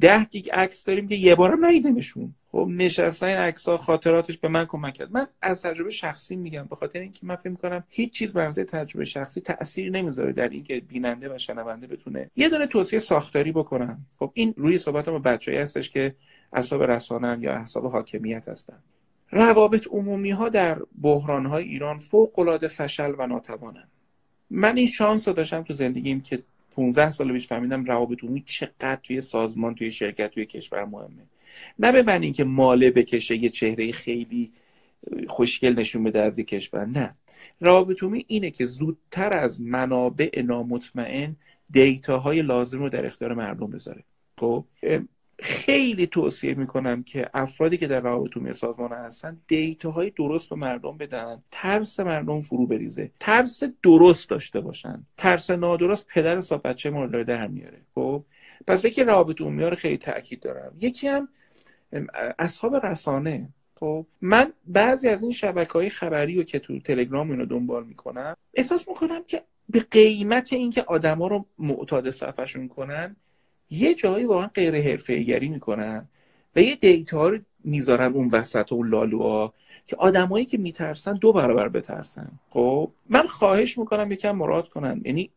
ده 0.00 0.24
گیگ 0.24 0.50
عکس 0.52 0.84
داریم 0.84 1.06
که 1.06 1.14
یه 1.14 1.34
بارم 1.34 1.66
ندیدمشون 1.66 2.34
خب 2.52 2.68
نشستن 2.70 3.26
این 3.26 3.36
عکس 3.36 3.68
ها 3.68 3.76
خاطراتش 3.76 4.38
به 4.38 4.48
من 4.48 4.64
کمک 4.64 4.94
کرد. 4.94 5.12
من 5.12 5.26
از 5.42 5.62
تجربه 5.62 5.90
شخصی 5.90 6.36
میگم 6.36 6.66
به 6.70 6.76
خاطر 6.76 6.98
اینکه 6.98 7.20
من 7.22 7.36
فکر 7.36 7.48
می‌کنم 7.48 7.84
هیچ 7.88 8.12
چیز 8.12 8.32
بر 8.32 8.52
تجربه 8.52 9.04
شخصی 9.04 9.40
تاثیر 9.40 9.90
نمی‌ذاره 9.90 10.32
در 10.32 10.48
اینکه 10.48 10.80
بیننده 10.80 11.34
و 11.34 11.38
شنونده 11.38 11.86
بتونه 11.86 12.30
یه 12.36 12.48
دونه 12.48 12.66
توصیه 12.66 12.98
ساختاری 12.98 13.52
بکنم 13.52 14.06
خب 14.18 14.30
این 14.34 14.54
روی 14.56 14.78
صحبت 14.78 15.08
با 15.08 15.18
بچه‌ای 15.18 15.58
هستش 15.58 15.90
که 15.90 16.14
اصحاب 16.52 16.82
رسانن 16.82 17.42
یا 17.42 17.52
اصحاب 17.52 17.86
حاکمیت 17.86 18.48
هستن. 18.48 18.78
روابط 19.30 19.86
عمومی 19.90 20.30
ها 20.30 20.48
در 20.48 20.78
بحران 21.02 21.46
های 21.46 21.64
ایران 21.64 21.98
فوق 21.98 22.38
العاده 22.38 22.68
فشل 22.68 23.14
و 23.18 23.26
ناتوانن. 23.26 23.88
من 24.50 24.76
این 24.76 24.86
شانس 24.86 25.28
رو 25.28 25.34
داشتم 25.34 25.62
تو 25.62 25.72
زندگیم 25.72 26.20
که 26.20 26.42
15 26.70 27.10
سال 27.10 27.32
پیش 27.32 27.48
فهمیدم 27.48 27.84
روابط 27.84 28.24
عمومی 28.24 28.42
چقدر 28.46 28.98
توی 29.02 29.20
سازمان 29.20 29.74
توی 29.74 29.90
شرکت 29.90 30.30
توی 30.30 30.46
کشور 30.46 30.84
مهمه. 30.84 31.22
نه 31.78 31.92
به 31.92 32.02
معنی 32.02 32.24
اینکه 32.24 32.44
ماله 32.44 32.90
بکشه 32.90 33.36
یه 33.36 33.48
چهره 33.48 33.92
خیلی 33.92 34.52
خوشگل 35.28 35.72
نشون 35.78 36.04
بده 36.04 36.20
از 36.20 36.36
کشور 36.36 36.84
نه. 36.84 37.16
روابط 37.60 38.02
عمومی 38.02 38.24
اینه 38.28 38.50
که 38.50 38.66
زودتر 38.66 39.32
از 39.32 39.60
منابع 39.60 40.42
نامطمئن 40.42 41.36
دیتاهای 41.70 42.42
لازم 42.42 42.78
رو 42.78 42.88
در 42.88 43.06
اختیار 43.06 43.34
مردم 43.34 43.70
بذاره. 43.70 44.04
خب؟ 44.38 44.64
خیلی 45.42 46.06
توصیه 46.06 46.54
می‌کنم 46.54 47.02
که 47.02 47.30
افرادی 47.34 47.76
که 47.76 47.86
در 47.86 48.00
روابط 48.00 48.36
عمومی 48.36 48.52
سازمان 48.52 48.92
هستن 48.92 49.40
دیتاهای 49.46 50.10
درست 50.10 50.48
به 50.48 50.56
مردم 50.56 50.96
بدن 50.96 51.42
ترس 51.50 52.00
مردم 52.00 52.42
فرو 52.42 52.66
بریزه 52.66 53.10
ترس 53.20 53.62
درست 53.82 54.30
داشته 54.30 54.60
باشن 54.60 55.06
ترس 55.16 55.50
نادرست 55.50 56.06
پدر 56.06 56.36
حساب 56.36 56.68
بچه 56.68 56.90
مورد 56.90 57.26
در 57.26 57.46
میاره. 57.46 57.82
خب؟ 57.94 58.24
پس 58.66 58.84
یکی 58.84 59.02
روابط 59.02 59.40
عمومی 59.40 59.62
رو 59.62 59.76
خیلی 59.76 59.96
تاکید 59.96 60.40
دارم. 60.40 60.72
یکی 60.80 61.08
هم 61.08 61.28
اصحاب 62.38 62.86
رسانه. 62.86 63.48
خب؟ 63.74 64.06
من 64.20 64.52
بعضی 64.66 65.08
از 65.08 65.22
این 65.22 65.32
شبکه 65.32 65.72
های 65.72 65.88
خبری 65.88 66.34
رو 66.34 66.42
که 66.42 66.58
تو 66.58 66.80
تلگرام 66.80 67.30
اینو 67.30 67.46
دنبال 67.46 67.84
می‌کنم 67.84 68.36
احساس 68.54 68.88
می‌کنم 68.88 69.24
که 69.26 69.42
به 69.68 69.80
قیمت 69.90 70.52
اینکه 70.52 70.82
آدما 70.82 71.28
رو 71.28 71.46
معتاد 71.58 72.10
صفحشون 72.10 72.68
کنن 72.68 73.16
یه 73.70 73.94
جایی 73.94 74.24
واقعا 74.24 74.46
غیر 74.46 74.80
حرفه 74.80 75.38
می‌کنن 75.40 76.08
و 76.56 76.60
یه 76.60 76.76
دیتا 76.76 77.28
رو 77.28 77.38
می‌ذارن 77.64 78.12
اون 78.12 78.28
وسط 78.28 78.72
اون 78.72 78.88
لالوها 78.88 79.54
که 79.86 79.96
آدمایی 79.96 80.44
که 80.44 80.58
میترسن 80.58 81.12
دو 81.12 81.32
برابر 81.32 81.68
بترسن. 81.68 82.30
خب 82.50 82.90
من 83.08 83.26
خواهش 83.26 83.78
می‌کنم 83.78 84.12
یکم 84.12 84.30
مراد 84.30 84.68
کنن. 84.68 85.00
یعنی 85.04 85.30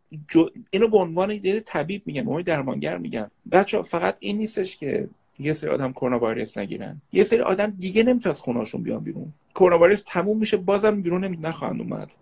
اینو 0.70 0.88
به 0.88 0.98
عنوان 0.98 1.32
یه 1.32 1.60
طبیب 1.60 2.02
میگم 2.06 2.36
به 2.36 2.44
درمانگر 2.44 2.98
میگم 2.98 3.32
بچه 3.52 3.82
فقط 3.82 4.18
این 4.20 4.38
نیستش 4.38 4.78
که 4.78 5.10
یه 5.40 5.54
سری 5.54 5.70
آدم 5.70 5.92
کرونا 5.92 6.20
ویروس 6.20 6.58
نگیرن. 6.58 7.02
یه 7.12 7.24
سری 7.24 7.42
آدم 7.42 7.70
دیگه 7.80 8.04
نمی‌تونن 8.04 8.36
خونهاشون 8.36 8.84
بیان 8.84 9.04
بیرون. 9.04 9.34
کرونا 9.56 9.80
ویروس 9.80 10.04
تموم 10.08 10.38
میشه 10.38 10.58
بازم 10.58 11.02
بیرون 11.02 11.26
نخواهند 11.26 11.82
اومد. 11.82 12.16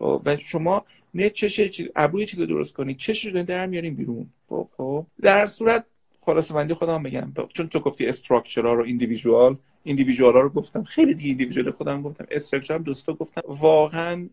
و 0.00 0.36
شما 0.36 0.84
نه 1.14 1.30
چش 1.30 1.82
ابروی 1.96 2.26
چیز 2.26 2.40
درست 2.40 2.74
کنید 2.74 2.96
چش 2.96 3.24
رو 3.24 3.42
در 3.42 3.66
میارین 3.66 3.94
بیرون؟ 3.94 4.26
خب 4.48 4.68
خب. 4.76 5.06
در 5.22 5.46
صورت 5.46 5.84
خلاص 6.20 6.52
بندی 6.52 6.74
خودم 6.74 7.02
بگم. 7.02 7.32
چون 7.48 7.68
تو 7.68 7.80
گفتی 7.80 8.06
استراکچرال 8.06 8.76
رو 8.76 8.84
ایندیویدوال 8.84 9.56
ایندیویدوال 9.82 10.32
رو 10.32 10.48
گفتم. 10.48 10.84
خیلی 10.84 11.14
دیگه 11.14 11.28
ایندیویدوال 11.28 11.70
خودم 11.70 12.02
گفتم. 12.02 12.26
استراکچر 12.30 12.74
هم 12.74 12.82
دوستا 12.82 13.12
گفتم. 13.12 13.42
واقعا 13.46 14.28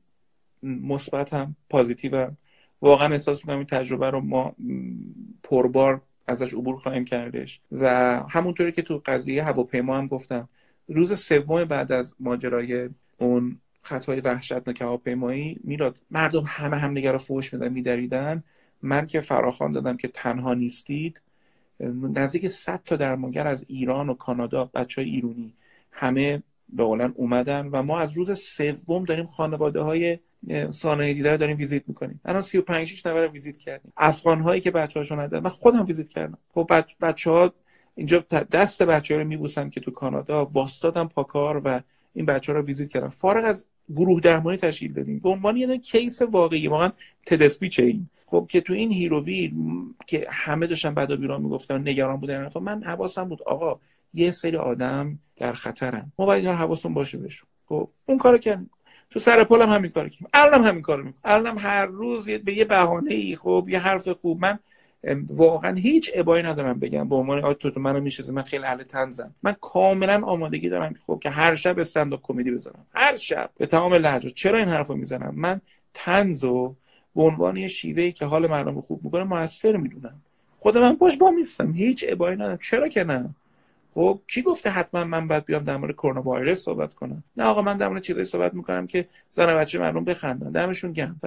مثبتم 0.64 1.56
پوزیتیوم 1.70 2.38
واقعا 2.82 3.14
احساس 3.14 3.40
می‌کنم 3.40 3.58
این 3.58 3.66
تجربه 3.66 4.10
رو 4.10 4.20
ما 4.20 4.56
پربار 5.44 6.02
ازش 6.28 6.54
عبور 6.54 6.76
خواهیم 6.76 7.06
کردش. 7.06 7.60
و 7.72 7.90
همونطوری 8.30 8.72
که 8.72 8.82
تو 8.82 9.02
قضیه 9.06 9.44
هواپیما 9.44 9.98
هم 9.98 10.08
گفتم. 10.08 10.50
روز 10.88 11.20
سوم 11.20 11.66
بعد 11.66 11.92
از 11.92 12.16
ماجرای 12.20 12.90
اون 13.18 13.60
خطای 13.88 14.22
وحشتناک 14.22 14.82
هواپیمایی 14.82 15.60
میراد 15.64 16.02
مردم 16.12 16.44
همه 16.48 16.78
هم 16.78 16.98
رو 16.98 17.18
فوش 17.18 17.54
میدن 17.54 17.74
میدریدن. 17.74 18.44
من 18.82 19.08
که 19.08 19.20
فراخوان 19.20 19.72
دادم 19.72 19.98
که 19.98 20.08
تنها 20.08 20.54
نیستید. 20.54 21.22
نزدیک 21.80 22.48
100 22.48 22.82
تا 22.86 22.96
درمانگر 22.96 23.48
از 23.48 23.66
ایران 23.68 24.10
و 24.10 24.14
کانادا 24.14 24.66
بچه 24.66 25.02
های 25.02 25.10
ایرونی 25.10 25.54
همه 25.92 26.44
به 26.70 26.84
قولن 26.84 27.14
اومدن 27.16 27.68
و 27.68 27.84
ما 27.84 28.00
از 28.00 28.18
روز 28.18 28.40
سوم 28.40 29.06
داریم 29.06 29.26
خانواده 29.26 29.82
های 29.82 30.20
سانحه 30.70 31.14
دیده 31.14 31.38
داریم 31.38 31.58
ویزیت 31.58 31.84
می‌کنیم. 31.88 32.22
الان 32.26 32.42
35 32.42 32.88
6 32.88 33.06
نفر 33.06 33.28
ویزیت 33.28 33.58
کردیم. 33.58 33.94
افغان 33.98 34.42
هایی 34.42 34.62
که 34.62 34.72
بچه 34.72 35.00
هاشون 35.00 35.20
ندارن 35.20 35.44
من 35.44 35.50
خودم 35.50 35.86
ویزیت 35.86 36.10
کردم. 36.10 36.38
خب 36.50 36.72
بچه 37.02 37.32
ها 37.32 37.54
اینجا 37.96 38.20
دست 38.52 38.84
بچه 38.84 39.14
ها 39.14 39.22
رو 39.22 39.28
میبوسن 39.28 39.70
که 39.70 39.80
تو 39.80 39.92
کانادا 39.92 40.46
واستادن 40.46 41.06
پاکار 41.06 41.62
و 41.66 41.82
این 42.14 42.26
بچه 42.26 42.52
ها 42.52 42.60
رو 42.60 42.66
ویزیت 42.66 42.90
کردم 42.90 43.08
فارغ 43.08 43.46
از 43.46 43.66
گروه 43.96 44.22
درمانی 44.22 44.58
تشکیل 44.58 44.94
دادیم. 44.94 45.20
به 45.20 45.30
عنوان 45.30 45.58
یه 45.58 45.78
کیس 45.78 46.22
واقعی 46.22 46.68
واقعا 46.68 46.92
تدسپیچ 47.26 47.80
این؟ 47.80 48.10
خب 48.26 48.48
که 48.50 48.62
تو 48.62 48.74
این 48.74 48.92
هیروویر 48.92 49.54
که 50.08 50.28
همه 50.30 50.68
داشتن 50.68 50.94
بعدا 50.94 51.16
بیرون 51.16 51.42
می‌گفتن 51.42 51.88
نگران 51.88 52.20
بودن. 52.20 52.50
من 52.62 52.84
حواسم 52.84 53.30
بود 53.30 53.44
آقا 53.44 53.80
یه 54.14 54.32
سری 54.32 54.58
آدم 54.58 55.20
در 55.38 55.54
خطرن. 55.54 56.12
ما 56.20 56.26
باید 56.26 56.46
اینا 56.46 56.68
باشه 56.90 57.18
بهشون. 57.18 57.50
خب 57.66 57.90
اون 58.06 58.18
کارو 58.18 58.38
که 58.38 58.60
تو 59.10 59.20
سر 59.20 59.44
پل 59.44 59.62
هم 59.62 59.70
همین 59.70 59.92
کارو 59.92 60.10
کردیم. 60.10 60.28
الانم 60.34 60.64
همین 60.64 60.82
کارو 60.82 61.04
می‌کنم 61.04 61.22
الانم 61.24 61.58
هر 61.58 61.86
روز 61.86 62.30
به 62.30 62.54
یه 62.54 62.66
بهانه 62.66 63.14
ای 63.14 63.36
خب 63.36 63.66
یه 63.70 63.80
حرف 63.80 64.10
خوب. 64.10 64.40
من 64.40 64.60
واقعا 65.30 65.76
هیچ 65.76 66.12
ابایی 66.16 66.44
ندارم 66.44 66.80
بگم 66.80 67.10
به 67.10 67.16
عنوان 67.16 67.44
آ 67.44 67.54
تو, 67.54 67.80
منو 67.80 68.00
میشه 68.00 68.32
من 68.32 68.42
خیلی 68.42 68.64
اهل 68.64 68.84
تنزم 68.84 69.36
من 69.44 69.56
کاملا 69.62 70.26
آمادگی 70.26 70.70
دارم 70.70 70.96
خب 71.08 71.20
که 71.24 71.30
هر 71.30 71.56
شب 71.56 71.80
استنداپ 71.80 72.20
کمدی 72.24 72.52
بذارم. 72.52 72.86
هر 72.94 73.16
شب. 73.16 73.50
به 73.58 73.66
تمام 73.66 73.94
لهجه. 73.94 74.30
چرا 74.30 74.58
این 74.58 74.68
حرفو 74.68 74.96
می‌زنم؟ 74.96 75.34
من 75.36 75.62
تنزو 75.94 76.76
به 77.16 77.22
عنوان 77.24 77.58
یه 77.58 77.68
شیوهی 77.68 78.12
که 78.12 78.26
حال 78.26 78.48
مردم 78.48 78.82
خوب 78.82 79.04
می‌کنه 79.04 79.24
موثر 79.24 79.78
می‌دونم. 79.78 80.22
خود 80.58 80.78
من 80.78 80.96
باش 80.96 81.18
با 81.18 81.30
نیستم. 81.30 81.72
هیچ 81.72 82.06
ابایی 82.08 82.36
ندارم. 82.36 82.58
چرا 82.58 82.88
که 82.88 83.04
نه؟ 83.04 83.30
خب 83.98 84.22
کی 84.28 84.42
گفته 84.42 84.70
حتما 84.70 85.04
من 85.04 85.28
باید 85.28 85.46
بیام 85.46 85.64
در 85.64 85.78
مورد 85.78 85.94
کرونا 85.94 86.22
ویروس 86.22 86.64
صحبت 86.64 86.94
کنم؟ 86.94 87.24
نه 87.38 87.44
آقا 87.44 87.62
من 87.62 87.78
در 87.78 87.88
مورد 87.88 88.02
چیزایی 88.02 88.26
صحبت 88.26 88.54
می‌کنم 88.54 88.88
که 88.88 89.08
زن 89.30 89.56
بچه 89.56 89.80
مردم 89.80 90.04
بخندن. 90.04 90.52
دمشون 90.52 90.92
گرم. 90.92 91.22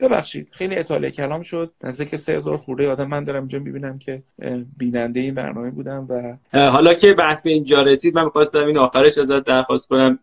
ببخشید 0.00 0.48
خیلی 0.52 0.76
اطاله. 0.76 1.10
کلام 1.10 1.42
شد. 1.42 1.72
نزدیک 1.84 2.16
سه 2.16 2.32
هزار 2.32 2.56
خورده 2.56 2.88
آدم. 2.88 3.08
من 3.08 3.24
دارم 3.24 3.38
اینجا 3.38 3.58
می‌بینم 3.58 3.98
که 3.98 4.22
بیننده 4.76 5.20
این 5.20 5.34
برنامه 5.34 5.70
بودم 5.70 6.06
و 6.08 6.36
حالا 6.58 6.94
که 6.94 7.14
بحث 7.14 7.42
به 7.42 7.50
اینجا 7.50 7.82
رسید 7.82 8.14
من 8.14 8.24
می‌خواستم 8.24 8.64
این 8.64 8.78
آخرش 8.78 9.18
ازت 9.18 9.44
درخواست 9.44 9.88
کنم 9.88 10.18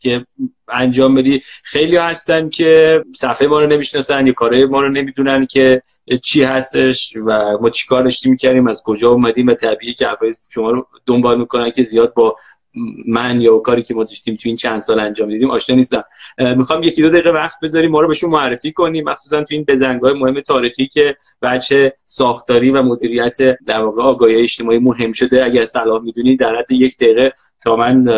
که 0.00 0.26
انجام 0.68 1.14
بدی. 1.14 1.40
خیلی 1.62 1.96
هستن 1.96 2.48
که 2.48 3.02
صفحه 3.16 3.48
ما 3.48 3.60
رو 3.60 3.66
نمی‌شناسن 3.66 4.26
یا 4.26 4.32
کارهای 4.32 4.64
ما 4.64 4.80
رو 4.80 4.88
نمی‌دونن 4.88 5.46
که 5.46 5.82
چی 6.22 6.44
هستش 6.44 7.16
و 7.26 7.58
ما 7.60 7.70
چیکار 7.70 8.02
داشتیم 8.02 8.32
می‌کردیم 8.32 8.66
از 8.66 8.82
کجا 8.84 9.10
اومدیم 9.10 9.46
و 9.46 9.54
طبیعی 9.54 9.94
که 9.94 10.08
شما 10.50 10.70
رو 10.70 10.86
دنبال 11.06 11.38
می‌کنن 11.38 11.70
که 11.70 11.82
زیاد 11.82 12.14
با 12.14 12.36
من 13.06 13.40
یا 13.40 13.58
کاری 13.58 13.82
که 13.82 13.94
ما 13.94 14.04
داشتیم 14.04 14.36
تو 14.36 14.48
این 14.48 14.56
چند 14.56 14.80
سال 14.80 15.00
انجام 15.00 15.28
دیدیم 15.28 15.50
آشنا 15.50 15.76
نیستم. 15.76 16.04
می‌خوام 16.38 16.82
یکی 16.82 17.02
دو 17.02 17.10
دقیقه 17.10 17.30
وقت 17.30 17.60
بذاریم 17.62 17.90
ما 17.90 18.00
رو 18.00 18.08
بهشون 18.08 18.30
معرفی 18.30 18.72
کنیم 18.72 19.04
مخصوصا 19.04 19.40
تو 19.40 19.54
این 19.54 19.64
بزنگاه 19.68 20.12
مهم 20.12 20.40
تاریخی 20.40 20.86
که 20.86 21.16
بچه 21.42 21.92
ساختاری 22.04 22.70
و 22.70 22.82
مدیریت 22.82 23.36
در 23.66 23.80
واقع 23.80 24.02
آگاهی 24.02 24.42
اجتماعی 24.42 24.78
مهم 24.78 25.12
شده. 25.12 25.44
اگر 25.44 25.64
صلاح 25.64 26.02
می‌دونی 26.02 26.36
در 26.36 26.56
حد 26.56 26.72
یک 26.72 26.96
دقیقه 26.96 27.32
تا 27.62 27.76
من 27.76 28.08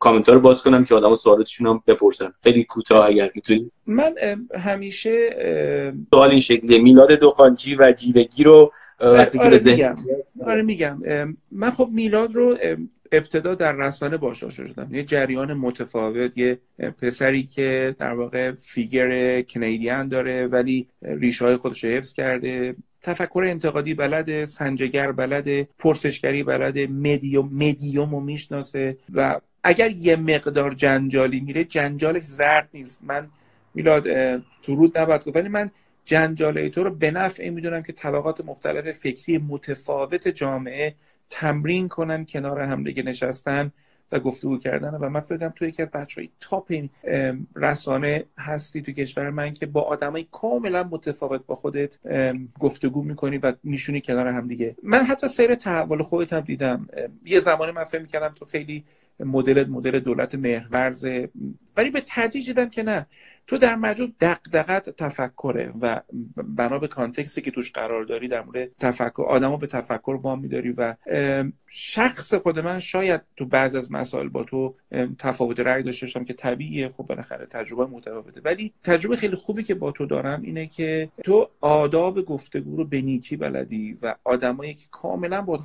کامنت 0.00 0.28
رو 0.28 0.40
باز 0.40 0.62
کنم 0.62 0.84
که 0.84 0.94
آدم 0.94 1.14
سوالاتشون 1.14 1.66
هم 1.66 1.82
بپرسن. 1.86 2.32
خیلی 2.42 2.64
کوتاه 2.64 3.06
اگر 3.06 3.30
می‌تونی. 3.34 3.70
من 3.86 4.14
همیشه 4.58 5.30
سوال 6.10 6.30
این 6.30 6.40
شکلیه. 6.40 6.82
میلاد 6.82 7.08
دخانچی 7.08 7.74
و 7.74 7.92
جیوگی 7.92 8.44
رو 8.44 8.72
وقتی 9.00 9.38
آره 9.38 9.60
میگم. 9.64 9.94
آره 10.46 10.62
میگم. 10.62 11.02
من 11.52 11.70
خب 11.70 11.88
میلاد 11.92 12.34
رو 12.34 12.58
ابتدا 13.12 13.54
در 13.54 13.72
رسانه 13.72 14.16
باش 14.16 14.44
شدم. 14.44 14.94
یه 14.94 15.02
جریان 15.02 15.54
متفاوت. 15.54 16.38
یه 16.38 16.58
پسری 17.02 17.42
که 17.42 17.94
در 17.98 18.12
واقع 18.12 18.52
فیگر 18.52 19.42
کنیدیان 19.42 20.08
داره 20.08 20.46
ولی 20.46 20.88
ریشه 21.02 21.44
های 21.44 21.56
خودش 21.56 21.84
حفظ 21.84 22.12
کرده. 22.12 22.76
تفکر 23.02 23.44
انتقادی 23.46 23.94
بلده 23.94 24.46
سنجگر 24.46 25.12
بلده 25.12 25.68
پرسشگری 25.78 26.42
بلده 26.42 26.86
مدیوم 26.86 27.48
مدیوم 27.52 28.10
رو 28.10 28.20
می‌شناسه 28.20 28.96
و 29.14 29.40
اگر 29.64 29.90
یه 29.90 30.16
مقدار 30.16 30.74
جنجالی 30.74 31.40
میره 31.40 31.64
جنجالش 31.64 32.22
زرد 32.22 32.68
نیست. 32.74 32.98
من 33.02 33.28
میلاد 33.74 34.04
تو 34.62 34.74
رود 34.74 34.98
نباید 34.98 35.24
گفت. 35.24 35.36
ولی 35.36 35.48
من 35.48 35.70
جنجاله 36.04 36.68
تو 36.68 36.84
رو 36.84 36.94
به 36.94 37.10
نفع 37.10 37.48
می‌دونم 37.48 37.82
که 37.82 37.92
طبقات 37.92 38.40
مختلف 38.44 38.90
فکری 38.90 39.38
متفاوت 39.38 40.28
جامعه 40.28 40.94
تمرین 41.30 41.88
کنن 41.88 42.24
کنار 42.24 42.60
همدیگه 42.60 43.02
نشستن. 43.02 43.72
و 44.12 44.18
گفتگو 44.18 44.58
کردن 44.58 44.94
و 44.94 45.08
من 45.08 45.20
فکرم 45.20 45.52
تو 45.56 45.64
یکی 45.64 45.82
از 45.82 45.90
بچه 45.90 46.20
های 46.20 46.28
تاپ 46.40 46.72
رسانه 47.56 48.24
هستی 48.38 48.82
تو 48.82 48.92
کشور 48.92 49.30
من 49.30 49.54
که 49.54 49.66
با 49.66 49.82
آدمای 49.82 50.26
کاملا 50.32 50.88
متفاوت 50.90 51.46
با 51.46 51.54
خودت 51.54 51.98
گفتگو 52.60 53.02
می‌کنی 53.02 53.38
و 53.38 53.52
میشونی 53.64 54.00
کنار 54.00 54.26
هم 54.26 54.48
دیگه. 54.48 54.76
من 54.82 54.98
حتی 54.98 55.28
سیر 55.28 55.54
تحول 55.54 56.02
خودت 56.02 56.32
هم 56.32 56.40
دیدم. 56.40 56.88
یه 57.24 57.40
زمانی 57.40 57.72
من 57.72 57.84
فکر 57.84 58.02
می‌کردم 58.02 58.28
تو 58.28 58.44
خیلی 58.44 58.84
مدل 59.20 59.68
مدل 59.68 60.00
دولت 60.00 60.34
مهرورزه 60.34 61.28
ولی 61.76 61.90
به 61.90 62.02
تدریج 62.06 62.46
دیدم 62.46 62.70
که 62.70 62.82
نه. 62.82 63.06
تو 63.48 63.58
در 63.58 63.76
مجموع 63.76 64.10
دقدقت 64.20 64.90
تفکره 64.90 65.72
و 65.80 66.00
بنا 66.36 66.78
به 66.78 66.88
کانتکسی 66.88 67.42
که 67.42 67.50
توش 67.50 67.72
قرار 67.72 68.04
داری 68.04 68.28
در 68.28 68.44
مورد 68.44 68.68
تفکر 68.80 69.22
آدمو 69.22 69.56
به 69.56 69.66
تفکر 69.66 70.18
وام 70.22 70.40
میداری 70.40 70.72
و 70.72 70.94
شخص 71.66 72.34
خود 72.34 72.58
من 72.58 72.78
شاید 72.78 73.20
تو 73.36 73.46
بعض 73.46 73.74
از 73.74 73.92
مسائل 73.92 74.28
با 74.28 74.44
تو 74.44 74.74
تفاوت 75.18 75.60
رأی 75.60 75.82
داشته 75.82 76.06
باشم 76.06 76.24
که 76.24 76.32
طبیعیه. 76.32 76.88
خب 76.88 77.06
بالاخره 77.06 77.46
تجربه 77.46 77.86
متفاوته. 77.86 78.40
ولی 78.44 78.72
تجربه 78.82 79.16
خیلی 79.16 79.36
خوبی 79.36 79.62
که 79.62 79.74
با 79.74 79.92
تو 79.92 80.06
دارم 80.06 80.42
اینه 80.42 80.66
که 80.66 81.08
تو 81.24 81.48
آداب 81.60 82.24
گفتگو 82.24 82.76
رو 82.76 82.84
به 82.84 83.00
نیکی 83.00 83.36
بلدی 83.36 83.98
و 84.02 84.14
آدمایی 84.24 84.74
که 84.74 84.86
کاملا 84.90 85.42
با 85.42 85.58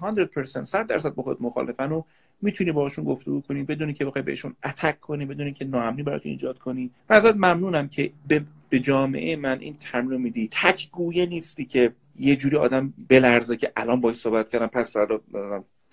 100% 0.43 0.63
100 0.63 0.87
درصد 0.87 1.13
با 1.13 1.23
خود 1.23 1.37
مخالفن 1.41 1.91
و 1.91 2.03
می‌تونی 2.43 2.71
باشون 2.71 3.05
گفتگو 3.05 3.41
کنی 3.41 3.63
بدونی 3.63 3.93
که 3.93 4.05
بخوای 4.05 4.21
بهشون 4.21 4.55
اتک 4.63 4.99
کنی 4.99 5.25
بدونی 5.25 5.53
که 5.53 5.65
ناامنی 5.65 6.03
براتون 6.03 6.31
ایجاد 6.31 6.59
کنی. 6.59 6.91
و 7.09 7.13
ازت 7.13 7.35
ممنونم 7.35 7.87
که 7.87 8.11
به, 8.27 8.43
جامعه 8.79 9.35
من 9.35 9.59
این 9.59 9.73
ترم 9.73 10.07
رو 10.07 10.17
میدی. 10.17 10.49
تک 10.51 10.89
گویه 10.91 11.25
نیستی 11.25 11.65
که 11.65 11.93
یه 12.19 12.35
جوری 12.35 12.57
آدم 12.57 12.93
بلرزه 13.09 13.57
که 13.57 13.71
الان 13.75 14.01
باید 14.01 14.15
صحبت 14.15 14.49
کردم 14.49 14.67
پس 14.67 14.91
فردا 14.91 15.21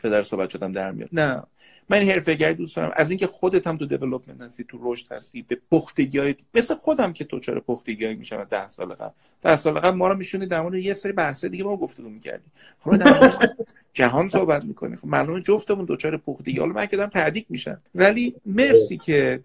پدر 0.02 0.22
صحبت 0.22 0.50
شدم 0.50 0.72
در 0.72 0.90
میاد. 0.90 1.08
نه. 1.12 1.42
من 1.88 1.98
این 1.98 2.10
حرفه‌گری 2.10 2.54
دوست 2.54 2.76
دارم 2.76 2.92
از 2.96 3.10
اینکه 3.10 3.26
خودت 3.26 3.66
هم 3.66 3.76
تو 3.76 3.86
دیولپمنت 3.86 4.40
هستی 4.40 4.64
تو 4.64 4.78
رشد 4.80 5.12
هستی 5.12 5.42
به 5.42 5.58
پختگی 5.70 6.18
های 6.18 6.34
مثل 6.54 6.74
خودم 6.74 7.12
که 7.12 7.24
تو 7.24 7.38
چرا 7.38 7.60
پختگی 7.60 8.14
میشم 8.14 8.44
ده 8.44 8.68
سال 8.68 8.94
قبل. 8.94 9.12
ده 9.42 9.56
سال 9.56 9.78
قبل 9.78 9.96
ما 9.96 10.08
رو 10.08 10.16
میشونی 10.16 10.46
در 10.46 10.60
مورد 10.60 10.74
یه 10.74 10.92
سری 10.92 11.12
بحث 11.12 11.44
دیگه 11.44 11.64
ما 11.64 11.76
گفتگو 11.76 12.08
می‌کردیم 12.08 12.52
حالا 12.78 12.96
در 12.96 13.38
جهان 13.92 14.28
صحبت 14.28 14.64
می‌کنی. 14.64 14.96
خب 14.96 15.08
معلومه 15.08 15.40
جفتمون 15.40 15.84
دوچار 15.84 16.16
پختگی. 16.16 16.58
حالا 16.58 16.72
من 16.72 16.86
که 16.86 16.96
دارم 16.96 17.08
تعدیق 17.08 17.44
میشم. 17.48 17.78
ولی 17.94 18.34
مرسی 18.46 18.98
که 18.98 19.40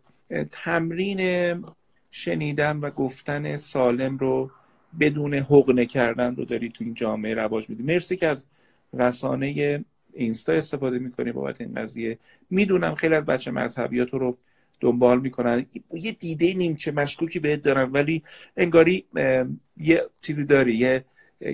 تمرین 0.52 1.66
شنیدن 2.12 2.78
و 2.78 2.90
گفتن 2.90 3.56
سالم 3.56 4.18
رو 4.18 4.52
بدون 5.00 5.34
حقنه 5.34 5.86
کردن 5.86 6.36
رو 6.36 6.46
داری 6.46 6.70
تو 6.70 6.84
این 6.84 6.94
جامعه 6.94 7.34
رواج 7.34 7.70
میدی. 7.70 7.84
مرسی 7.84 8.18
که 8.18 8.28
از 8.28 8.46
رسانه 8.94 9.84
اینستا 10.16 10.54
استفاده 10.54 11.00
می‌کنی 11.00 11.32
بابت 11.32 11.62
این 11.62 11.74
قضیه. 11.74 12.20
می‌دونم 12.50 12.96
خیلی 12.96 13.16
از 13.16 13.26
بچه 13.26 13.52
مذهبیات 13.52 14.14
رو 14.14 14.38
دنبال 14.80 15.20
می‌کنن. 15.20 15.66
یه 15.94 16.12
دیده 16.12 16.54
نیمچه 16.54 16.92
مشکوکی 16.92 17.40
بهت 17.40 17.62
دارم 17.62 17.94
ولی 17.94 18.24
انگاری 18.58 19.06
یه 19.78 20.06
چیزی 20.22 20.44
داری 20.44 20.76
یه 20.76 21.06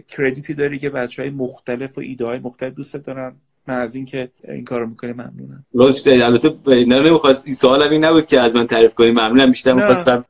کردیتی 0.08 0.54
داری 0.54 0.80
که 0.80 0.89
بچه 0.89 1.21
های 1.21 1.32
مختلف 1.32 1.97
و 1.97 2.02
ایده 2.02 2.26
های 2.26 2.39
مختلف 2.39 2.74
دوست 2.74 2.95
دارن. 2.95 3.36
من 3.67 3.80
از 3.80 3.95
اینکه 3.95 4.32
این 4.47 4.63
کارو 4.63 4.88
می‌کنه 4.88 5.13
ممنونم. 5.13 5.65
لطف 5.74 6.04
داری 6.04 6.21
البته 6.21 6.54
نه 6.65 7.00
نمی‌خواست 7.00 7.45
این 7.45 7.56
سوال 7.56 7.82
این 7.82 8.06
نبود 8.06 8.26
که 8.26 8.39
از 8.39 8.56
من 8.56 8.67
تعریف 8.67 8.93
کنی 8.93 9.12
ممنونم 9.12 9.52
بیشتر 9.52 9.74
می‌خواستم 9.74 10.26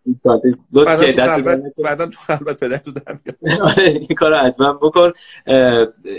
لطف 0.74 1.04
که 1.04 1.12
دست 1.12 1.40
بعدا 1.84 2.06
تو 2.06 2.20
خلوت 2.20 2.60
پدر 2.60 2.78
تو 2.78 2.92
در 2.92 3.18
آره، 3.64 3.84
این 3.84 4.16
کارو 4.18 4.36
حتما 4.36 4.74
بکن. 4.74 5.12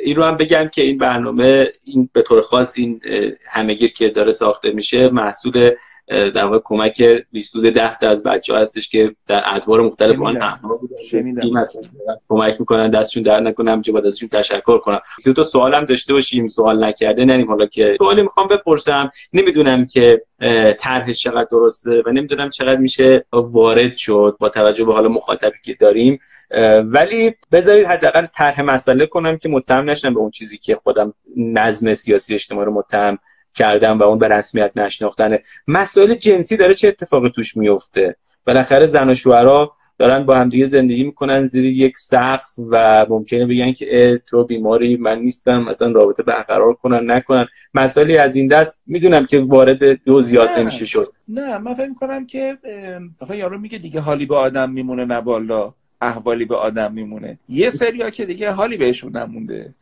این 0.05 0.17
رو 0.17 0.23
هم 0.23 0.37
بگم 0.37 0.69
که 0.73 0.83
این 0.83 0.99
برنامه 0.99 1.73
این 1.85 2.09
به 2.13 2.23
طور 2.23 2.43
خاص 2.43 2.79
این 2.79 3.01
همگیر 3.47 3.93
که 3.93 4.09
داره 4.09 4.33
ساخته 4.33 4.71
میشه 4.71 5.09
محصول 5.09 5.71
در 6.09 6.45
واقع 6.45 6.59
کمک 6.65 7.25
لیستود 7.33 7.75
ده 7.75 7.99
تا 7.99 8.09
از 8.09 8.23
بچه 8.23 8.53
ها 8.53 8.59
هستش 8.59 8.89
که 8.89 9.15
در 9.27 9.43
ادوار 9.47 9.81
مختلف 9.81 10.21
آن 10.21 10.39
کمک 12.29 12.61
می‌کنن 12.61 12.91
دستشون 12.91 13.23
در 13.23 13.41
نکنم 13.41 13.83
چه 13.83 13.93
باید 13.93 14.07
ازشون 14.07 14.29
تشکر 14.29 14.79
کنم 14.79 15.01
دو 15.25 15.33
تا 15.33 15.43
سوالم 15.43 15.85
داشته 15.85 16.13
باشیم 16.13 16.47
سوال 16.47 16.85
نکرده 16.85 17.25
نریم 17.25 17.49
حالا 17.49 17.67
که 17.67 17.97
سوالی 17.99 18.23
می‌خوام 18.23 18.49
بپرسم. 18.49 19.11
نمی‌دونم 19.33 19.87
که 19.87 20.23
طرح 20.79 21.13
چقدر 21.13 21.49
درسته 21.51 22.03
و 22.07 22.11
نمی‌دونم 22.11 22.49
چقدر 22.49 22.81
میشه 22.81 23.25
وارد 23.33 23.95
شد 23.95 24.37
با 24.41 24.49
توجه 24.49 24.85
به 24.85 24.93
حالا 24.93 25.09
مخاطبی 25.09 25.59
که 25.65 25.75
داریم. 25.75 26.21
ولی 26.85 27.35
بذارید 27.53 27.87
حداقل 27.87 28.27
طرح 28.27 28.61
مسئله 28.61 29.07
کنم 29.07 29.39
که 29.39 29.49
متهم 29.49 29.91
نشم 29.91 30.15
به 30.15 30.21
اون 30.21 30.31
چیزی 30.31 30.59
که 30.59 30.75
خودم 30.75 31.15
نظم 31.37 31.95
سیاسی 31.95 32.35
اجتماعی 32.35 32.67
رو 32.67 32.73
متهم 32.73 33.19
کردن 33.55 33.93
و 33.93 34.03
اون 34.03 34.19
به 34.19 34.29
رسمیت 34.29 34.73
نشناختن. 34.77 35.39
مسائل 35.69 36.15
جنسی 36.15 36.57
داره 36.57 36.75
چه 36.75 36.89
اتفاقی 36.89 37.31
توش 37.31 37.57
میفته؟ 37.57 38.17
بالاخره 38.47 38.87
زن 38.87 39.11
و 39.11 39.15
شوهرها 39.15 39.73
دارن 39.99 40.27
با 40.27 40.37
همدیگه 40.37 40.67
زندگی 40.67 41.05
می‌کنن 41.05 41.45
زیر 41.45 41.65
یک 41.65 41.97
سقف 41.97 42.51
و 42.71 43.07
ممکنه 43.09 43.47
بگن 43.47 43.73
که 43.73 44.21
تو 44.27 44.45
بیماری 44.45 44.97
من 44.97 45.19
نیستم 45.19 45.63
مثلا 45.63 45.93
رابطه 45.93 46.23
برقرار 46.23 46.75
کنن 46.75 47.11
نکنن. 47.11 47.47
مسائلی 47.75 48.17
از 48.17 48.37
این 48.37 48.49
دست 48.49 48.83
می‌دونم 48.87 49.27
که 49.27 49.41
وارد 49.41 50.05
دو 50.05 50.21
زیاد 50.21 50.49
نمیشه 50.49 50.85
شد. 50.85 51.05
نه 51.29 51.59
من 51.59 51.75
فکر 51.75 51.89
می‌کنم 51.89 52.27
که 52.27 52.59
آخه 53.21 53.37
یارو 53.37 53.59
میگه 53.59 53.79
دیگه 53.79 54.01
حالی 54.01 54.27
به 54.27 54.37
آدم 54.37 54.71
میمونه 54.71 55.05
نه 55.05 55.23
احوالی 56.01 56.45
به 56.45 56.57
آدم 56.57 56.93
میمونه. 56.93 57.39
یه 57.49 57.71
سریا 57.71 58.11
که 58.11 58.27
دیگه 58.27 58.51
حالی 58.51 58.77
بهشون 58.77 59.17
نمونده. 59.17 59.75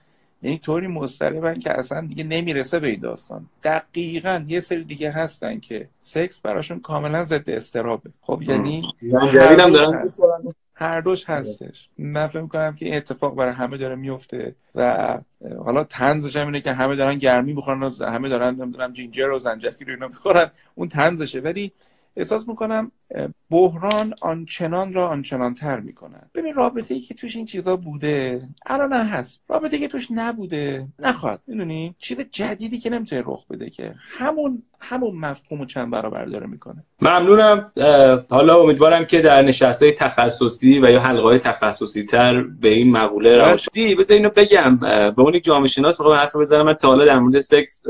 یعنی 0.42 0.58
طوری 0.58 0.86
مضطربن 0.86 1.58
که 1.58 1.78
اصلا 1.78 2.06
دیگه 2.06 2.24
نمی‌رسه 2.24 2.78
به 2.78 2.88
این 2.88 3.00
داستان. 3.00 3.46
دقیقا 3.62 4.44
یه 4.48 4.60
سری 4.60 4.84
دیگه 4.84 5.10
هستن 5.10 5.60
که 5.60 5.88
سکس 6.00 6.40
براشون 6.40 6.80
کاملا 6.80 7.24
ضد 7.24 7.50
استرابه 7.50 8.10
خب 8.20 8.42
یعنی 8.42 8.82
هر 10.74 11.00
دوش 11.00 11.24
هستش. 11.30 11.88
من 11.98 12.26
فکر 12.26 12.46
کنم 12.46 12.74
که 12.74 12.86
این 12.86 12.94
اتفاق 12.94 13.34
برای 13.34 13.52
همه 13.52 13.76
داره 13.76 13.94
میفته 13.94 14.54
و 14.74 15.18
حالا 15.64 15.84
تنزش 15.84 16.36
هم 16.36 16.46
اینه 16.46 16.60
که 16.60 16.72
همه 16.72 16.96
دارن 16.96 17.18
گرمی 17.18 17.52
می‌خورن 17.52 17.82
و 17.82 18.04
همه 18.04 18.28
دارن 18.28 18.54
نمی‌دونم 18.54 18.92
جینجر 18.92 19.30
و 19.30 19.38
زنجفیل 19.38 19.88
رو 19.88 19.94
اینا 19.94 20.08
می‌خورن. 20.08 20.50
اون 20.74 20.88
تنزشه 20.88 21.40
ولی 21.40 21.72
احساس 22.16 22.48
می‌کنم 22.48 22.92
بحران 23.50 24.14
آنچنان 24.20 24.92
را 24.92 25.08
آنچنان 25.08 25.54
تر 25.54 25.80
می‌کنن 25.80 26.30
ببین 26.34 26.54
رابطه 26.54 26.94
ای 26.94 27.00
که 27.00 27.14
توش 27.14 27.36
این 27.36 27.44
چیزا 27.44 27.76
بوده 27.76 28.42
الان 28.66 28.92
هست. 28.92 29.42
رابطه 29.48 29.76
ای 29.76 29.82
که 29.82 29.88
توش 29.88 30.08
نبوده 30.10 30.86
نخواد 30.98 31.40
می‌دونی؟ 31.46 31.94
چیز 31.98 32.20
جدیدی 32.20 32.78
که 32.78 32.90
نمی‌تونه 32.90 33.22
رخ 33.26 33.46
بده 33.46 33.70
که 33.70 33.94
همون 33.98 34.62
همون 34.80 35.16
مفهوم 35.16 35.66
چند 35.66 35.90
برابر 35.90 36.24
داره 36.24 36.46
می‌کنه. 36.46 36.84
ممنونم. 37.02 37.72
حالا 38.30 38.62
امیدوارم 38.62 39.04
که 39.04 39.20
در 39.20 39.42
نشست 39.42 39.82
های 39.82 39.92
تخصصی 39.92 40.80
و 40.80 40.90
یا 40.90 41.00
حلقه 41.00 41.22
های 41.22 41.38
تخصصی 41.38 42.04
تر 42.04 42.42
به 42.42 42.68
این 42.68 42.90
مقوله 42.90 43.50
روشدی 43.50 43.94
بذار 43.94 44.16
اینو 44.16 44.30
بگم. 44.30 44.76
به 45.16 45.20
اون 45.20 45.40
جامعه 45.40 45.68
شناس 45.68 46.00
می‌خوام 46.00 46.18
حرف 46.18 46.36
بزنم. 46.36 46.64
من 46.64 46.74
تا 46.74 46.88
حالا 46.88 47.06
در 47.06 47.18
مورد 47.18 47.38
سکس 47.38 47.84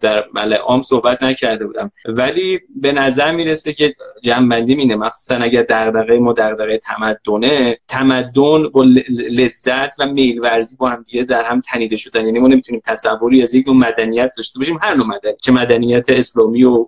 در 0.00 0.24
مل 0.34 0.52
عام 0.54 0.82
صحبت 0.82 1.22
نکرده 1.22 1.66
بودم. 1.66 1.90
ولی 2.06 2.60
به 2.76 2.92
نظر 2.92 3.32
می‌رسه 3.32 3.72
که 3.72 3.94
جنبندی 4.22 4.74
مینه. 4.74 4.96
مخصوصا 4.96 5.36
اگر 5.36 5.62
دغدغه 5.62 6.18
ما 6.18 6.32
دغدغه 6.32 6.78
تمدنه 6.78 7.78
تمدن 7.88 8.68
با 8.68 8.84
لذت 9.30 10.00
و 10.00 10.06
میلورزی 10.06 10.76
با 10.76 10.88
هم 10.88 11.02
دیگه 11.02 11.24
در 11.24 11.42
هم 11.42 11.60
تنیده 11.60 11.96
شدن. 11.96 12.24
یعنی 12.24 12.38
ما 12.38 12.48
نمی‌تونیم 12.48 12.82
تصوری 12.86 13.42
از 13.42 13.54
یک 13.54 13.68
نوع 13.68 13.76
مدنیت 13.76 14.32
داشته 14.36 14.58
باشیم. 14.58 14.78
هر 14.82 14.94
نوع 14.94 15.06
مدنیت 15.06 15.36
چه 15.38 15.52
مدنیت 15.52 16.04
اسلامی 16.08 16.64
و 16.64 16.86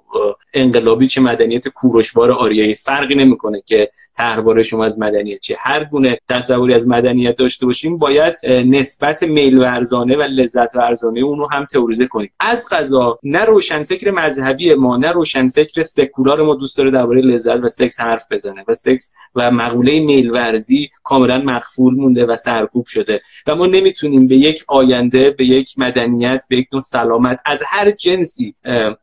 انقلابی 0.55 1.09
چه 1.09 1.21
مدنیت 1.21 1.69
کوروشوار 1.69 2.33
آریایی. 2.33 2.75
فرقی 2.75 3.15
نمی‌کنه 3.15 3.63
که 3.67 3.91
تحوار 4.17 4.63
شما 4.63 4.85
از 4.85 5.01
مدنیت 5.01 5.41
چه 5.41 5.57
هر 5.59 5.85
گونه 5.85 6.19
تصوری 6.29 6.75
از 6.75 6.89
مدنیت 6.89 7.37
داشته 7.37 7.67
باشیم 7.67 7.99
باید 7.99 8.35
نسبت 8.47 9.23
میل 9.23 9.59
ورزانه 9.59 10.17
و 10.17 10.23
لذت 10.23 10.77
ورزانه 10.77 11.21
اون 11.21 11.39
رو 11.39 11.49
هم 11.51 11.65
تئوریزه 11.65 12.07
کنیم. 12.07 12.31
از 12.41 12.67
قضا 12.71 13.08
نه 13.23 13.45
روشن 13.45 13.83
فکر 13.83 14.11
مذهبی 14.11 14.75
ما 14.75 14.97
نه 14.97 15.13
روشن 15.13 15.49
فکر 15.49 15.83
سکولار 15.83 16.43
ما 16.43 16.55
دوست 16.55 16.79
داره 16.79 16.91
درباره 16.91 17.21
لذت 17.21 17.57
و 17.63 17.69
سکس 17.69 18.01
حرف 18.01 18.25
بزنه 18.31 18.65
و 18.69 18.75
سکس 18.75 19.15
و 19.35 19.51
مقوله 19.51 20.01
میل 20.01 20.31
ورزی 20.31 20.91
کاملا 21.03 21.39
مخفول 21.39 21.95
مونده 21.95 22.27
و 22.27 22.37
سرکوب 22.37 22.87
شده 22.87 23.21
و 23.47 23.55
ما 23.55 23.67
نمی‌تونیم 23.67 24.27
به 24.27 24.37
یک 24.37 24.65
آینده 24.69 25.31
به 25.31 25.45
یک 25.45 25.79
مدنیت 25.79 26.45
به 26.49 26.57
یک 26.57 26.69
نوع 26.73 26.83
سلامت 26.83 27.41
از 27.47 27.63
هر 27.67 27.91
جنسی 27.91 28.55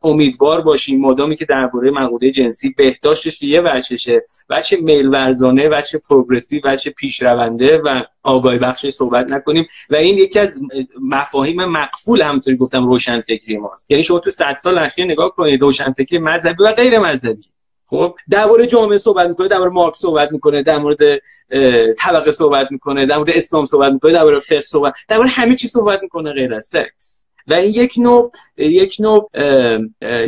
امیدوار 0.02 0.60
باشیم. 0.60 1.00
مادامی 1.00 1.36
که 1.36 1.44
درباره 1.44 1.90
مقوله 1.90 2.30
جنسی 2.30 2.74
بهداشتش 2.76 3.42
یه 3.42 3.60
وجهشه 3.60 4.24
وجه 4.50 4.78
میل 4.80 5.08
ورزانه 5.08 5.68
وجه 5.68 6.00
پروگرسیو 6.08 6.60
وجه 6.64 6.90
پیشرونده 6.90 7.78
و 7.78 8.02
آگاهی 8.22 8.58
بخش 8.58 8.86
صحبت 8.86 9.32
نکنیم. 9.32 9.66
و 9.90 9.96
این 9.96 10.18
یکی 10.18 10.38
از 10.38 10.60
مفاهیم 11.02 11.64
مقفول 11.64 12.22
همونطوری 12.22 12.56
گفتم 12.56 12.88
روشن 12.88 13.20
فکری 13.20 13.56
ماست. 13.56 13.85
یعنی 13.88 14.02
شما 14.02 14.18
تو 14.18 14.30
100 14.30 14.54
سال 14.54 14.78
اخیر 14.78 15.04
نگاه 15.04 15.30
کنید 15.34 15.60
روشن 15.60 15.92
فکری 15.92 16.18
مذهبی 16.18 16.62
و 16.64 16.72
غیر 16.72 16.98
مذهبی. 16.98 17.44
خب 17.86 18.14
درباره 18.30 18.66
جامعه 18.66 18.98
صحبت 18.98 19.28
می‌کنه 19.28 19.48
درباره 19.48 19.70
مارکس 19.70 19.98
صحبت 19.98 20.32
می‌کنه 20.32 20.62
در 20.62 20.78
مورد 20.78 20.98
طبقه 21.98 22.30
صحبت 22.30 22.72
می‌کنه 22.72 23.06
در 23.06 23.16
مورد 23.16 23.30
اسلام 23.30 23.64
صحبت 23.64 23.92
می‌کنه 23.92 24.12
درباره 24.12 24.38
فقه 24.38 24.60
صحبت 24.60 24.94
درباره 25.08 25.28
همه 25.28 25.54
چی 25.54 25.68
صحبت 25.68 26.02
می‌کنه 26.02 26.32
غیر 26.32 26.54
از 26.54 26.64
سکس. 26.64 27.26
و 27.46 27.54
این 27.54 27.72
یک 27.74 27.94
نوع 27.98 28.32
یک 28.56 28.96
نوع 28.98 29.30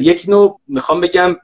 یک 0.00 0.24
نوع 0.28 0.60
می‌خوام 0.68 1.00
بگم 1.00 1.36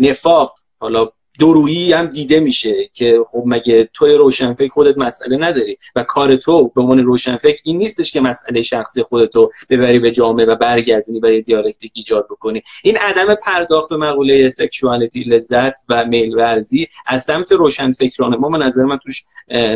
نفاق. 0.00 0.54
حالا 0.78 1.08
درویی 1.40 1.92
هم 1.92 2.06
دیده 2.06 2.40
میشه 2.40 2.90
که 2.92 3.24
خب 3.26 3.42
مگه 3.46 3.88
توی 3.92 4.14
روشنفکر 4.14 4.68
خودت 4.68 4.98
مسئله 4.98 5.36
نداری 5.36 5.78
و 5.96 6.02
کار 6.02 6.36
تو 6.36 6.68
به 6.68 6.80
عنوان 6.80 6.98
روشنفکر 6.98 7.60
این 7.64 7.78
نیستش 7.78 8.12
که 8.12 8.20
مسئله 8.20 8.62
شخصی 8.62 9.02
خودتو 9.02 9.50
ببری 9.70 9.98
به 9.98 10.10
جامعه 10.10 10.46
و 10.46 10.56
برگردونی 10.56 11.20
و 11.20 11.40
دیالکتیک 11.40 11.92
ایجاد 11.94 12.26
بکنی. 12.30 12.62
این 12.84 12.96
عدم 12.96 13.34
پرداخت 13.34 13.90
به 13.90 13.96
مقوله 13.96 14.48
سکشوالیتی 14.48 15.20
لذت 15.20 15.72
و 15.88 16.04
میل 16.04 16.34
ورزی 16.34 16.86
از 17.06 17.24
سمت 17.24 17.52
روشنفکران 17.52 18.36
ما 18.36 18.48
من 18.48 18.62
نظر 18.62 18.82
من 18.82 18.98
توش 18.98 19.22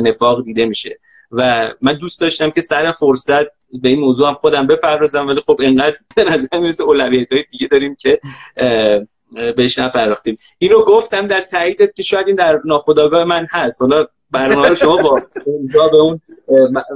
نفاق 0.03 0.45
دیده 0.45 0.67
میشه. 0.67 0.99
و 1.33 1.71
من 1.81 1.93
دوست 1.93 2.21
داشتم 2.21 2.51
که 2.51 2.61
سر 2.61 2.91
فرصت 2.91 3.47
به 3.83 3.89
این 3.89 4.01
موضوع 4.01 4.29
هم 4.29 4.35
خودم 4.35 4.67
بپردازم 4.67 5.27
ولی 5.27 5.41
خب 5.41 5.61
انقدر 5.63 5.97
به 6.17 6.25
نظر 6.25 6.59
می‌رسه 6.59 6.85
اولویت 6.85 7.33
های 7.33 7.45
دیگه 7.51 7.67
داریم 7.67 7.95
که 7.95 8.21
بهش 9.57 9.79
نپرداختیم. 9.79 10.37
اینو 10.59 10.85
گفتم 10.85 11.27
در 11.27 11.41
تاییدت 11.41 11.95
که 11.95 12.03
شاید 12.03 12.27
این 12.27 12.37
در 12.37 12.61
ناخودآگاه 12.65 13.25
من 13.25 13.47
هست. 13.51 13.83
حالا 13.83 14.07
برنامه 14.31 14.69
رو 14.69 14.75
شما 14.75 14.97
با 14.97 15.23
به 15.89 15.97
اون 15.97 16.21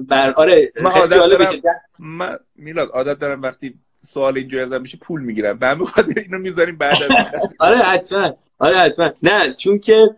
بر 0.09 0.33
آره 0.33 0.73
من 0.83 0.91
عادت 0.91 1.17
دارم 1.17 1.63
من 1.99 2.39
میلاد 2.57 2.91
عادت 2.91 3.19
دارم 3.19 3.43
وقتی 3.43 3.75
سوال 4.05 4.39
اینجوری 4.39 4.63
ازم 4.63 4.81
میشه 4.81 4.99
پول 4.99 5.23
می‌گیرم. 5.23 5.59
به 5.59 5.67
همین 5.67 5.85
خاطر 5.87 6.21
اینو 6.21 6.39
می‌ذاریم 6.39 6.77
بعد 6.77 6.95
از 7.03 7.11
آره 7.59 7.77
حتما. 7.77 8.37
آره 8.59 8.79
حتما. 8.79 9.11
نه 9.23 9.55
چون 9.55 9.79
که 9.79 10.11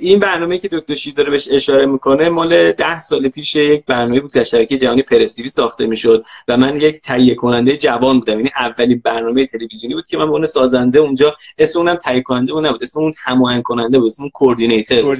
این 0.00 0.18
برنامه 0.18 0.58
که 0.58 0.68
دکتر 0.72 0.94
شید 0.94 1.14
داره 1.14 1.30
بهش 1.30 1.48
اشاره 1.50 1.86
می‌کنه 1.86 2.28
مال 2.28 2.72
ده 2.72 3.00
سال 3.00 3.28
پیش 3.28 3.56
یک 3.56 3.84
برنامه 3.84 4.20
بود 4.20 4.32
در 4.32 4.44
شبکه 4.44 4.78
جهانی 4.78 5.02
پرستیوی 5.02 5.48
ساخته 5.48 5.86
می‌شد 5.86 6.24
و 6.48 6.56
من 6.56 6.80
یک 6.80 7.00
تهیه 7.00 7.34
کننده 7.34 7.76
جوان 7.76 8.18
بودم. 8.18 8.36
یعنی 8.36 8.50
اولین 8.56 9.00
برنامه 9.04 9.46
تلویزیونی 9.46 9.94
بود 9.94 10.06
که 10.06 10.16
من 10.16 10.24
به 10.24 10.32
عنوان 10.32 10.46
سازنده 10.46 10.98
اونجا 10.98 11.34
اسم 11.58 11.78
اونم 11.78 11.96
تهیه 11.96 12.22
کننده 12.22 12.52
بود 12.52 12.66
نبود. 12.66 12.82
اسم 12.82 13.00
اون 13.00 13.12
هماهنگ 13.24 13.62
کننده 13.62 13.98
بود 13.98 14.06
اسم 14.06 14.22
اون 14.22 14.30
کوردینیتور 14.30 15.16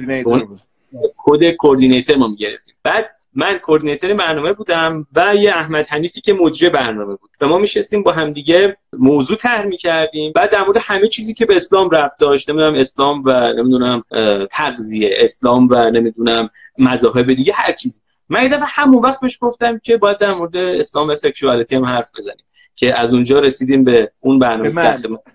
کد 1.17 1.51
coordinator 1.51 2.17
ما 2.17 2.27
می‌گرفتیم. 2.27 2.75
بعد 2.83 3.09
من 3.33 3.57
coordinator 3.57 4.13
برنامه 4.13 4.53
بودم 4.53 5.07
و 5.15 5.35
یه 5.35 5.51
احمد 5.51 5.87
حنیفی 5.87 6.21
که 6.21 6.33
مجری 6.33 6.69
برنامه 6.69 7.15
بود 7.15 7.29
و 7.41 7.47
ما 7.47 7.57
میشستیم 7.57 8.03
با 8.03 8.11
همدیگه 8.11 8.77
موضوع 8.93 9.37
طرح 9.37 9.65
می‌کردیم. 9.65 10.31
بعد 10.35 10.51
در 10.51 10.63
مورد 10.63 10.77
همه 10.81 11.07
چیزی 11.07 11.33
که 11.33 11.45
به 11.45 11.55
اسلام 11.55 11.89
ربط 11.89 12.11
داشت 12.19 12.49
نمی‌دونم 12.49 12.73
اسلام 12.75 13.23
و 13.25 13.53
نمی‌دونم 13.53 14.03
تغذیه 14.51 15.13
اسلام 15.15 15.67
و 15.71 15.75
نمی‌دونم 15.75 16.49
مذاهب 16.77 17.33
دیگه 17.33 17.53
هر 17.53 17.71
چیزی 17.71 18.01
من 18.29 18.43
یه 18.43 18.49
دفعه 18.49 18.65
همون 18.65 19.03
وقت 19.03 19.19
بهش 19.21 19.37
گفتم 19.41 19.79
که 19.79 19.97
باید 19.97 20.17
در 20.17 20.33
مورد 20.33 20.57
اسلام 20.57 21.09
و 21.09 21.15
sexuality 21.15 21.75
هم 21.75 21.85
حرف 21.85 22.11
بزنیم 22.17 22.45
که 22.75 22.99
از 22.99 23.13
اونجا 23.13 23.39
رسیدیم 23.39 23.83
به 23.83 24.11
اون 24.19 24.39
برنامه 24.39 24.69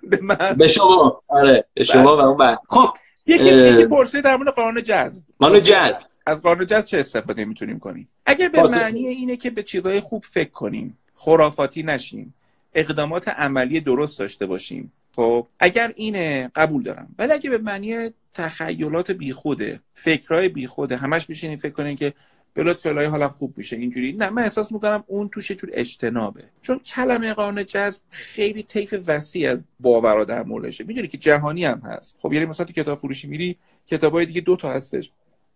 به, 0.02 0.18
من. 0.22 0.54
به, 0.58 0.66
شما. 0.66 1.22
آره 1.28 1.64
به 1.74 1.84
شما 1.84 2.16
و 2.16 2.20
اون 2.20 2.36
برنامه 2.36 2.58
خب 2.68 2.88
یکی 3.26 3.44
یکی 3.44 3.86
پرسید 3.86 4.24
در 4.24 4.36
مورد 4.36 4.48
قانون 4.48 4.82
جذب. 4.82 5.22
قانون 5.38 5.62
جذب. 5.62 6.04
از 6.26 6.42
قانون 6.42 6.66
جذب 6.66 6.86
چه 6.86 6.98
استفاده 6.98 7.44
می‌تونیم 7.44 7.78
کنیم؟ 7.78 8.08
اگر 8.26 8.48
به 8.48 8.62
معنی 8.62 9.08
اینه 9.08 9.36
که 9.36 9.50
به 9.50 9.62
چیزهای 9.62 10.00
خوب 10.00 10.24
فکر 10.24 10.50
کنیم 10.50 10.98
خرافاتی 11.14 11.82
نشیم 11.82 12.34
اقدامات 12.74 13.28
عملی 13.28 13.80
درست 13.80 14.18
داشته 14.18 14.46
باشیم 14.46 14.92
خب 15.16 15.46
اگر 15.60 15.92
اینه 15.96 16.50
قبول 16.54 16.82
دارم. 16.82 17.14
ولی 17.18 17.32
اگه 17.32 17.50
به 17.50 17.58
معنی 17.58 18.10
تخیلات 18.34 19.10
بیخوده 19.10 19.80
فکرهای 19.92 20.48
بیخوده 20.48 20.96
همش 20.96 21.28
میشینیم 21.28 21.56
فکر 21.56 21.72
کنین 21.72 21.96
که 21.96 22.14
بلوت 22.54 22.80
فلای 22.80 23.06
حالم 23.06 23.28
خوب 23.28 23.58
میشه 23.58 23.76
اینجوری؟ 23.76 24.12
نه 24.12 24.30
من 24.30 24.42
احساس 24.42 24.72
می‌کنم 24.72 25.04
اون 25.06 25.28
توش 25.28 25.52
جور 25.52 25.70
اجتنابه. 25.72 26.44
چون 26.62 26.78
کلمه 26.78 27.34
قانون 27.34 27.64
جذب 27.64 28.00
خیلی 28.10 28.62
طیف 28.62 28.94
وسیع 29.06 29.50
از 29.50 29.64
باورا 29.80 30.24
در 30.24 30.42
موردشه 30.42 30.84
می‌دونی 30.84 31.08
که 31.08 31.18
جهانی 31.18 31.64
هم 31.64 31.82
هست. 31.84 32.16
خب 32.20 32.32
یعنی 32.32 32.46
مثلا 32.46 32.66
تو 32.66 32.72
کتاب 32.72 32.98
فروشی 32.98 33.26
میری 33.26 33.56
کتابای 33.86 34.26
دیگه 34.26 34.40
دو 34.40 34.56
تا 34.56 34.72
هستش. 34.72 35.10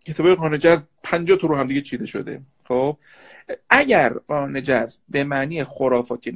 کتاب 0.08 0.34
قانون 0.34 0.58
جذب 0.58 0.84
50 1.02 1.38
تا 1.38 1.46
رو 1.46 1.56
هم 1.56 1.66
دیگه 1.66 1.80
چیده 1.80 2.06
شده. 2.06 2.40
خب 2.64 2.96
اگر 3.70 4.12
قانون 4.28 4.62
جذب 4.62 5.00
به 5.08 5.24
معنی 5.24 5.64
خرافاتی 5.64 6.32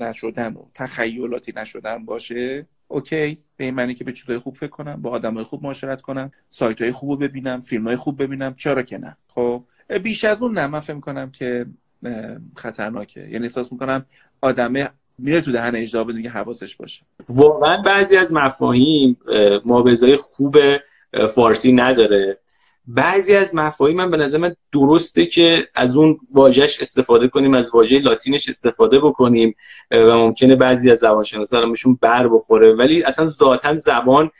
نشدن 0.00 0.52
و 0.54 0.62
تخیلاتی 0.74 1.52
نشدن 1.56 2.04
باشه 2.04 2.66
اوکی 2.88 3.38
به 3.56 3.64
این 3.64 3.74
معنی 3.74 3.94
که 3.94 4.04
به 4.04 4.12
چیزهای 4.12 4.38
خوب 4.38 4.56
فکر 4.56 4.70
کنم 4.70 5.02
با 5.02 5.10
آدمای 5.10 5.44
خوب 5.44 5.62
معاشرت 5.62 6.00
کنم 6.00 6.32
سایت 6.48 6.82
های 6.82 6.92
خوب 6.92 7.10
رو 7.10 7.16
ببینم 7.16 7.60
فیلم 7.60 7.84
های 7.84 7.96
خوب 7.96 8.22
ببینم 8.22 8.54
چرا 8.54 8.82
که 8.82 8.98
نه. 8.98 9.16
خب 9.28 9.64
بیش 10.02 10.24
از 10.24 10.42
اون 10.42 10.58
نه 10.58 10.66
من 10.66 10.80
فکر 10.80 11.26
که 11.26 11.66
خطرناکه. 12.56 13.20
یعنی 13.20 13.44
احساس 13.44 13.72
می‌کنم 13.72 14.06
آدمه 14.40 14.90
میره 15.18 15.40
تو 15.40 15.52
دهن 15.52 15.76
اجدا 15.76 16.04
بدون 16.04 16.22
که 16.22 16.30
حواسش 16.30 16.76
باشه. 16.76 17.02
واقعا 17.28 17.82
بعضی 17.82 18.16
از 18.16 18.32
مفاهیم 18.32 19.16
مابزای 19.64 20.16
خوب 20.16 20.56
فارسی 21.34 21.72
نداره. 21.72 22.38
بعضی 22.86 23.34
از 23.34 23.54
مفاهیم 23.54 23.96
من 23.96 24.10
به 24.10 24.16
نظر 24.16 24.38
من 24.38 24.56
درسته 24.72 25.26
که 25.26 25.68
از 25.74 25.96
اون 25.96 26.18
واژهش 26.34 26.80
استفاده 26.80 27.28
کنیم 27.28 27.54
از 27.54 27.70
واژه 27.74 27.98
لاتینش 27.98 28.48
استفاده 28.48 29.00
بکنیم 29.00 29.54
و 29.90 30.16
ممکنه 30.16 30.56
بعضی 30.56 30.90
از 30.90 30.98
زبانشناسا 30.98 31.66
بهشون 31.66 31.98
بر 32.00 32.28
بخوره. 32.28 32.72
ولی 32.72 33.02
اصلا 33.02 33.26
ذاتا 33.26 33.74
زبان 33.74 34.30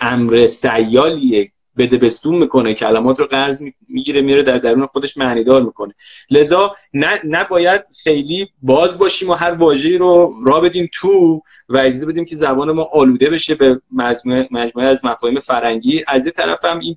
امر 0.00 0.46
سیالیه. 0.46 1.52
بده 1.78 1.96
بستون 1.96 2.34
می‌کنه 2.34 2.74
کلمات 2.74 3.20
رو 3.20 3.26
قرض 3.26 3.62
می‌گیره 3.88 4.20
میره 4.20 4.42
در 4.42 4.58
درون 4.58 4.86
خودش 4.86 5.16
معنیدار 5.16 5.62
می‌کنه. 5.62 5.94
لذا 6.30 6.72
نه 6.94 7.20
نباید 7.24 7.82
خیلی 8.02 8.48
باز 8.62 8.98
باشیم 8.98 9.30
و 9.30 9.34
هر 9.34 9.52
واژه‌ای 9.52 9.98
رو 9.98 10.34
را 10.46 10.60
بدیم 10.60 10.90
تو 10.92 11.42
و 11.68 11.76
اجازه 11.76 12.06
بدیم 12.06 12.24
که 12.24 12.36
زبان 12.36 12.72
ما 12.72 12.88
آلوده 12.92 13.30
بشه 13.30 13.54
به 13.54 13.80
مجموعه, 13.92 14.48
مجموعه 14.50 14.88
از 14.88 15.04
مفاهیم 15.04 15.38
فرنگی 15.38 16.04
از 16.08 16.26
یه 16.26 16.32
طرف 16.32 16.64
هم 16.64 16.78
این 16.78 16.96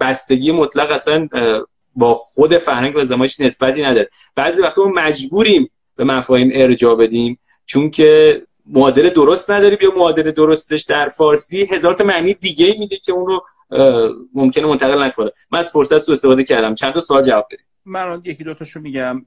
بستگی 0.00 0.52
مطلق 0.52 0.92
اصلا 0.92 1.28
با 1.94 2.14
خود 2.14 2.58
فرهنگ 2.58 2.96
و 2.96 3.04
زمایش 3.04 3.40
نسبتی 3.40 3.82
نداره. 3.82 4.08
بعضی 4.36 4.62
وقتا 4.62 4.84
ما 4.84 4.90
مجبوریم 4.90 5.70
به 5.96 6.04
مفاهیم 6.04 6.50
ارجاع 6.54 6.96
بدیم 6.96 7.38
چون 7.66 7.90
که 7.90 8.42
معادل 8.66 9.10
درست 9.10 9.50
نداریم 9.50 9.78
یا 9.82 9.92
معادل 9.96 10.30
درستش 10.30 10.82
در 10.82 11.08
فارسی 11.08 11.66
هزار 11.70 11.94
تا 11.94 12.04
معنی 12.04 12.34
دیگه 12.34 12.76
میده 12.78 12.96
که 12.96 13.12
اون 13.12 13.26
رو 13.26 13.44
ممکنه 14.34 14.66
منتقل 14.66 15.02
نکنه. 15.02 15.30
من 15.50 15.58
از 15.58 15.70
فرصت 15.70 15.98
سو 15.98 16.12
استفاده 16.12 16.44
کردم. 16.44 16.74
چند 16.74 16.94
تا 16.94 17.00
سوال 17.00 17.22
جواب 17.22 17.46
بدیم 17.50 17.66
من 17.84 18.20
یکی 18.24 18.44
دو 18.44 18.54
تاشو 18.54 18.80
میگم. 18.80 19.24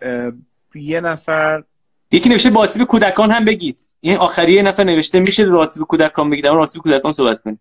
یه 0.75 1.01
نفر 1.01 1.63
یکی 2.11 2.29
نوشته 2.29 2.49
به 2.49 2.85
کودکان 2.85 3.31
هم 3.31 3.45
بگید. 3.45 3.79
این 3.99 4.17
آخری 4.17 4.53
یه 4.53 4.61
نفر 4.61 4.83
نوشته 4.83 5.19
میشه 5.19 5.45
به 5.45 5.85
کودکان 5.87 6.29
بگید. 6.29 6.45
اما 6.45 6.65
به 6.73 6.79
کودکان 6.79 7.11
صحبت 7.11 7.41
کنید 7.41 7.59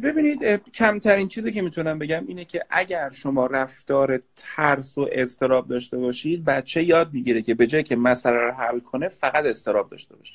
ببینید 0.00 0.44
کمترین 0.74 1.28
چیزی 1.28 1.52
که 1.52 1.62
می‌تونم 1.62 1.98
بگم 1.98 2.24
اینه 2.26 2.44
که 2.44 2.64
اگر 2.70 3.10
شما 3.10 3.46
رفتار 3.46 4.22
ترس 4.36 4.98
و 4.98 5.08
استراب 5.12 5.68
داشته 5.68 5.98
باشید 5.98 6.44
بچه 6.44 6.82
یاد 6.82 7.14
می‌گیره 7.14 7.42
که 7.42 7.54
به 7.54 7.66
جای 7.66 7.82
که 7.82 7.96
مسئله 7.96 8.36
رو 8.36 8.52
حل 8.52 8.80
کنه 8.80 9.08
فقط 9.08 9.44
استراب 9.44 9.90
داشته 9.90 10.16
باشه. 10.16 10.34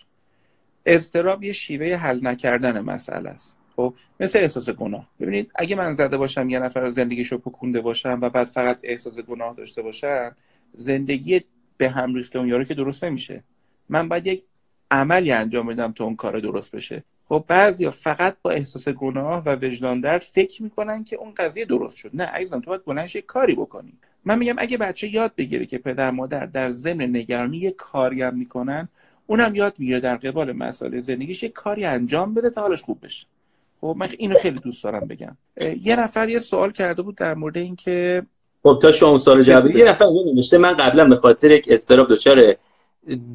استراب 0.86 1.44
یه 1.44 1.54
شیوه 1.54 1.96
حل 1.96 2.28
نکردن 2.28 2.80
مسئله 2.80 3.30
است. 3.30 3.56
خب 3.76 3.94
مثل 4.20 4.40
احساس 4.40 4.70
گناه. 4.70 5.10
ببینید 5.20 5.52
اگه 5.56 5.76
من 5.76 5.92
زده 5.92 6.18
باشم 6.18 6.50
یه 6.50 6.60
نفر 6.60 6.90
زندگیشو 6.90 7.38
پکونده 7.38 7.82
باشم 7.82 8.20
و 8.22 8.30
بعد 8.30 8.48
فقط 8.48 8.80
احساس 8.84 9.20
گناه 9.20 9.56
داشته 9.56 9.82
باشم 9.82 10.36
زندگی 10.74 11.42
به 11.78 11.90
هم 11.90 12.16
ریخته 12.16 12.40
اون 12.40 12.48
یارو 12.48 12.64
که 12.64 12.74
درست 12.74 13.04
نمیشه. 13.04 13.44
من 13.90 14.10
باید 14.10 14.28
یک 14.28 14.44
عملی 14.92 15.32
انجام 15.32 15.68
بدم 15.68 15.92
تا 15.92 16.04
اون 16.06 16.16
کار 16.16 16.40
درست 16.40 16.76
بشه. 16.76 17.04
خب 17.32 17.44
بعضیا 17.48 17.92
فقط 17.92 18.36
با 18.42 18.52
احساس 18.52 18.90
گناه 18.90 19.44
و 19.46 19.56
وجدان 19.56 20.02
درد 20.02 20.22
فکر 20.22 20.64
می‌کنن 20.64 21.04
که 21.04 21.16
اون 21.16 21.34
قضیه 21.38 21.66
درست 21.66 21.96
شد. 21.96 22.10
نه 22.14 22.26
عزیزم 22.26 22.60
تو 22.60 22.70
باید 22.70 22.86
بلنش 22.86 23.16
کاری 23.16 23.56
بکنی. 23.56 23.94
من 24.26 24.38
میگم 24.38 24.56
اگه 24.58 24.78
بچه 24.78 25.08
یاد 25.08 25.32
بگیره 25.38 25.66
که 25.66 25.78
پدر 25.78 26.12
مادر 26.12 26.46
در 26.46 26.70
ضمن 26.70 27.16
نگرانی 27.16 27.58
یه 27.58 27.72
کاری 27.72 28.22
هم 28.22 28.36
می‌کنن 28.36 28.90
اونم 29.28 29.56
یاد 29.56 29.74
می‌گیره 29.78 30.00
در 30.00 30.16
قبال 30.16 30.52
مسائل 30.52 31.00
زندگیش 31.00 31.44
یه 31.44 31.50
کاری 31.50 31.86
انجام 31.86 32.34
بده 32.34 32.50
تا 32.50 32.62
حالش 32.62 32.82
خوب 32.82 33.06
بشه. 33.06 33.28
خب 33.82 33.96
من 33.98 34.10
اینو 34.18 34.36
خیلی 34.36 34.60
دوست 34.60 34.84
دارم 34.84 35.08
بگم. 35.08 35.38
یه 35.82 35.96
نفر 35.96 36.30
یه 36.30 36.40
سوال 36.40 36.72
کرده 36.72 37.02
بود 37.02 37.16
در 37.16 37.34
مورد 37.34 37.58
اینکه 37.58 38.24
خب 38.64 38.80
تا 38.82 38.92
شما 38.92 39.18
سوال 39.18 39.44
جواب 39.44 39.68
یه 39.68 39.86
نفر 39.86 40.06
نوشته 40.36 40.58
من 40.58 40.74
قبلا 40.74 41.06
به 41.06 41.16
خاطر 41.16 41.52
یک 41.52 41.68
استراب 41.72 42.10
دچار 42.10 42.56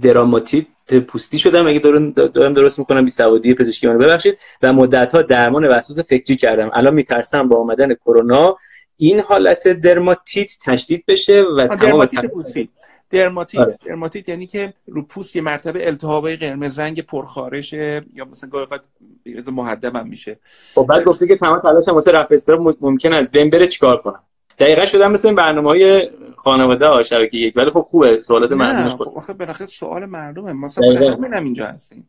دراماتیت 0.03 0.67
پوستی 1.09 1.39
شدم. 1.39 1.67
اگه 1.67 1.79
دارم, 1.79 2.13
دارم 2.13 2.55
درست 2.55 2.79
می‌کنم 2.79 3.05
بی 3.05 3.11
سوادی 3.11 3.55
پزشکی 3.55 3.87
منو 3.87 3.99
ببخشید. 3.99 4.39
و 4.63 4.73
مدت 4.73 5.15
ها 5.15 5.23
درمان 5.23 5.65
وسواس 5.69 6.09
فکری 6.09 6.37
کردم. 6.37 6.71
الان 6.73 6.95
میترسم 6.95 7.49
با 7.49 7.61
آمدن 7.61 7.95
کرونا 7.95 8.57
این 8.97 9.21
حالت 9.21 9.69
درماتیت 9.69 10.53
تشدید 10.65 11.05
بشه 11.09 11.43
و 11.43 11.67
تمام 11.67 11.79
درماتیت 11.79 12.27
پوستی. 12.27 12.69
درماتیت. 13.11 13.61
آره. 13.61 13.75
درماتیت 13.87 14.29
یعنی 14.29 14.47
که 14.47 14.75
رو 14.87 15.03
پوست 15.03 15.37
یه 15.37 15.43
مرتبه 15.43 15.87
التهابای 15.87 16.37
قرمز 16.37 16.79
رنگ 16.79 17.01
پرخارش 17.01 17.73
یا 17.73 18.25
مثلا 18.31 18.51
گاهی 18.51 18.67
وقت 18.71 19.49
محدب 19.49 19.97
هم 19.97 20.09
میشه. 20.09 20.39
خب 20.75 20.87
بعد 20.89 21.05
گفته 21.05 21.27
که 21.27 21.37
تمام 21.37 21.61
تلاشم 21.61 21.95
واسه 21.95 22.13
رفع 22.13 22.37
ممکن 22.81 23.13
از 23.13 23.31
بین 23.31 23.51
بره 23.51 23.67
چیکار 23.67 23.97
کنم؟ 24.03 24.23
دقیقا 24.59 24.85
شدن 24.85 25.07
مثل 25.07 25.29
این 25.29 25.35
برنامه 25.37 25.69
های 25.69 26.11
خانواده 26.37 26.87
ها 26.87 27.03
شبکه 27.03 27.39
یک. 27.39 27.57
ولی 27.57 27.71
خب 27.71 27.81
خوبه 27.81 28.21
سوالات 28.21 28.53
مردمش 28.53 28.93
خب 28.93 29.13
آخه 29.17 29.33
بالاخره 29.33 29.67
سوال 29.67 30.05
مردمه 30.05 30.53
مثلا 30.53 30.87
همین 30.87 31.35
اینجا 31.35 31.67
هستیم. 31.67 32.09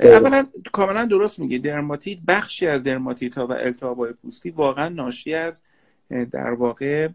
اولا 0.00 0.46
کاملا 0.72 1.04
درست 1.04 1.38
میگه 1.40 1.58
درماتیت 1.58 2.18
بخشی 2.28 2.66
از 2.66 2.84
درماتیت 2.84 3.38
ها 3.38 3.46
و 3.46 3.52
التهاب 3.52 4.12
پوستی 4.12 4.50
واقعا 4.50 4.88
ناشی 4.88 5.34
از 5.34 5.62
در 6.30 6.52
واقع 6.52 7.08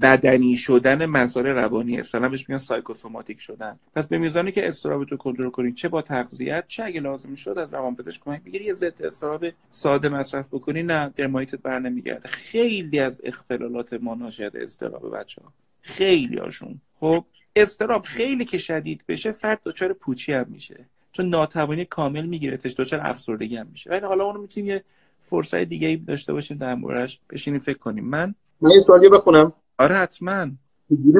بدنی 0.00 0.56
شدن 0.56 1.06
مسائل 1.06 1.46
روانی. 1.46 1.98
اصلا 1.98 2.28
بهش 2.28 2.48
میگن 2.48 2.58
سایکوسوماتیک 2.58 3.40
شدن. 3.40 3.78
پس 3.94 4.06
به 4.08 4.18
میزانی 4.18 4.52
که 4.52 4.66
استراب 4.66 5.04
تو 5.04 5.16
کنترل 5.16 5.50
کنید 5.50 5.74
چه 5.74 5.88
با 5.88 6.02
تغذیت 6.02 6.64
چه 6.68 6.84
اگه 6.84 7.00
لازم 7.00 7.34
شد 7.34 7.58
از 7.58 7.74
روان 7.74 7.96
پزشک 7.96 8.24
کمک 8.24 8.42
بگیری 8.42 8.64
یه 8.64 8.72
ضد 8.72 9.02
استراب 9.02 9.46
ساده 9.70 10.08
مصرف 10.08 10.48
بکنی 10.48 10.82
نه 10.82 11.12
درمایتت 11.14 11.62
بر 11.62 11.78
نمیگرده. 11.78 12.28
خیلی 12.28 13.00
از 13.00 13.20
اختلالات 13.24 13.94
ما 13.94 14.14
ناشی 14.14 14.44
از 14.44 14.56
استراب 14.56 15.16
بچه 15.16 15.42
خیلی 15.80 16.38
هاشون. 16.38 16.80
خب 17.00 17.24
استراب 17.56 18.04
خیلی 18.04 18.44
که 18.44 18.58
شدید 18.58 19.04
بشه 19.08 19.32
فرد 19.32 19.60
دچار 19.64 19.92
پوچی 19.92 20.32
هم 20.32 20.46
میشه. 20.48 20.86
چون 21.12 21.28
ناتوانی 21.28 21.84
کامل 21.84 22.26
میگیرتش 22.26 22.74
دچار 22.78 23.00
افسردگی 23.02 23.56
هم 23.56 23.66
میشه. 23.66 23.90
ولی 23.90 24.06
حالا 24.06 24.24
اونو 24.24 24.40
می‌تونیم 24.40 24.68
یه 24.70 24.84
فرصت 25.20 25.58
دیگه 25.60 25.88
ای 25.88 25.96
داشته 25.96 26.32
باشیم 26.32 26.56
در 26.58 26.74
موردش 26.74 27.20
بشینیم 27.30 27.60
فکر 27.60 27.78
کنیم. 27.78 28.04
من 28.04 28.34
من 28.60 28.70
یه 28.70 28.78
سوالی 28.78 29.08
بخونم. 29.08 29.52
آره 29.78 29.94
حتما. 29.94 30.46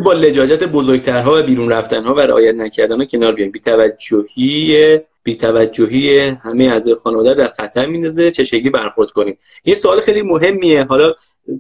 با 0.05 0.12
لجاجت 0.12 0.64
بزرگترها 0.64 1.38
و 1.38 1.42
بیرون 1.42 1.72
رفتنها 1.72 2.14
و 2.14 2.20
رعایت 2.20 2.55
نکردنها 2.55 3.05
کنار 3.05 3.33
بیایم. 3.33 3.53
بی‌توجهی 3.53 5.01
بی‌توجهی 5.29 6.19
همه 6.19 6.64
از 6.64 6.88
خانواده 7.03 7.35
در 7.35 7.49
خطر 7.49 7.87
میندازه. 7.87 8.31
چه 8.31 8.45
شکلی 8.45 8.71
برخورد 8.71 9.11
کنیم؟ 9.11 9.37
این 9.62 9.77
سوال 9.77 10.01
خیلی 10.01 10.23
مهمیه. 10.23 10.85
حالا 10.85 11.14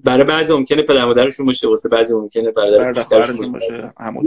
برای 0.04 0.24
بعضی 0.24 0.52
ممکنه 0.52 0.82
پدر 0.82 1.04
مادرشون 1.04 1.46
باشه 1.46 1.68
واسه 1.68 1.88
بعضی 1.88 2.14
ممکنه 2.14 2.50
برادر 2.50 2.92
باشه. 3.52 3.92
همون 4.00 4.24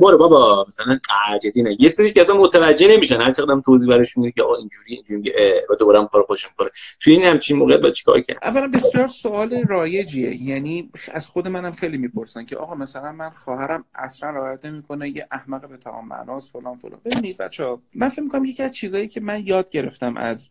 برو 0.00 0.18
بابا 0.18 0.64
مثلا 0.68 0.98
جدی 1.42 1.62
نه 1.62 1.76
یه 1.80 1.88
سری 1.88 2.12
که 2.12 2.20
اصلا 2.20 2.36
متوجه 2.36 2.88
نمیشن. 2.88 3.20
هر 3.20 3.32
چقدر 3.32 3.60
توضیح 3.64 3.88
براشون 3.88 4.24
میگه 4.24 4.42
آقا 4.42 4.56
اینجوری 4.56 4.94
اینجوری 4.94 5.32
و 5.70 5.74
دوباره 5.74 5.98
هم 5.98 6.06
کار 6.06 6.22
خودشون 6.22 6.50
کنه. 6.56 6.68
توی 7.00 7.12
این 7.12 7.22
همچین 7.22 7.56
موقع 7.56 7.76
با 7.76 7.90
چیکار 7.90 8.20
کرد 8.20 8.38
اولا 8.42 8.68
بسیار 8.68 9.06
سوال 9.06 9.62
رایجیه. 9.68 10.42
یعنی 10.42 10.90
از 11.12 11.26
خود 11.26 11.48
منم 11.48 11.72
خیلی 11.72 11.98
می‌پرسن 11.98 12.44
که 12.44 12.56
آقا 12.56 12.74
مثلا 12.74 13.12
من 13.12 13.30
خواهرم 13.30 13.84
اصلا 13.94 14.30
رعایت 14.30 14.64
نمی‌کنه 14.64 15.08
یه 15.08 15.26
احمق 15.30 15.68
به 15.68 15.76
تمام 15.76 16.08
معناست 16.08 16.52
فلان 16.52 16.78
فلان. 16.78 17.00
ببینید 17.04 17.36
بچه‌ها 17.36 17.80
من 17.94 18.08
فکر 18.08 18.22
می‌کنم 18.38 18.52
یکی 18.52 18.62
از 18.62 18.74
چیزایی 18.74 19.08
که 19.08 19.20
من 19.20 19.42
یاد 19.44 19.70
گرفتم 19.70 20.16
از 20.16 20.50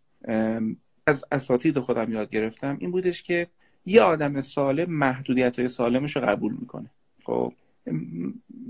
از 1.07 1.25
اساتید 1.31 1.79
خودم 1.79 2.11
یاد 2.11 2.29
گرفتم 2.29 2.77
این 2.79 2.91
بودش 2.91 3.23
که 3.23 3.47
یه 3.85 4.01
آدم 4.01 4.41
سالم 4.41 4.91
محدودیت 4.91 5.59
های 5.59 5.67
سالمش 5.67 6.15
رو 6.15 6.21
قبول 6.21 6.53
می‌کنه. 6.59 6.89
خب 7.23 7.53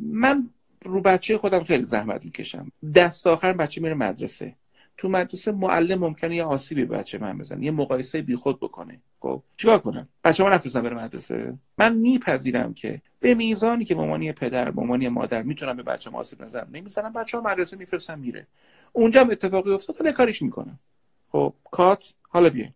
من 0.02 0.50
رو 0.86 1.02
بچه 1.02 1.38
خودم 1.38 1.64
خیلی 1.64 1.84
زحمت 1.84 2.26
می‌کشم. 2.26 2.72
دست 2.96 3.28
آخر 3.28 3.54
بچه 3.54 3.82
میره 3.82 3.94
مدرسه. 3.94 4.56
تو 4.98 5.10
مدرسه 5.10 5.52
معلم 5.52 6.00
ممکنه 6.00 6.36
یه 6.36 6.44
آسیبی 6.44 6.86
بچه 6.86 7.18
من 7.18 7.38
بزنه 7.38 7.66
یه 7.66 7.72
مقایسه 7.72 8.22
بیخود 8.22 8.60
بکنه. 8.60 9.00
خب 9.20 9.44
چیکار 9.58 9.80
کنم؟ 9.80 10.08
بچه 10.24 10.44
من 10.44 10.54
نفرستم 10.54 10.82
بره 10.82 10.96
مدرسه. 10.96 11.54
من 11.78 11.96
میپذیرم 11.98 12.74
که 12.74 13.02
به 13.20 13.34
میزانی 13.34 13.86
که 13.86 13.96
مامانی 13.96 14.32
پدر 14.32 14.72
مامانی 14.72 15.10
مادر 15.10 15.44
می‌تونم 15.44 15.78
به 15.78 15.84
بچه 15.84 16.10
آسیب 16.10 16.44
نزنم. 16.44 16.68
نمی‌زنم 16.72 17.14
بچه 17.14 17.38
ها 17.38 17.44
مدرسه 17.44 17.78
میفرستم 17.78 18.20
میره. 18.20 18.48
اونجا 18.96 19.22
هم 19.22 19.30
اتفاقی 19.30 19.72
افتاد 19.72 20.08
کاریش 20.08 20.42
می‌کنم 20.42 20.80
خب 21.28 21.54
cut 21.72 22.14
حالا 22.22 22.50
بیاین 22.50 22.72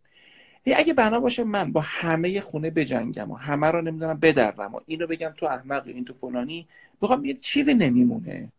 اگه 0.75 0.93
بنا 0.93 1.19
باشه 1.19 1.43
من 1.43 1.71
با 1.71 1.81
همه 1.83 2.41
خونه 2.41 2.69
بجنگم 2.69 3.31
و 3.31 3.35
همه 3.35 3.67
رو 3.67 3.81
نمی‌دونم 3.81 4.19
بدرم 4.19 4.75
و 4.75 4.79
اینو 4.85 5.07
بگم 5.07 5.33
تو 5.37 5.45
احمق 5.45 5.83
این 5.87 6.05
تو 6.05 6.13
فلانی 6.13 6.67
بخوام 7.01 7.25
یه 7.25 7.33
چیزی 7.33 7.73
نمیمونه. 7.73 8.51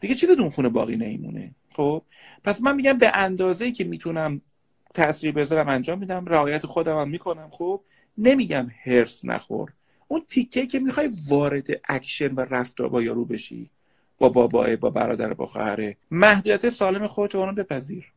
دیگه 0.00 0.14
چی 0.14 0.26
بدون 0.26 0.50
خونه 0.50 0.68
باقی 0.68 0.96
نمیمونه؟ 0.96 1.50
خب 1.72 2.02
پس 2.44 2.62
من 2.62 2.76
میگم 2.76 2.98
به 2.98 3.16
اندازه 3.16 3.72
که 3.72 3.84
می‌تونم 3.84 4.40
تاثیر 4.94 5.32
بذارم 5.32 5.68
انجام 5.68 5.98
میدم 5.98 6.26
رعایت 6.26 6.66
خودم 6.66 6.98
هم 6.98 7.08
می‌کنم. 7.08 7.48
خب 7.52 7.82
نمیگم 8.18 8.66
حرص 8.84 9.24
نخور. 9.24 9.72
اون 10.08 10.22
تیکه 10.28 10.66
که 10.66 10.78
می‌خوای 10.78 11.10
وارد 11.28 11.66
اکشن 11.88 12.34
و 12.34 12.40
رفتار 12.40 12.88
با 12.88 13.02
یارو 13.02 13.24
بشی. 13.24 13.70
با 14.18 14.28
بابای 14.28 14.76
با 14.76 14.90
برادر 14.90 15.34
با 15.34 15.46
خواهره. 15.46 15.96
محدودیت 16.10 16.68
سالم 16.68 17.06
خودت 17.06 17.34
رو 17.34 17.52
بپذیر. 17.52 18.12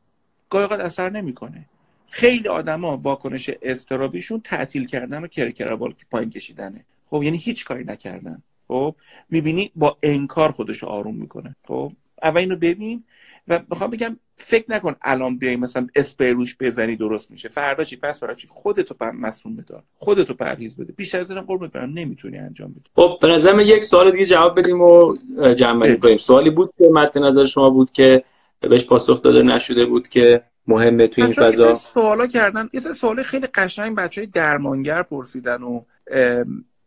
گاهی 0.49 0.81
اثر 0.81 1.09
نمی‌کنه. 1.09 1.65
خیلی 2.07 2.47
آدما 2.47 2.97
واکنش 2.97 3.49
استرابیشون 3.61 4.41
تعطیل 4.41 4.85
کردن 4.85 5.23
و 5.23 5.27
کرکرا 5.27 5.77
پایین 6.11 6.29
کشیدنه. 6.29 6.85
خب 7.05 7.23
یعنی 7.23 7.37
هیچ 7.37 7.65
کاری 7.65 7.83
نکردن. 7.83 8.43
خب 8.67 8.95
می‌بینی 9.29 9.71
با 9.75 9.97
انکار 10.03 10.51
خودش 10.51 10.83
آروم 10.83 11.15
می‌کنه. 11.15 11.55
خب 11.67 11.91
اول 12.23 12.41
اینو 12.41 12.55
ببین 12.55 13.03
و 13.47 13.59
می‌خوام 13.69 13.89
بگم 13.89 14.17
فکر 14.37 14.65
نکن 14.69 14.95
الان 15.01 15.37
بیای 15.37 15.55
مثلا 15.55 15.87
اسپری 15.95 16.31
روش 16.31 16.55
بزنی 16.59 16.95
درست 16.95 17.31
میشه. 17.31 17.49
فردا 17.49 17.83
چی؟ 17.83 17.95
پس 17.95 18.19
فردا 18.19 18.33
چی؟ 18.33 18.47
خودتو 18.51 18.93
پر 18.93 19.11
مسئول 19.11 19.55
بدار. 19.55 19.83
خودتو 19.95 20.33
پرهیز 20.33 20.77
بده. 20.77 20.93
بیشتر 20.93 21.21
از 21.21 21.31
این 21.31 21.41
قربت 21.41 21.71
برم. 21.71 21.89
نمی‌تونی 21.93 22.37
انجام 22.37 22.71
بدی. 22.71 22.89
خب 22.95 23.17
به 23.21 23.27
نظرم 23.27 23.59
یک 23.59 23.83
سوال 23.83 24.11
دیگه 24.11 24.25
جواب 24.25 24.59
بدیم 24.59 24.81
و 24.81 25.13
جمع 25.57 25.95
کنیم. 25.95 26.17
سوالی 26.17 26.49
بود 26.49 26.73
که 26.77 26.89
مد 26.91 27.17
نظر 27.17 27.45
شما 27.45 27.69
بود 27.69 27.91
که 27.91 28.23
بهش 28.59 28.85
پاسخ 28.85 29.21
داده 29.21 29.43
نشده 29.43 29.85
بود 29.85 30.07
که 30.07 30.43
مهمه 30.67 31.07
تو 31.07 31.21
این 31.21 31.31
فضا. 31.31 31.73
سوالا 31.73 32.27
کردن. 32.27 32.69
یه 32.73 32.79
سوال 32.79 33.23
خیلی 33.23 33.47
قشنگ 33.47 33.95
بچه 33.95 34.21
های 34.21 34.27
درمانگر 34.27 35.03
پرسیدن 35.03 35.63
و 35.63 35.83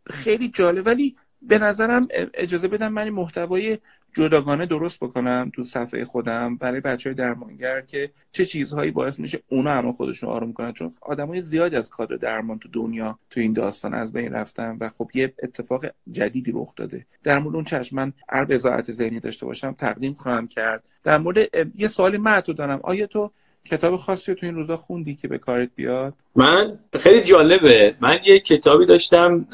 خیلی 0.09 0.47
جالب. 0.47 0.87
ولی 0.87 1.15
به 1.41 1.59
نظرم 1.59 2.07
اجازه 2.33 2.67
بدم 2.67 2.93
من 2.93 3.09
محتوای 3.09 3.77
جداگانه 4.13 4.65
درست 4.65 4.99
بکنم 4.99 5.51
تو 5.55 5.63
صفحه 5.63 6.05
خودم 6.05 6.57
برای 6.57 6.79
بچه 6.79 7.09
های 7.09 7.15
درمانگر 7.15 7.81
که 7.81 8.11
چه 8.31 8.45
چیزهایی 8.45 8.91
باعث 8.91 9.19
میشه 9.19 9.39
اونا 9.49 9.71
هم 9.71 9.91
خودشون 9.91 10.29
آروم 10.29 10.53
کنن. 10.53 10.73
چون 10.73 10.91
های 11.19 11.41
زیادی 11.41 11.75
از 11.75 11.89
کادر 11.89 12.15
درمان 12.15 12.59
تو 12.59 12.69
دنیا 12.73 13.19
تو 13.29 13.39
این 13.39 13.53
داستان 13.53 13.93
از 13.93 14.13
بین 14.13 14.33
رفتن 14.33 14.77
و 14.79 14.89
خب 14.97 15.09
یه 15.13 15.33
اتفاق 15.43 15.85
جدیدی 16.11 16.51
رخ 16.55 16.75
داده. 16.75 17.05
در 17.23 17.39
مورد 17.39 17.55
اون 17.55 17.63
چشم 17.63 17.95
من 17.95 18.13
هر 18.29 18.45
وضاحت 18.49 18.91
ذهنی 18.91 19.19
داشته 19.19 19.45
باشم 19.45 19.71
تقدیم 19.71 20.13
خواهم 20.13 20.47
کرد. 20.47 20.83
در 21.03 21.17
مورد 21.17 21.49
یه 21.75 21.87
سوالی 21.87 22.17
من 22.17 22.41
تو 22.41 22.53
دارم. 22.53 22.79
آیا 22.83 23.07
تو 23.07 23.31
کتاب 23.65 23.95
خاصی 23.95 24.35
تو 24.35 24.45
این 24.45 24.55
روزا 24.55 24.77
خوندی 24.77 25.15
که 25.15 25.27
به 25.27 25.37
کارت 25.37 25.69
بیاد؟ 25.75 26.13
من؟ 26.35 26.79
خیلی 26.99 27.21
جالبه. 27.21 27.95
من 28.01 28.19
یه 28.25 28.39
کتابی 28.39 28.85
داشتم 28.85 29.47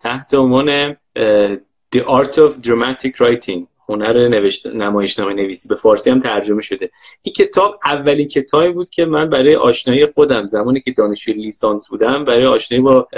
تحت 0.00 0.34
عنوان 0.34 0.96
The 1.96 2.00
Art 2.00 2.34
of 2.38 2.60
Dramatic 2.66 3.14
Writing. 3.20 3.73
هنر 3.88 4.28
نوشت 4.28 4.66
نمایشنامه 4.66 5.34
نویسی 5.34 5.68
به 5.68 5.74
فارسی 5.74 6.10
هم 6.10 6.20
ترجمه 6.20 6.62
شده. 6.62 6.90
این 7.22 7.32
کتاب 7.32 7.78
اولین 7.84 8.28
کتابی 8.28 8.72
بود 8.72 8.90
که 8.90 9.04
من 9.04 9.30
برای 9.30 9.56
آشنایی 9.56 10.06
خودم 10.06 10.46
زمانی 10.46 10.80
که 10.80 10.90
دانشجوی 10.90 11.34
لیسانس 11.34 11.88
بودم 11.88 12.24
برای 12.24 12.46
آشنایی 12.46 12.82
با 12.82 13.08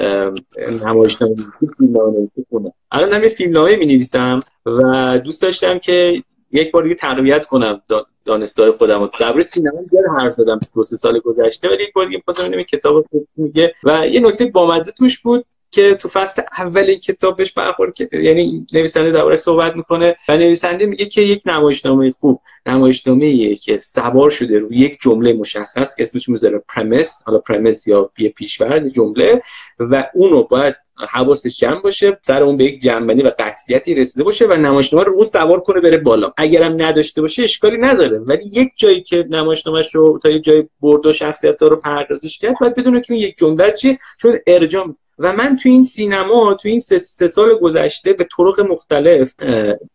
نمایشنامه 0.85 1.35
نویسی 1.81 2.47
خوندم. 2.51 2.73
الان 2.93 3.13
هم 3.13 3.23
یه 3.23 3.29
فیلمنامه 3.29 3.77
می 3.77 3.87
نویسم 3.87 4.41
و 4.67 5.19
دوست 5.25 5.43
داشتم 5.43 5.79
که 5.79 6.23
یک 6.53 6.71
بار 6.71 6.83
دیگه 6.83 6.95
تقویت 6.95 7.47
کنم 7.47 7.83
دانستهای 8.25 8.71
خودم 8.71 9.01
رو. 9.01 9.11
درباره 9.21 9.43
سینما 9.43 9.77
زیاد 9.77 10.05
حرف 10.21 10.35
زدم 10.35 10.59
دو 10.75 10.83
سال 10.83 11.19
گذشته 11.19 11.69
ولی 11.69 11.83
یک 11.83 11.93
بار 11.93 12.07
دیگه 12.07 12.17
می‌خواستم 12.17 12.63
کتاب 12.63 13.07
میگه. 13.37 13.75
و 13.85 14.07
یه 14.09 14.21
نکته 14.21 14.47
بامزه 14.47 14.93
توش 14.93 15.19
بود 15.19 15.45
که 15.71 15.95
تو 15.95 16.09
فصل 16.09 16.43
اول 16.59 16.95
کتابش 16.95 17.53
برخورد 17.53 17.93
یعنی 18.13 18.67
نویسنده 18.73 19.11
دربارش 19.11 19.39
صحبت 19.39 19.77
می‌کنه 19.77 20.17
و 20.29 20.37
نویسنده 20.37 20.87
میگه 20.87 21.07
که 21.07 21.21
یک 21.21 21.43
نمایشنامه 21.47 22.11
خوب 22.11 22.41
نمایشنامه 22.67 23.55
که 23.55 23.79
سوار 23.79 24.31
شده 24.31 24.59
روی 24.59 24.79
یک 24.79 24.99
جمله 25.01 25.33
مشخص 25.33 25.97
که 25.97 26.03
اسمش 26.03 26.29
می‌ذاره 26.29 26.63
پرمس 26.69 27.23
حالا 27.27 27.39
پرمس 27.39 27.87
یا 27.87 28.11
یه 28.19 28.29
پیشورز 28.29 28.87
جمله 28.87 29.43
و 29.79 30.11
اونو 30.15 30.43
باید 30.43 30.77
حواسش 30.97 31.59
جمع 31.59 31.81
باشه 31.81 32.19
سر 32.21 32.43
اون 32.43 32.57
به 32.57 32.65
یک 32.65 32.81
جنبندی 32.81 33.23
و 33.23 33.33
قطعیتی 33.39 33.95
رسیده 33.95 34.25
باشه 34.25 34.47
و 34.47 34.53
نمایشنامه 34.53 35.05
رو 35.05 35.25
سوار 35.25 35.61
کنه 35.61 35.81
بره 35.81 35.99
بالا. 35.99 36.33
اگرم 36.37 36.83
نداشته 36.83 37.21
باشه 37.21 37.43
اشکالی 37.43 37.77
نداره. 37.77 38.19
ولی 38.19 38.45
یک 38.53 38.69
جایی 38.77 39.03
که 39.03 39.27
نمایشنامهش 39.31 39.95
رو 39.95 40.19
تا 40.23 40.29
یه 40.29 40.41
جای 40.41 40.69
برد 40.81 41.07
و 41.07 41.13
شخصیت 41.13 41.63
رو 41.63 41.77
پردازش 41.77 42.39
کرد 42.39 42.55
باید 42.61 42.75
بدونه 42.75 43.01
که 43.01 43.15
یک 43.15 43.37
جمله 43.39 43.73
چیه 43.73 43.99
چون 44.19 44.39
ارجام 44.47 44.97
و 45.19 45.33
من 45.33 45.57
تو 45.57 45.69
این 45.69 45.85
سینما 45.85 46.55
تو 46.55 46.69
این 46.69 46.81
سه, 46.81 47.29
سال 47.29 47.59
گذشته 47.59 48.13
به 48.13 48.29
طرق 48.37 48.61
مختلف 48.61 49.35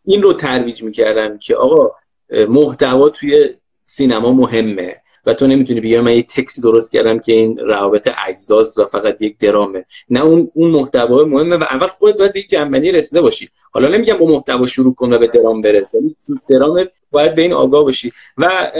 این 0.04 0.22
رو 0.22 0.32
ترویج 0.32 0.82
می‌کردم 0.82 1.38
که 1.38 1.56
آقا 1.56 1.90
محتوا 2.48 3.08
توی 3.08 3.54
سینما 3.84 4.32
مهمه 4.32 4.96
و 5.26 5.34
تو 5.34 5.46
نمی‌تونی 5.46 5.80
بگی 5.80 6.00
من 6.00 6.16
یه 6.16 6.22
تکسی 6.22 6.62
درست 6.62 6.92
کردم 6.92 7.18
که 7.18 7.32
این 7.32 7.58
روابط 7.58 8.08
اجزاست 8.28 8.78
و 8.78 8.84
فقط 8.84 9.22
یک 9.22 9.38
درامه. 9.38 9.84
نه 10.10 10.20
اون 10.24 10.50
اون 10.54 10.70
محتوا 10.70 11.24
مهمه 11.24 11.56
و 11.56 11.62
اول 11.70 11.86
خودت 11.86 12.18
باید 12.18 12.32
به 12.32 12.40
یک 12.40 12.54
رسیده 12.94 13.20
باشی. 13.20 13.48
حالا 13.72 13.88
نمیگم 13.88 14.18
با 14.18 14.26
محتوا 14.26 14.66
شروع 14.66 14.94
کن 14.94 15.12
و 15.12 15.18
به 15.18 15.26
درام 15.26 15.62
برس 15.62 15.94
ولی 15.94 16.16
درام 16.48 16.84
باید 17.10 17.34
به 17.34 17.42
این 17.42 17.52
آگاه 17.52 17.84
باشی. 17.84 18.12
و 18.38 18.72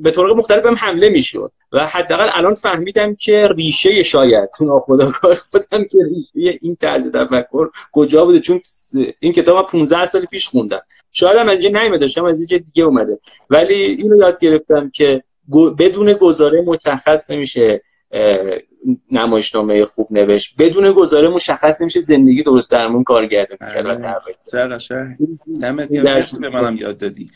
به 0.00 0.10
طرق 0.10 0.36
مختلف 0.36 0.66
هم 0.66 0.74
حمله 0.74 1.08
می‌شد 1.08 1.52
و 1.72 1.86
حداقل 1.86 2.28
الان 2.32 2.54
فهمیدم 2.54 3.14
که 3.14 3.48
ریشه 3.56 4.02
شاید 4.02 4.50
تو 4.58 4.64
ناخودآگاه 4.64 5.34
خودم 5.34 5.84
که 5.84 5.98
ریشه 6.14 6.58
این 6.62 6.76
طرز 6.80 7.12
تفکر 7.12 7.68
کجا 7.92 8.24
بوده. 8.24 8.40
چون 8.40 8.60
این 9.20 9.32
کتاب 9.32 9.66
15 9.66 10.06
سال 10.06 10.24
پیش 10.24 10.48
خوندم. 10.48 10.82
شاید 11.12 11.36
هم 11.36 11.48
از 11.48 11.64
اینجا 11.64 11.98
داشتم 11.98 12.24
از 12.24 12.38
اینجا 12.38 12.58
دیگه 12.58 12.84
اومده. 12.84 13.18
ولی 13.50 13.74
اینو 13.74 14.16
یاد 14.16 14.40
گرفتم 14.40 14.90
که 14.94 15.22
بدون 15.78 16.12
گزاره 16.12 16.60
مشخص 16.60 17.30
نمیشه 17.30 17.82
نمایشنامه 19.10 19.84
خوب 19.84 20.08
نوشت. 20.10 20.54
بدون 20.58 20.92
گزاره 20.92 21.28
مشخص 21.28 21.80
نمیشه 21.80 22.00
زندگی 22.00 22.42
درست 22.42 22.72
درمون 22.72 23.04
کارگردانی 23.04 23.72
کرد 23.72 23.86
به 26.40 26.50
منم 26.50 26.76
یاد 26.76 26.98
دادی. 26.98 27.30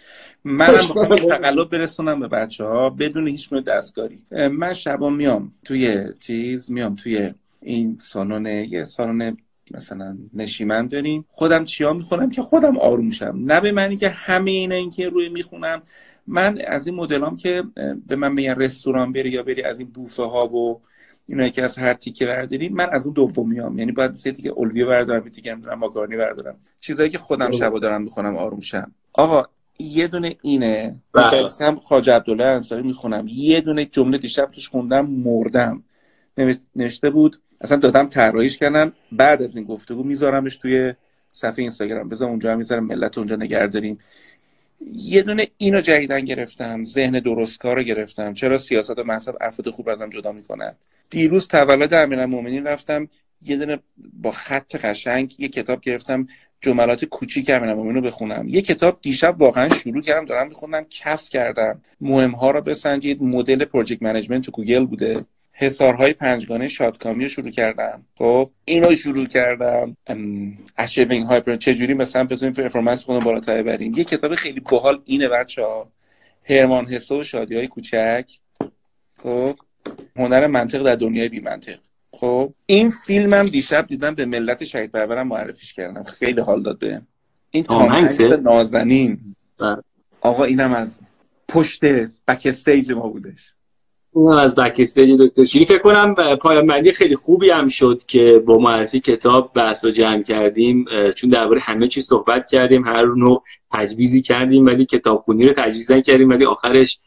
منم 0.45 0.75
بخوام 0.75 1.17
تقلب 1.17 1.71
برسونم 1.71 2.21
به 2.21 2.29
بچه 2.29 2.65
ها 2.65 2.91
بدون 2.91 3.27
هیچ 3.27 3.53
نوع 3.53 3.63
دستکاری. 3.63 4.23
من 4.31 4.73
شبا 4.73 5.11
میام 5.11 5.53
توی 5.65 6.05
چیز 6.21 6.71
میام 6.71 6.95
توی 6.95 7.31
این 7.61 7.99
سالن 8.01 8.47
یه 8.47 8.85
سالن 8.85 9.37
مثلا 9.71 10.17
نشیمن 10.35 10.87
داریم. 10.87 11.25
خودم 11.29 11.65
چیا 11.65 11.93
می‌خونم 11.93 12.31
که 12.31 12.43
خودم 12.43 12.79
آروم 12.79 13.11
شم. 13.11 13.35
نه 13.45 13.61
به 13.61 13.73
معنی 13.73 13.97
که 13.97 14.09
همه 14.09 14.51
اینا 14.51 14.75
این 14.75 14.91
که 14.91 15.09
روی 15.09 15.29
می‌خونم. 15.29 15.83
من 16.27 16.61
از 16.67 16.87
این 16.87 16.97
مدلام 16.97 17.37
که 17.37 17.63
به 18.07 18.17
من 18.17 18.33
میگن 18.33 18.55
رستوران 18.55 19.13
بری 19.13 19.31
یا 19.31 19.43
بری 19.43 19.63
از 19.63 19.79
این 19.79 19.89
بوفه 19.89 20.23
ها 20.23 20.47
و 20.47 20.81
اینا 21.27 21.49
که 21.49 21.63
از 21.63 21.79
هر 21.79 21.95
تیکه 21.95 22.27
برداری 22.27 22.69
من 22.69 22.89
از 22.93 23.07
اون 23.07 23.15
دومیام. 23.15 23.79
یعنی 23.79 23.93
باید 23.93 24.15
سه 24.15 24.33
تیکه 24.33 24.53
الویه 24.59 24.85
بردارم 24.85 25.29
تیکه 25.29 25.53
نمی‌دونم 25.53 25.79
ماکارونی 25.79 26.17
بردارم. 26.17 26.57
چیزایی 26.81 27.11
که 27.11 27.19
خودم 27.19 27.51
شبا 27.51 27.79
دارم 27.79 28.03
می‌خونم 28.03 28.37
آروم 28.37 28.61
شم. 28.61 28.93
آقا 29.13 29.45
یه 29.79 30.09
دونه 30.09 30.37
اینه. 30.43 31.01
بله. 31.13 31.27
نشستم 31.27 31.77
خواج 31.77 32.11
عبدالله 32.11 32.45
انصاری 32.45 32.83
می‌خونم. 32.83 33.27
یه 33.29 33.61
دونه 33.61 33.85
جمله 33.85 34.19
دیشب 34.19 34.51
توش 34.53 34.69
خوندم 34.69 35.07
مردم. 35.07 35.83
نوشته 36.77 37.11
بود 37.11 37.37
اصلا 37.61 37.79
دادم 37.79 38.07
طراحیش 38.07 38.59
کردم. 38.59 38.93
بعد 39.13 39.43
از 39.43 39.57
این 39.57 39.65
گفتگو 39.65 40.03
میذارمش 40.03 40.57
توی 40.57 40.95
صفحه 41.29 41.59
اینستاگرام. 41.59 42.09
بذار 42.09 42.29
اونجا 42.29 42.57
می‌ذارم 42.57 42.87
ملت 42.87 43.19
اونجا 43.19 43.37
نگه 43.37 43.67
داریم 43.67 43.99
یه 44.95 45.23
دونه 45.23 45.49
اینو 45.59 45.81
جدیدا 45.81 46.21
گرفتم 46.21 46.85
ذهن 46.85 47.13
درستکار 47.13 47.77
رو 47.77 47.83
گرفتم. 47.83 48.35
چرا 48.35 48.57
سیاست 48.57 48.99
و 48.99 49.05
مذهب 49.05 49.37
افراد 49.41 49.71
خوب 49.71 49.89
از 49.89 49.96
هم 49.96 50.11
جدا 50.11 50.33
می‌کنن 50.33 50.75
دیروز 51.11 51.49
تولد 51.49 51.95
امیرالمومنین 51.95 52.67
رفتم 52.67 53.09
یه 53.43 53.57
دونه 53.57 53.79
با 54.13 54.31
خط 54.31 54.77
قشنگ 54.77 55.35
یه 55.39 55.49
کتاب 55.49 55.81
گرفتم 55.81 56.27
جملات 56.61 57.05
کوچیک 57.05 57.51
امیرالمومنین 57.51 57.95
رو 57.95 58.01
بخونم. 58.01 58.49
یه 58.49 58.63
کتاب 58.63 58.99
دیشب 59.03 59.41
واقعا 59.41 59.69
شروع 59.69 60.03
کردم 60.03 60.25
دارم 60.25 60.49
می‌خونم 60.49 60.85
کف 60.91 61.29
کردم. 61.31 61.83
مهم 62.01 62.31
ها 62.31 62.51
رو 62.51 62.61
بسنجید 62.61 63.23
مدل 63.23 63.65
project 63.65 64.03
management 64.03 64.45
تو 64.45 64.53
گوگل 64.53 64.85
بوده. 64.87 65.25
حصارهای 65.53 66.13
پنجگانه 66.13 66.69
شادکامی 66.69 67.23
رو 67.23 67.29
شروع 67.29 67.51
کردم. 67.51 68.05
خب 68.15 68.51
اینو 68.65 68.95
شروع 68.95 69.27
کردم. 69.27 69.97
achieving 70.79 71.27
high 71.27 71.59
چجوری 71.59 71.95
مثلا 71.95 72.25
بتونیم 72.25 72.55
performance 72.55 73.05
خودمون 73.05 73.25
بالاتر 73.25 73.63
بریم 73.63 73.95
یه 73.97 74.05
کتاب 74.05 74.35
خیلی 74.35 74.61
باحال 74.61 75.01
اینه 75.05 75.29
بچه 75.29 75.63
ها 75.63 75.89
هرمان 76.45 76.87
هسه 76.87 77.15
و 77.15 77.23
شادی 77.23 77.57
های 77.57 77.69
کوچک. 77.69 78.31
خب 79.19 79.57
هنر 80.17 80.47
منطق 80.47 80.83
در 80.83 80.95
دنیای 80.95 81.29
بی 81.29 81.41
منطق 81.41 81.79
خب 82.13 82.53
این 82.67 82.91
فیلمم 82.91 83.47
دیشب 83.47 83.87
دیدم 83.87 84.15
به 84.15 84.27
ملت 84.27 84.65
شهید 84.65 84.91
پرورم 84.91 85.29
معرفیش 85.29 85.73
کردم. 85.73 86.03
خیلی 86.03 86.41
حال 86.41 86.63
داد 86.63 86.79
به 86.79 87.03
این 87.51 87.65
تام 87.65 88.09
نازنین. 88.43 89.37
بله. 89.59 89.83
آقا 90.21 90.45
اینم 90.45 90.73
از 90.73 90.99
پشت 91.49 91.85
backstage 92.29 92.93
ما 92.93 93.09
بودش. 93.09 93.55
اونم 94.15 94.39
از 94.39 94.55
backstage 94.55 95.21
دکتر 95.21 95.45
شیری 95.45 95.65
فکر 95.65 95.79
کنم 95.79 96.15
پایان 96.41 96.67
بندی 96.67 96.93
خیلی 96.93 97.17
خوبی 97.17 97.51
هم 97.51 97.69
شد 97.69 98.03
که 98.07 98.43
با 98.47 98.59
معرفی 98.59 99.01
کتاب 99.01 99.51
بحث 99.55 99.85
رو 99.85 99.91
جمع 99.91 100.23
کردیم. 100.23 100.85
چون 101.17 101.31
درباره 101.31 101.61
همه 101.61 101.89
چیز 101.89 102.07
صحبت 102.07 102.47
کردیم 102.47 102.85
هر 102.85 103.07
نوع 103.07 103.43
تجویزی 103.73 104.23
کردیم 104.23 104.67
ولی 104.67 104.85
کتاب 104.85 105.21
خونی 105.21 105.47
رو 105.47 105.53
تجویز 105.53 105.93
کردیم 105.93 106.29
ولی 106.29 106.45
آخرش 106.45 106.99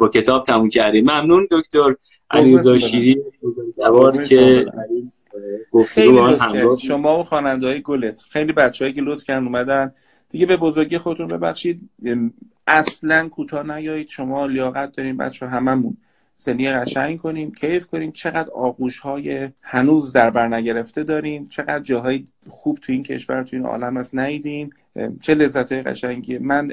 با 0.00 0.08
کتاب 0.08 0.44
تموم 0.44 0.68
کردیم. 0.68 1.04
ممنون 1.04 1.48
دکتر 1.50 1.94
علیرضا 2.30 2.78
شیری 2.78 3.22
که 4.28 4.66
خیلی 5.86 6.18
شما 6.78 7.18
و 7.18 7.22
خواننده 7.22 7.66
های 7.66 7.80
گلت. 7.80 8.24
خیلی 8.30 8.52
بچه‌ای 8.52 8.92
که 8.92 9.00
لطف 9.00 9.24
کردن 9.24 9.46
اومدن. 9.46 9.92
دیگه 10.30 10.46
به 10.46 10.56
بزرگی 10.56 10.98
خودتون 10.98 11.28
ببخشید. 11.28 11.80
اصلا 12.66 13.28
کوتاه 13.28 13.76
نیایید. 13.76 14.08
شما 14.08 14.46
لیاقت 14.46 14.96
دارین 14.96 15.16
بچه 15.16 15.46
هممون. 15.46 15.96
سنی 16.34 16.70
قشنگ 16.70 17.18
کنیم 17.18 17.52
کیف 17.52 17.86
کنیم. 17.86 18.12
چقدر 18.12 18.50
آغوش 18.50 18.98
های 18.98 19.48
هنوز 19.62 20.12
در 20.12 20.30
بر 20.30 20.48
نگرفته 20.48 21.04
داریم 21.04 21.48
چقدر 21.48 21.80
جاهای 21.80 22.24
خوب 22.48 22.78
تو 22.82 22.92
این 22.92 23.02
کشور 23.02 23.42
تو 23.42 23.56
این 23.56 23.66
عالم 23.66 23.96
هست 23.96 24.14
نیدیم 24.14 24.70
چه 25.22 25.34
لذت 25.34 25.72
های 25.72 25.82
قشنگی 25.82 26.38
من 26.38 26.72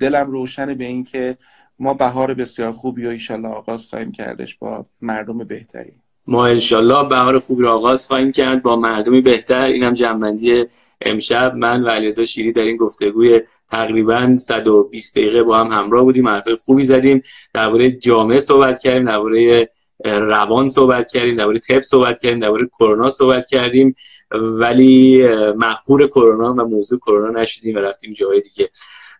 دلم 0.00 0.30
روشن 0.30 0.74
به 0.74 0.84
این 0.84 1.04
که 1.04 1.36
ما 1.78 1.94
بهار 1.94 2.34
بسیار 2.34 2.72
خوبی 2.72 3.06
و 3.06 3.08
ایشالله 3.08 3.48
آغاز 3.48 3.86
خواهیم 3.86 4.12
کردش 4.12 4.56
با 4.56 4.86
مردم 5.02 5.38
بهتری. 5.38 5.92
ما 6.26 6.46
انشالله 6.46 7.08
بهار 7.08 7.38
خوبی 7.38 7.62
رو 7.62 7.68
آغاز 7.68 8.06
خواهیم 8.06 8.32
کرد 8.32 8.62
با 8.62 8.76
مردمی 8.76 9.20
بهتر. 9.20 9.60
اینم 9.60 9.92
جنبندی 9.92 10.64
امشب. 11.00 11.54
من 11.54 11.82
و 11.82 11.88
علیرضا 11.88 12.24
شیری 12.24 12.52
در 12.52 12.62
این 12.62 12.76
گفتگوی 12.76 13.40
تقریبا 13.70 14.36
120 14.36 15.18
دقیقه 15.18 15.42
با 15.42 15.58
هم 15.58 15.66
همراه 15.66 16.04
بودیم 16.04 16.28
حرف 16.28 16.48
خوبی 16.64 16.84
زدیم 16.84 17.22
درباره 17.54 17.90
جامعه 17.90 18.38
صحبت 18.38 18.78
کردیم 18.78 19.04
درباره 19.04 19.70
روان 20.04 20.68
صحبت 20.68 21.08
کردیم 21.08 21.36
درباره 21.36 21.58
تپ 21.58 21.80
صحبت 21.80 22.22
کردیم 22.22 22.40
درباره 22.40 22.66
کرونا 22.66 23.10
صحبت 23.10 23.46
کردیم 23.46 23.94
ولی 24.32 25.28
محبور 25.56 26.06
کرونا 26.06 26.52
و 26.52 26.68
موضوع 26.68 26.98
کرونا 26.98 27.40
نشدیم 27.40 27.76
و 27.76 27.78
رفتیم 27.78 28.12
جای 28.12 28.40
دیگه. 28.40 28.70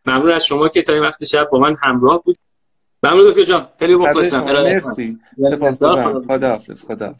ممنون 0.06 0.30
از 0.30 0.46
شما 0.46 0.68
که 0.68 0.82
تا 0.82 0.92
این 0.92 1.02
وقت 1.02 1.24
شب 1.24 1.48
با 1.52 1.58
من 1.58 1.76
همراه 1.82 2.22
بود. 2.22 2.36
ممنون 3.02 3.30
دکتر 3.30 3.44
جان. 3.44 3.68
خیلی 3.78 3.94
مخلصم. 3.94 4.44
مرسی. 4.44 5.18
سپاس 5.50 5.82
خدا. 6.28 6.60
خدا 6.88 7.14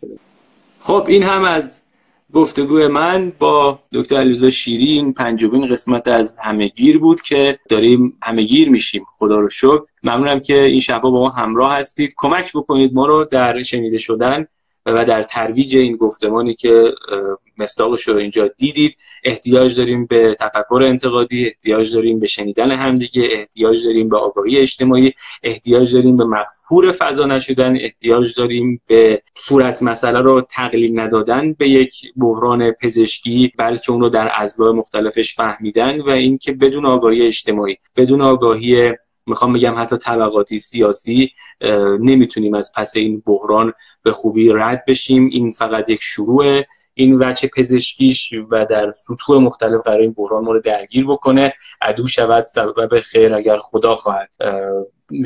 خب 0.80 1.04
این 1.08 1.22
هم 1.22 1.44
از 1.44 1.80
گفتگوی 2.32 2.88
من 2.88 3.32
با 3.38 3.78
دکتر 3.92 4.16
علیرضا 4.16 4.50
شیرین 4.50 5.12
پنجمین 5.12 5.68
قسمت 5.68 6.08
از 6.08 6.38
همهگیر 6.38 6.98
بود 6.98 7.22
که 7.22 7.58
داریم 7.68 8.18
همهگیر 8.22 8.70
میشیم. 8.70 9.06
خدا 9.18 9.40
رو 9.40 9.48
شکر. 9.48 9.80
ممنونم 10.02 10.40
که 10.40 10.62
این 10.62 10.80
شبا 10.80 11.10
با 11.10 11.20
ما 11.20 11.28
همراه 11.28 11.76
هستید. 11.76 12.14
کمک 12.16 12.52
بکنید 12.54 12.94
ما 12.94 13.06
رو 13.06 13.24
در 13.24 13.62
شنیده 13.62 13.98
شدن. 13.98 14.46
و 14.92 15.04
در 15.04 15.22
ترویج 15.22 15.76
این 15.76 15.96
گفتمانی 15.96 16.54
که 16.54 16.94
مستاقش 17.58 18.08
رو 18.08 18.16
اینجا 18.16 18.48
دیدید 18.48 18.96
احتیاج 19.24 19.76
داریم 19.76 20.06
به 20.06 20.36
تفکر 20.40 20.82
انتقادی 20.86 21.46
احتیاج 21.46 21.94
داریم 21.94 22.20
به 22.20 22.26
شنیدن 22.26 22.70
همدیگه 22.70 23.28
احتیاج 23.32 23.84
داریم 23.84 24.08
به 24.08 24.16
آگاهی 24.18 24.58
اجتماعی 24.58 25.12
احتیاج 25.42 25.94
داریم 25.94 26.16
به 26.16 26.24
مخهور 26.24 26.92
فضا 26.92 27.26
نشدن 27.26 27.76
احتیاج 27.76 28.34
داریم 28.34 28.80
به 28.86 29.22
صورت 29.36 29.82
مسئله 29.82 30.20
رو 30.20 30.40
تقلیل 30.40 31.00
ندادن 31.00 31.52
به 31.52 31.68
یک 31.68 31.94
بحران 32.16 32.70
پزشکی 32.70 33.52
بلکه 33.58 33.92
اون 33.92 34.00
رو 34.00 34.08
در 34.08 34.30
اضلاع 34.34 34.72
مختلفش 34.72 35.34
فهمیدن 35.34 36.00
و 36.00 36.10
اینکه 36.10 36.52
بدون 36.52 36.86
آگاهی 36.86 37.26
اجتماعی 37.26 37.76
بدون 37.96 38.22
آگاهی 38.22 38.92
می‌خوام 39.26 39.52
بگم 39.52 39.74
حتی 39.76 39.96
طبقاتی 39.96 40.58
سیاسی 40.58 41.32
نمی‌تونیم 42.00 42.54
از 42.54 42.72
پس 42.76 42.96
این 42.96 43.22
بحران 43.26 43.72
به 44.02 44.12
خوبی 44.12 44.52
رد 44.52 44.84
بشیم. 44.88 45.28
این 45.32 45.50
فقط 45.50 45.90
یک 45.90 46.00
شروع 46.02 46.62
این 46.94 47.18
وچه 47.18 47.50
پزشکیش 47.56 48.32
و 48.50 48.66
در 48.70 48.92
سطوح 48.92 49.42
مختلف 49.42 49.80
قرار 49.80 50.00
این 50.00 50.12
بحران 50.12 50.44
ما 50.44 50.52
رو 50.52 50.60
درگیر 50.60 51.06
بکنه. 51.06 51.54
عدو 51.80 52.06
شود 52.06 52.44
سبب 52.44 53.00
خیر 53.00 53.34
اگر 53.34 53.58
خدا 53.58 53.94
خواهد. 53.94 54.28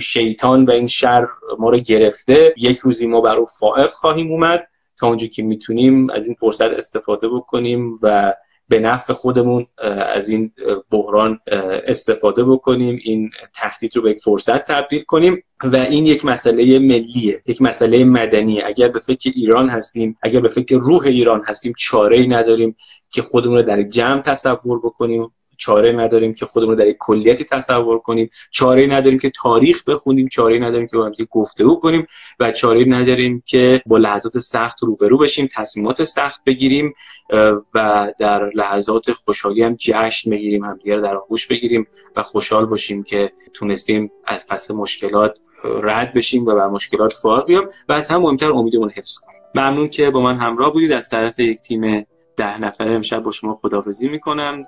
شیطان 0.01 0.65
و 0.65 0.71
این 0.71 0.87
شر 0.87 1.27
ما 1.59 1.71
رو 1.71 1.79
گرفته. 1.79 2.55
یک 2.57 2.79
روزی 2.79 3.07
ما 3.07 3.21
بر 3.21 3.37
او 3.37 3.47
فائق 3.61 3.91
خواهیم 3.91 4.31
اومد. 4.31 4.67
تا 4.99 5.07
اونجا 5.07 5.27
که 5.27 5.43
می‌تونیم 5.43 6.11
از 6.11 6.27
این 6.27 6.35
فرصت 6.35 6.71
استفاده 6.71 7.29
بکنیم 7.29 7.99
و 8.03 8.35
به 8.71 8.81
نفع 8.81 9.13
خودمون 9.13 9.67
از 10.15 10.29
این 10.29 10.53
بحران 10.91 11.39
استفاده 11.87 12.45
بکنیم 12.45 12.99
این 13.03 13.31
تهدید 13.55 13.97
رو 13.97 14.03
به 14.03 14.11
یک 14.11 14.19
فرصت 14.21 14.65
تبدیل 14.65 15.03
کنیم 15.03 15.43
و 15.65 15.77
این 15.77 16.07
یک 16.07 16.25
مسئله 16.25 16.79
ملیه 16.79 17.43
یک 17.47 17.63
مسئله 17.63 18.05
مدنی 18.05 18.63
اگر 18.63 18.89
به 18.89 18.99
فکر 18.99 19.31
ایران 19.35 19.69
هستیم 19.69 20.19
اگر 20.23 20.41
به 20.41 20.49
فکر 20.49 20.77
روح 20.77 21.03
ایران 21.07 21.43
هستیم 21.47 21.73
چاره 21.79 22.17
ای 22.17 22.29
نداریم 22.29 22.77
که 23.13 23.23
خودمون 23.23 23.57
رو 23.57 23.63
در 23.63 23.83
جمع 23.83 24.21
تصور 24.21 24.79
بکنیم. 24.79 25.33
چاره 25.61 25.93
نداریم 25.93 26.35
که 26.35 26.47
خودمون 26.47 26.75
در 26.75 26.87
یک 26.87 26.97
کلیتی 26.99 27.45
تصور 27.45 27.99
کنیم. 27.99 28.31
چاره 28.51 28.87
نداریم 28.87 29.19
که 29.19 29.31
تاریخ 29.31 29.85
بخونیم. 29.85 30.29
چاره 30.29 30.59
نداریم 30.59 30.87
که 30.87 30.97
با 30.97 31.05
هم 31.05 31.13
گفتگو 31.31 31.81
کنیم. 31.81 32.07
و 32.41 32.53
چاره 32.53 32.85
نداریم 32.85 33.43
که 33.47 33.83
با 33.87 33.99
لحظات 33.99 34.39
سخت 34.39 34.83
روبرو 34.83 35.19
بشیم 35.19 35.49
تصمیمات 35.55 36.05
سخت 36.05 36.45
بگیریم 36.45 36.95
و 37.75 38.09
در 38.19 38.51
لحظات 38.55 39.13
خوشحالی 39.13 39.63
هم 39.63 39.75
جشن 39.75 40.31
بگیریم 40.31 40.65
همدیگه 40.65 40.97
در 40.97 41.17
آغوش 41.17 41.47
بگیریم 41.47 41.87
و 42.17 42.23
خوشحال 42.23 42.67
باشیم 42.67 43.03
که 43.03 43.33
تونستیم 43.55 44.13
از 44.27 44.49
پس 44.49 44.71
مشکلات 44.71 45.39
رد 45.83 46.15
بشیم 46.15 46.47
و 46.47 46.55
بر 46.55 46.69
مشکلات 46.69 47.13
فارغ 47.13 47.47
بیام 47.47 47.69
و 47.89 47.93
از 47.93 48.09
هم 48.09 48.23
مهمتر 48.23 48.51
امیدمون 48.51 48.91
حفظ 48.91 49.19
کنیم. 49.19 49.41
ممنون 49.55 49.89
که 49.89 50.11
با 50.11 50.21
من 50.21 50.37
همراه 50.37 50.73
بودید. 50.73 50.93
از 50.93 51.09
طرف 51.09 51.39
یک 51.39 51.61
تیم 51.61 52.07
ده 52.37 52.61
نفره 52.61 52.95
امشب 52.95 53.23
با 53.23 53.31
شما 53.31 53.55
خدافزی 53.55 54.09
می‌کنم. 54.09 54.63